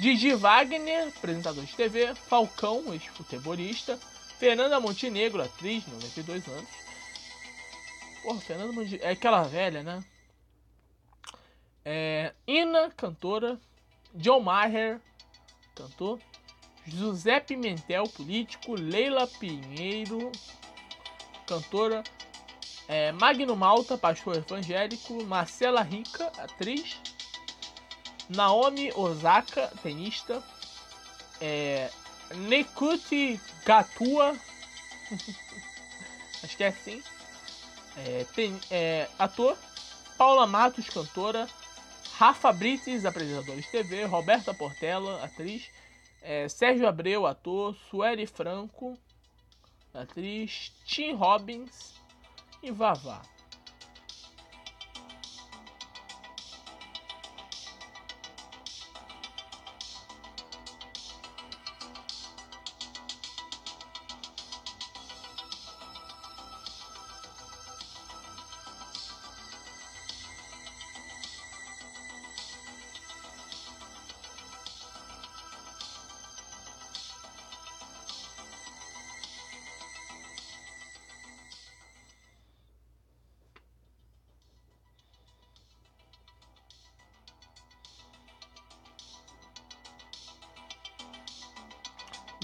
Didi 0.00 0.34
Wagner, 0.34 1.12
apresentador 1.16 1.64
de 1.64 1.76
TV, 1.76 2.12
Falcão, 2.16 2.92
ex-futebolista, 2.92 4.00
Fernanda 4.36 4.80
Montenegro, 4.80 5.40
atriz, 5.40 5.86
92 5.86 6.48
anos. 6.48 6.84
Porra, 8.24 8.40
Fernanda 8.40 8.72
Montenegro, 8.72 9.06
é 9.06 9.10
aquela 9.10 9.42
velha, 9.42 9.82
né? 9.82 10.02
É, 11.84 12.32
Ina, 12.46 12.90
cantora, 12.96 13.60
John 14.14 14.40
Maher, 14.40 14.98
cantor, 15.74 16.18
José 16.86 17.38
Pimentel, 17.38 18.04
político, 18.08 18.74
Leila 18.74 19.26
Pinheiro, 19.26 20.32
cantora, 21.46 22.02
é, 22.88 23.12
Magno 23.12 23.54
Malta, 23.54 23.98
pastor 23.98 24.36
evangélico, 24.36 25.22
Marcela 25.24 25.82
Rica, 25.82 26.32
atriz, 26.38 26.98
Naomi 28.30 28.90
Osaka, 28.94 29.70
tenista, 29.82 30.42
é, 31.42 31.90
Nekuti 32.36 33.38
Gatua, 33.66 34.34
acho 36.42 36.56
que 36.56 36.64
é 36.64 36.68
assim, 36.68 37.02
é, 37.96 38.26
é, 38.70 39.08
ator, 39.18 39.56
Paula 40.16 40.46
Matos, 40.46 40.88
cantora, 40.88 41.48
Rafa 42.16 42.52
Brites, 42.52 43.04
apresentador 43.04 43.56
de 43.56 43.68
TV, 43.70 44.04
Roberta 44.04 44.54
Portela, 44.54 45.22
atriz, 45.24 45.68
é, 46.22 46.48
Sérgio 46.48 46.86
Abreu, 46.86 47.26
ator, 47.26 47.76
Sueli 47.90 48.26
Franco, 48.26 48.98
atriz, 49.92 50.72
Tim 50.86 51.14
Robbins 51.14 51.94
e 52.62 52.70
Vavá. 52.70 53.22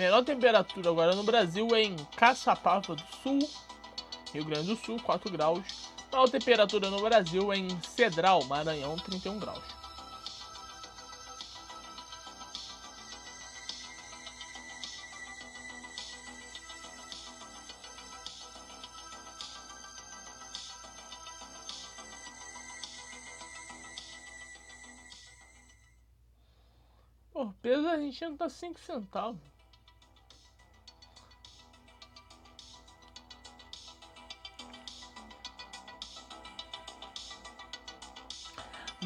Menor 0.01 0.24
temperatura 0.24 0.88
agora 0.88 1.14
no 1.14 1.22
Brasil 1.22 1.68
é 1.76 1.82
em 1.82 1.94
Caçapava 2.16 2.96
do 2.96 3.03
Sul, 3.22 3.38
Rio 4.32 4.46
Grande 4.46 4.68
do 4.68 4.76
Sul, 4.76 4.98
4 4.98 5.30
graus. 5.30 5.62
Menor 6.11 6.26
temperatura 6.26 6.88
no 6.88 7.03
Brasil 7.03 7.53
é 7.53 7.59
em 7.59 7.68
Cedral, 7.82 8.42
Maranhão, 8.46 8.96
31 8.96 9.38
graus. 9.38 9.62
Pô, 27.34 27.53
peso 27.61 27.86
argentino 27.86 28.38
tá 28.38 28.48
5 28.48 28.80
centavos. 28.80 29.59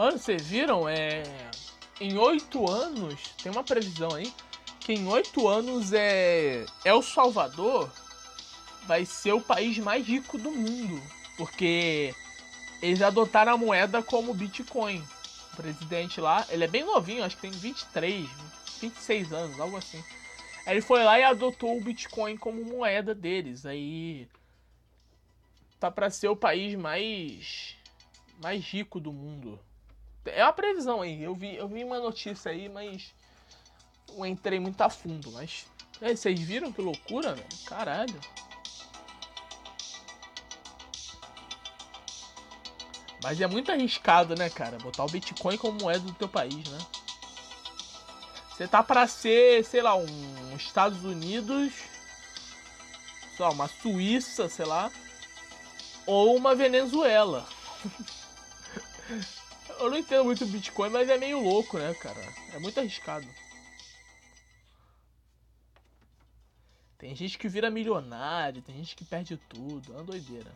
Mano, 0.05 0.19
vocês 0.19 0.47
viram? 0.47 0.87
É. 0.87 1.23
Em 1.99 2.19
oito 2.19 2.71
anos, 2.71 3.19
tem 3.43 3.51
uma 3.51 3.65
previsão 3.65 4.15
aí, 4.15 4.31
que 4.79 4.93
em 4.93 5.09
oito 5.09 5.49
anos 5.49 5.95
é. 5.95 6.67
El 6.85 7.01
Salvador 7.01 7.91
vai 8.87 9.07
ser 9.07 9.33
o 9.33 9.41
país 9.41 9.79
mais 9.79 10.07
rico 10.07 10.37
do 10.37 10.51
mundo. 10.51 11.01
Porque 11.39 12.15
eles 12.83 13.01
adotaram 13.01 13.55
a 13.55 13.57
moeda 13.57 14.03
como 14.03 14.35
Bitcoin. 14.35 15.03
O 15.55 15.57
presidente 15.57 16.21
lá, 16.21 16.45
ele 16.51 16.65
é 16.65 16.69
bem 16.69 16.85
novinho, 16.85 17.25
acho 17.25 17.37
que 17.37 17.49
tem 17.49 17.51
23, 17.51 18.29
26 18.83 19.33
anos, 19.33 19.59
algo 19.59 19.79
assim. 19.79 20.05
Ele 20.67 20.83
foi 20.83 21.03
lá 21.03 21.19
e 21.19 21.23
adotou 21.23 21.79
o 21.79 21.81
Bitcoin 21.81 22.37
como 22.37 22.63
moeda 22.63 23.15
deles. 23.15 23.65
Aí 23.65 24.29
tá 25.81 25.91
para 25.91 26.11
ser 26.11 26.29
o 26.29 26.37
país 26.37 26.75
mais 26.75 27.75
mais 28.39 28.63
rico 28.67 29.01
do 29.01 29.11
mundo. 29.11 29.59
É 30.27 30.43
uma 30.43 30.53
previsão 30.53 31.03
aí. 31.03 31.23
Eu 31.23 31.35
vi, 31.35 31.57
eu 31.57 31.69
vi 31.69 31.85
uma 31.85 31.99
notícia 31.99 32.51
aí, 32.51 32.69
mas 32.69 33.15
não 34.17 34.25
entrei 34.25 34.59
muito 34.59 34.81
a 34.81 34.89
fundo. 34.89 35.31
Mas 35.33 35.67
é, 36.01 36.15
vocês 36.15 36.39
viram 36.41 36.73
que 36.73 36.81
loucura, 36.81 37.35
velho? 37.35 37.49
Caralho. 37.67 38.21
Mas 43.23 43.41
é 43.41 43.47
muito 43.47 43.73
arriscado, 43.73 44.35
né, 44.35 44.51
cara? 44.51 44.77
Botar 44.79 45.05
o 45.05 45.09
Bitcoin 45.09 45.57
como 45.57 45.81
moeda 45.81 46.01
do 46.01 46.13
teu 46.13 46.29
país, 46.29 46.69
né? 46.69 46.79
Você 48.51 48.69
tá 48.69 48.83
para 48.83 49.07
ser, 49.07 49.65
sei 49.65 49.83
lá, 49.83 49.97
um 49.97 50.57
Estados 50.57 51.03
Unidos, 51.05 51.73
lá, 53.39 53.51
uma 53.51 53.67
Suíça, 53.67 54.49
sei 54.49 54.65
lá, 54.65 54.93
ou 56.07 56.37
uma 56.37 56.55
Venezuela. 56.55 57.47
Eu 59.85 59.91
não 59.91 59.99
entendo 59.99 60.25
muito 60.25 60.47
Bitcoin, 60.47 60.89
mas 60.89 61.11
é 61.11 61.19
meio 61.19 61.39
louco, 61.41 61.79
né, 61.79 61.93
cara? 61.93 62.19
É 62.55 62.59
muito 62.59 62.81
arriscado. 62.81 63.29
Tem 66.97 67.15
gente 67.15 67.37
que 67.37 67.47
vira 67.51 67.71
milionário, 67.71 68.63
tem 68.63 68.75
gente 68.77 68.97
que 68.97 69.05
perde 69.05 69.37
tudo, 69.37 69.93
é 69.93 69.97
uma 69.97 70.05
doideira. 70.05 70.51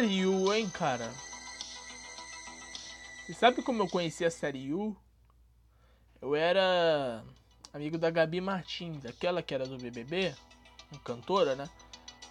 Série 0.00 0.24
U, 0.24 0.50
hein, 0.50 0.66
cara? 0.70 1.12
Você 3.26 3.34
sabe 3.34 3.60
como 3.60 3.82
eu 3.82 3.88
conheci 3.88 4.24
a 4.24 4.30
série 4.30 4.72
U? 4.72 4.96
Eu 6.22 6.34
era 6.34 7.22
amigo 7.70 7.98
da 7.98 8.10
Gabi 8.10 8.40
Martins, 8.40 9.04
aquela 9.04 9.42
que 9.42 9.54
era 9.54 9.66
do 9.66 9.76
BBB, 9.76 10.34
cantora, 11.04 11.54
né? 11.54 11.68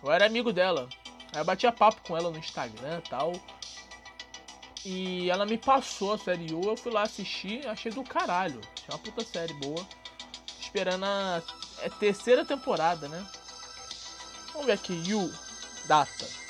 Eu 0.01 0.11
era 0.11 0.25
amigo 0.25 0.51
dela. 0.51 0.89
Aí 1.31 1.41
eu 1.41 1.45
batia 1.45 1.71
papo 1.71 2.01
com 2.01 2.17
ela 2.17 2.31
no 2.31 2.39
Instagram 2.39 3.01
e 3.05 3.09
tal. 3.09 3.33
E 4.83 5.29
ela 5.29 5.45
me 5.45 5.57
passou 5.57 6.13
a 6.13 6.17
série 6.17 6.51
U, 6.51 6.63
eu 6.63 6.75
fui 6.75 6.91
lá 6.91 7.03
assistir, 7.03 7.67
achei 7.67 7.91
do 7.91 8.03
caralho. 8.03 8.61
Achei 8.73 8.89
uma 8.89 8.97
puta 8.97 9.23
série 9.23 9.53
boa. 9.53 9.87
Esperando 10.59 11.05
a 11.05 11.43
é 11.83 11.89
terceira 11.89 12.43
temporada, 12.43 13.07
né? 13.07 13.23
Vamos 14.53 14.65
ver 14.65 14.73
aqui, 14.73 15.13
U, 15.13 15.31
data. 15.87 16.48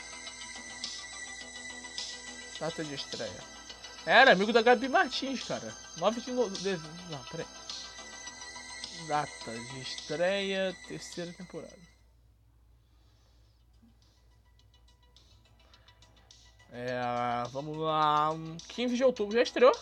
Data 2.59 2.83
de 2.83 2.93
estreia. 2.93 3.43
Era 4.05 4.31
amigo 4.31 4.51
da 4.51 4.61
Gabi 4.61 4.89
Martins, 4.89 5.43
cara. 5.43 5.73
9 5.97 6.21
de 6.21 6.31
novembro. 6.31 6.89
Não, 7.09 7.23
peraí. 7.25 7.45
Data 9.07 9.51
de 9.51 9.81
estreia, 9.81 10.75
terceira 10.87 11.31
temporada. 11.33 11.89
É, 16.71 16.99
vamos 17.51 17.77
lá. 17.77 18.29
15 18.67 18.95
de 18.95 19.03
outubro 19.03 19.35
já 19.35 19.43
estreou? 19.43 19.73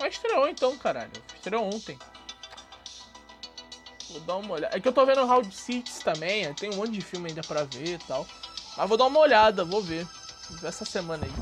Já 0.00 0.08
estreou 0.08 0.48
então, 0.48 0.76
caralho. 0.78 1.12
Estreou 1.34 1.64
ontem. 1.64 1.98
Vou 4.08 4.20
dar 4.20 4.36
uma 4.36 4.54
olhada. 4.54 4.76
É 4.76 4.80
que 4.80 4.88
eu 4.88 4.92
tô 4.92 5.04
vendo 5.04 5.24
Round 5.24 5.54
Cities 5.54 5.98
também. 5.98 6.52
Tem 6.54 6.70
um 6.70 6.76
monte 6.76 6.92
de 6.92 7.00
filme 7.00 7.28
ainda 7.28 7.42
pra 7.42 7.64
ver 7.64 7.94
e 7.94 7.98
tal. 7.98 8.26
Mas 8.80 8.88
vou 8.88 8.96
dar 8.96 9.08
uma 9.08 9.20
olhada, 9.20 9.62
vou 9.62 9.82
ver. 9.82 10.08
Essa 10.64 10.86
semana 10.86 11.26
aí. 11.26 11.32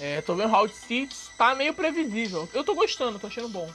É, 0.00 0.20
tô 0.20 0.34
vendo 0.34 0.50
Round 0.50 0.74
Cities, 0.74 1.30
tá 1.38 1.54
meio 1.54 1.72
previsível. 1.72 2.48
Eu 2.52 2.64
tô 2.64 2.74
gostando, 2.74 3.16
tô 3.16 3.28
achando 3.28 3.48
bom. 3.48 3.70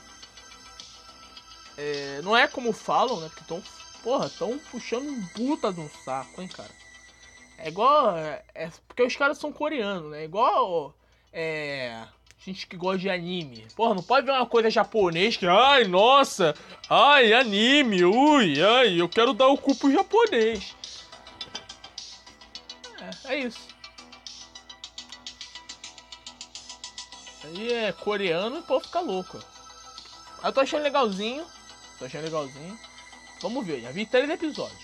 É, 1.78 2.20
não 2.22 2.36
é 2.36 2.46
como 2.46 2.74
falam, 2.74 3.18
né? 3.20 3.30
Porque 3.30 3.44
tão, 3.48 3.62
porra, 4.02 4.28
tão 4.28 4.58
puxando 4.70 5.08
um 5.08 5.26
puta 5.28 5.72
de 5.72 5.80
um 5.80 5.88
saco, 6.04 6.42
hein, 6.42 6.48
cara. 6.48 6.68
É 7.56 7.68
igual. 7.68 8.18
É, 8.18 8.44
é, 8.54 8.70
porque 8.86 9.02
os 9.02 9.16
caras 9.16 9.38
são 9.38 9.50
coreanos, 9.50 10.10
né? 10.10 10.24
Igual. 10.24 10.94
É. 11.32 12.04
Gente 12.44 12.66
que 12.66 12.76
gosta 12.76 12.98
de 12.98 13.08
anime. 13.08 13.66
Porra, 13.74 13.94
não 13.94 14.02
pode 14.02 14.26
ver 14.26 14.32
uma 14.32 14.44
coisa 14.44 14.68
japonês 14.68 15.38
que. 15.38 15.46
Ai, 15.46 15.84
nossa! 15.84 16.54
Ai, 16.90 17.32
anime! 17.32 18.04
Ui, 18.04 18.62
ai, 18.62 19.00
eu 19.00 19.08
quero 19.08 19.32
dar 19.32 19.48
o 19.48 19.56
cu 19.56 19.74
pro 19.74 19.90
japonês. 19.90 20.76
É, 23.00 23.34
é 23.34 23.38
isso. 23.40 23.68
Aí 27.44 27.72
é 27.72 27.92
coreano 27.92 28.56
e 28.56 28.58
o 28.60 28.62
povo 28.62 28.84
fica 28.84 29.00
louco. 29.00 29.38
Eu 30.42 30.52
tô 30.52 30.60
achando 30.60 30.82
legalzinho. 30.82 31.46
Tô 31.98 32.04
achando 32.04 32.24
legalzinho. 32.24 32.78
Vamos 33.40 33.66
ver, 33.66 33.80
já 33.80 33.90
vi 33.90 34.06
três 34.06 34.28
episódios. 34.28 34.82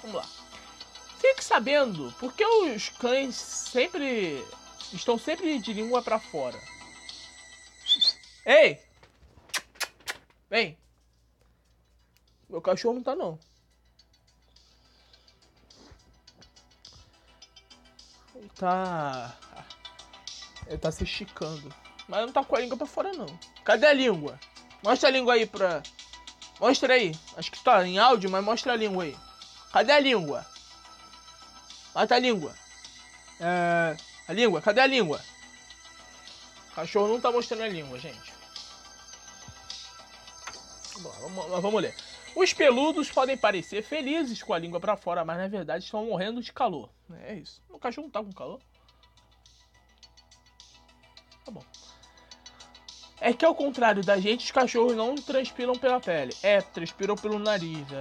Vamos 0.00 0.16
lá. 0.16 0.26
Fique 1.18 1.44
sabendo 1.44 2.12
por 2.18 2.32
que 2.32 2.44
os 2.44 2.88
cães 2.88 3.36
sempre 3.36 4.44
estão 4.92 5.18
sempre 5.18 5.58
de 5.58 5.72
língua 5.72 6.02
para 6.02 6.18
fora. 6.18 6.58
Ei! 8.44 8.80
Vem. 10.50 10.76
Meu 12.48 12.60
cachorro 12.60 12.94
não 12.94 13.02
tá 13.02 13.14
não. 13.14 13.38
Tá. 18.48 19.36
Ele 20.66 20.78
tá 20.78 20.90
se 20.90 21.04
esticando. 21.04 21.74
Mas 22.08 22.20
não 22.26 22.32
tá 22.32 22.44
com 22.44 22.56
a 22.56 22.60
língua 22.60 22.76
pra 22.76 22.86
fora 22.86 23.12
não. 23.12 23.26
Cadê 23.64 23.86
a 23.86 23.92
língua? 23.92 24.38
Mostra 24.82 25.08
a 25.08 25.12
língua 25.12 25.34
aí 25.34 25.46
pra. 25.46 25.82
Mostra 26.60 26.94
aí. 26.94 27.12
Acho 27.36 27.50
que 27.50 27.62
tá 27.62 27.86
em 27.86 27.98
áudio, 27.98 28.30
mas 28.30 28.44
mostra 28.44 28.72
a 28.72 28.76
língua 28.76 29.04
aí. 29.04 29.16
Cadê 29.72 29.92
a 29.92 30.00
língua? 30.00 30.46
Mata 31.94 32.14
a 32.14 32.18
língua. 32.18 32.54
É. 33.40 33.96
A 34.28 34.32
língua, 34.32 34.62
cadê 34.62 34.80
a 34.80 34.86
língua? 34.86 35.20
O 36.70 36.74
cachorro 36.74 37.08
não 37.08 37.20
tá 37.20 37.30
mostrando 37.30 37.64
a 37.64 37.68
língua, 37.68 37.98
gente. 37.98 38.32
Bom, 41.00 41.10
vamos, 41.20 41.62
vamos 41.62 41.82
ler. 41.82 41.94
Os 42.34 42.52
peludos 42.52 43.10
podem 43.10 43.36
parecer 43.36 43.82
felizes 43.82 44.42
com 44.42 44.54
a 44.54 44.58
língua 44.58 44.80
para 44.80 44.96
fora, 44.96 45.24
mas 45.24 45.36
na 45.36 45.48
verdade 45.48 45.84
estão 45.84 46.06
morrendo 46.06 46.40
de 46.40 46.52
calor. 46.52 46.88
É 47.24 47.34
isso. 47.34 47.62
O 47.68 47.78
cachorro 47.78 48.06
não 48.06 48.10
tá 48.10 48.22
com 48.22 48.32
calor? 48.32 48.60
Tá 51.44 51.50
bom. 51.50 51.62
É 53.20 53.32
que 53.32 53.44
ao 53.44 53.54
contrário 53.54 54.02
da 54.02 54.18
gente, 54.18 54.44
os 54.44 54.50
cachorros 54.50 54.96
não 54.96 55.14
transpiram 55.14 55.74
pela 55.74 56.00
pele. 56.00 56.34
É, 56.42 56.60
transpiram 56.60 57.14
pelo 57.14 57.38
nariz, 57.38 57.86
é. 57.92 58.00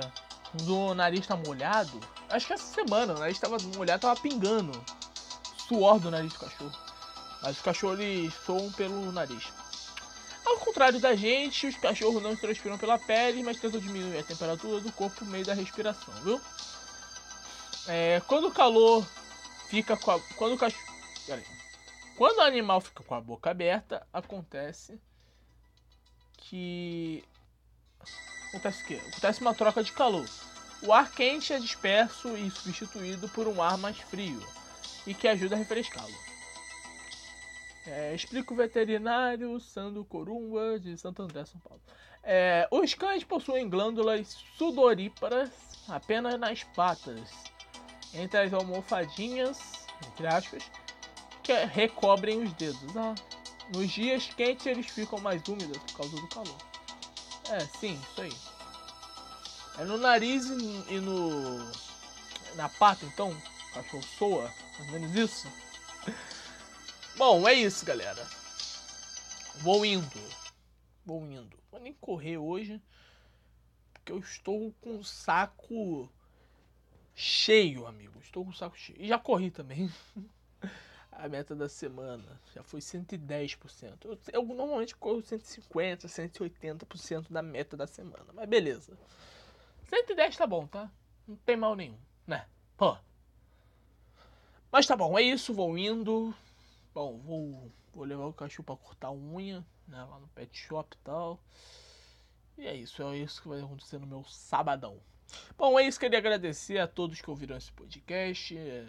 O 0.68 0.94
nariz 0.94 1.28
tá 1.28 1.36
molhado. 1.36 2.00
Acho 2.30 2.48
que 2.48 2.54
essa 2.54 2.74
semana 2.74 3.14
o 3.14 3.20
nariz 3.20 3.38
tava 3.38 3.58
molhado, 3.76 4.02
tava 4.02 4.20
pingando. 4.20 4.72
Suor 5.68 6.00
do 6.00 6.10
nariz 6.10 6.34
do 6.34 6.40
cachorro. 6.40 6.72
Mas 7.42 7.58
os 7.58 7.62
cachorros 7.62 8.34
soam 8.46 8.72
pelo 8.72 9.12
nariz. 9.12 9.61
Ao 10.52 10.60
contrário 10.60 11.00
da 11.00 11.16
gente, 11.16 11.66
os 11.66 11.78
cachorros 11.78 12.22
não 12.22 12.36
transpiram 12.36 12.78
pela 12.78 13.00
pele, 13.00 13.42
mas 13.42 13.58
tentam 13.58 13.80
diminuir 13.80 14.20
a 14.20 14.24
temperatura 14.24 14.82
do 14.82 14.92
corpo 14.92 15.20
por 15.20 15.28
meio 15.28 15.46
da 15.46 15.54
respiração, 15.54 16.14
viu? 16.26 16.42
É, 17.88 18.22
quando 18.28 18.50
o 18.50 18.52
calor 18.52 19.08
fica 19.70 19.96
com 19.96 20.12
a. 20.12 20.20
Quando 20.36 20.56
o 20.56 20.58
cachorro. 20.58 20.84
Quando 22.18 22.40
o 22.40 22.42
animal 22.42 22.82
fica 22.82 23.02
com 23.02 23.16
a 23.16 23.22
boca 23.22 23.50
aberta, 23.50 24.06
acontece 24.12 25.00
que. 26.36 27.24
Acontece 28.50 28.84
o 28.84 28.88
quê? 28.88 29.02
Acontece 29.08 29.40
uma 29.40 29.56
troca 29.56 29.82
de 29.82 29.94
calor. 29.94 30.30
O 30.82 30.92
ar 30.92 31.10
quente 31.12 31.54
é 31.54 31.60
disperso 31.60 32.36
e 32.36 32.52
substituído 32.52 33.30
por 33.30 33.48
um 33.48 33.64
ar 33.64 33.78
mais 33.78 33.98
frio 33.98 34.46
e 35.08 35.14
que 35.14 35.30
ajuda 35.30 35.56
a 35.56 35.60
refrescá-lo. 35.60 36.31
É, 37.86 38.14
explica 38.14 38.54
o 38.54 38.58
veterinário 38.58 39.60
Sandro 39.60 40.06
Corumba, 40.06 40.80
de 40.80 40.96
Santo 40.98 41.24
André, 41.24 41.46
São 41.46 41.60
Paulo. 41.62 41.82
É, 42.24 42.68
os 42.70 42.94
cães 42.94 43.24
possuem 43.24 43.68
glândulas 43.68 44.38
sudoríparas 44.58 45.50
apenas 45.90 46.40
nas 46.40 46.64
patas, 46.64 47.20
entre 48.14 48.40
as 48.40 48.54
almofadinhas, 48.54 49.60
entre 50.08 50.28
aspas, 50.28 50.64
que 51.42 51.54
recobrem 51.66 52.44
os 52.44 52.54
dedos. 52.54 52.96
Ah, 52.96 53.16
nos 53.74 53.90
dias 53.90 54.28
quentes 54.36 54.66
eles 54.68 54.88
ficam 54.88 55.20
mais 55.20 55.42
úmidos 55.48 55.78
por 55.78 55.98
causa 55.98 56.16
do 56.16 56.28
calor. 56.28 56.58
É, 57.50 57.60
sim, 57.80 58.00
isso 58.12 58.22
aí. 58.22 58.34
É 59.80 59.86
no 59.86 59.98
nariz 59.98 60.46
e 60.46 61.00
no. 61.00 61.58
na 62.56 62.70
pata, 62.70 63.06
então, 63.06 63.32
o 63.32 63.74
cachorro 63.74 64.04
soa, 64.04 64.54
mais 64.78 64.94
ou 64.94 65.00
menos 65.00 65.16
isso. 65.16 65.48
Bom, 67.22 67.48
é 67.48 67.54
isso, 67.54 67.86
galera. 67.86 68.26
Vou 69.58 69.86
indo. 69.86 70.20
Vou 71.06 71.24
indo. 71.24 71.56
Vou 71.70 71.80
nem 71.80 71.94
correr 71.94 72.40
hoje. 72.40 72.82
Porque 73.94 74.12
eu 74.12 74.18
estou 74.18 74.74
com 74.82 74.98
o 74.98 75.04
saco 75.04 76.12
cheio, 77.14 77.86
amigo. 77.86 78.20
Estou 78.24 78.44
com 78.44 78.50
o 78.50 78.56
saco 78.56 78.76
cheio. 78.76 79.00
E 79.00 79.08
já 79.08 79.20
corri 79.20 79.52
também. 79.52 79.88
A 81.12 81.30
meta 81.30 81.56
da 81.56 81.70
semana 81.70 82.42
já 82.56 82.64
foi 82.64 82.80
110%. 82.80 84.00
Eu, 84.04 84.18
eu 84.34 84.44
normalmente 84.44 84.96
corro 84.96 85.22
150%, 85.22 86.08
180% 86.08 87.28
da 87.32 87.44
meta 87.44 87.78
da 87.78 87.86
semana. 87.86 88.34
Mas 88.34 88.50
beleza. 88.50 88.98
110 89.90 90.38
tá 90.38 90.48
bom, 90.48 90.66
tá? 90.66 90.92
Não 91.28 91.36
tem 91.36 91.56
mal 91.56 91.76
nenhum, 91.76 92.00
né? 92.26 92.48
Pô. 92.76 92.98
Mas 94.72 94.88
tá 94.88 94.96
bom, 94.96 95.20
é 95.20 95.22
isso. 95.22 95.54
Vou 95.54 95.78
indo. 95.78 96.34
Bom, 96.94 97.18
vou, 97.20 97.72
vou 97.94 98.04
levar 98.04 98.26
o 98.26 98.34
cachorro 98.34 98.66
pra 98.66 98.76
cortar 98.76 99.12
unha, 99.12 99.66
né? 99.88 100.04
Lá 100.04 100.20
no 100.20 100.28
pet 100.30 100.58
shop 100.58 100.96
e 100.96 101.00
tal. 101.04 101.40
E 102.58 102.68
é 102.68 102.76
isso, 102.76 103.02
é 103.04 103.18
isso 103.18 103.42
que 103.42 103.48
vai 103.48 103.62
acontecer 103.62 103.98
no 104.00 104.08
meu 104.08 104.24
sabadão. 104.26 105.00
Bom, 105.58 105.80
é 105.80 105.88
isso. 105.88 106.00
Queria 106.00 106.20
agradecer 106.20 106.80
a 106.80 106.88
todos 106.88 107.22
que 107.22 107.30
ouviram 107.30 107.56
esse 107.56 107.72
podcast. 107.72 108.58
É, 108.58 108.86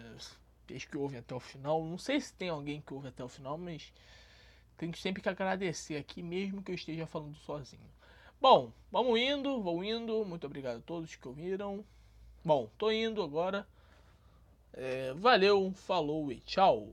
que 0.67 0.97
ouvem 0.97 1.19
até 1.19 1.35
o 1.35 1.39
final. 1.39 1.83
Não 1.83 1.97
sei 1.97 2.19
se 2.19 2.33
tem 2.33 2.49
alguém 2.49 2.81
que 2.81 2.93
ouve 2.93 3.07
até 3.07 3.23
o 3.23 3.29
final, 3.29 3.57
mas 3.57 3.93
tenho 4.77 4.95
sempre 4.95 5.21
que 5.21 5.29
agradecer 5.29 5.97
aqui, 5.97 6.23
mesmo 6.23 6.63
que 6.63 6.71
eu 6.71 6.75
esteja 6.75 7.05
falando 7.05 7.35
sozinho. 7.37 7.89
Bom, 8.41 8.71
vamos 8.91 9.19
indo, 9.19 9.61
vou 9.61 9.83
indo. 9.83 10.25
Muito 10.25 10.45
obrigado 10.45 10.77
a 10.77 10.81
todos 10.81 11.15
que 11.15 11.27
ouviram. 11.27 11.85
Bom, 12.43 12.69
tô 12.77 12.91
indo 12.91 13.21
agora. 13.21 13.67
É, 14.73 15.13
valeu, 15.13 15.71
falou 15.75 16.31
e 16.31 16.39
tchau. 16.41 16.89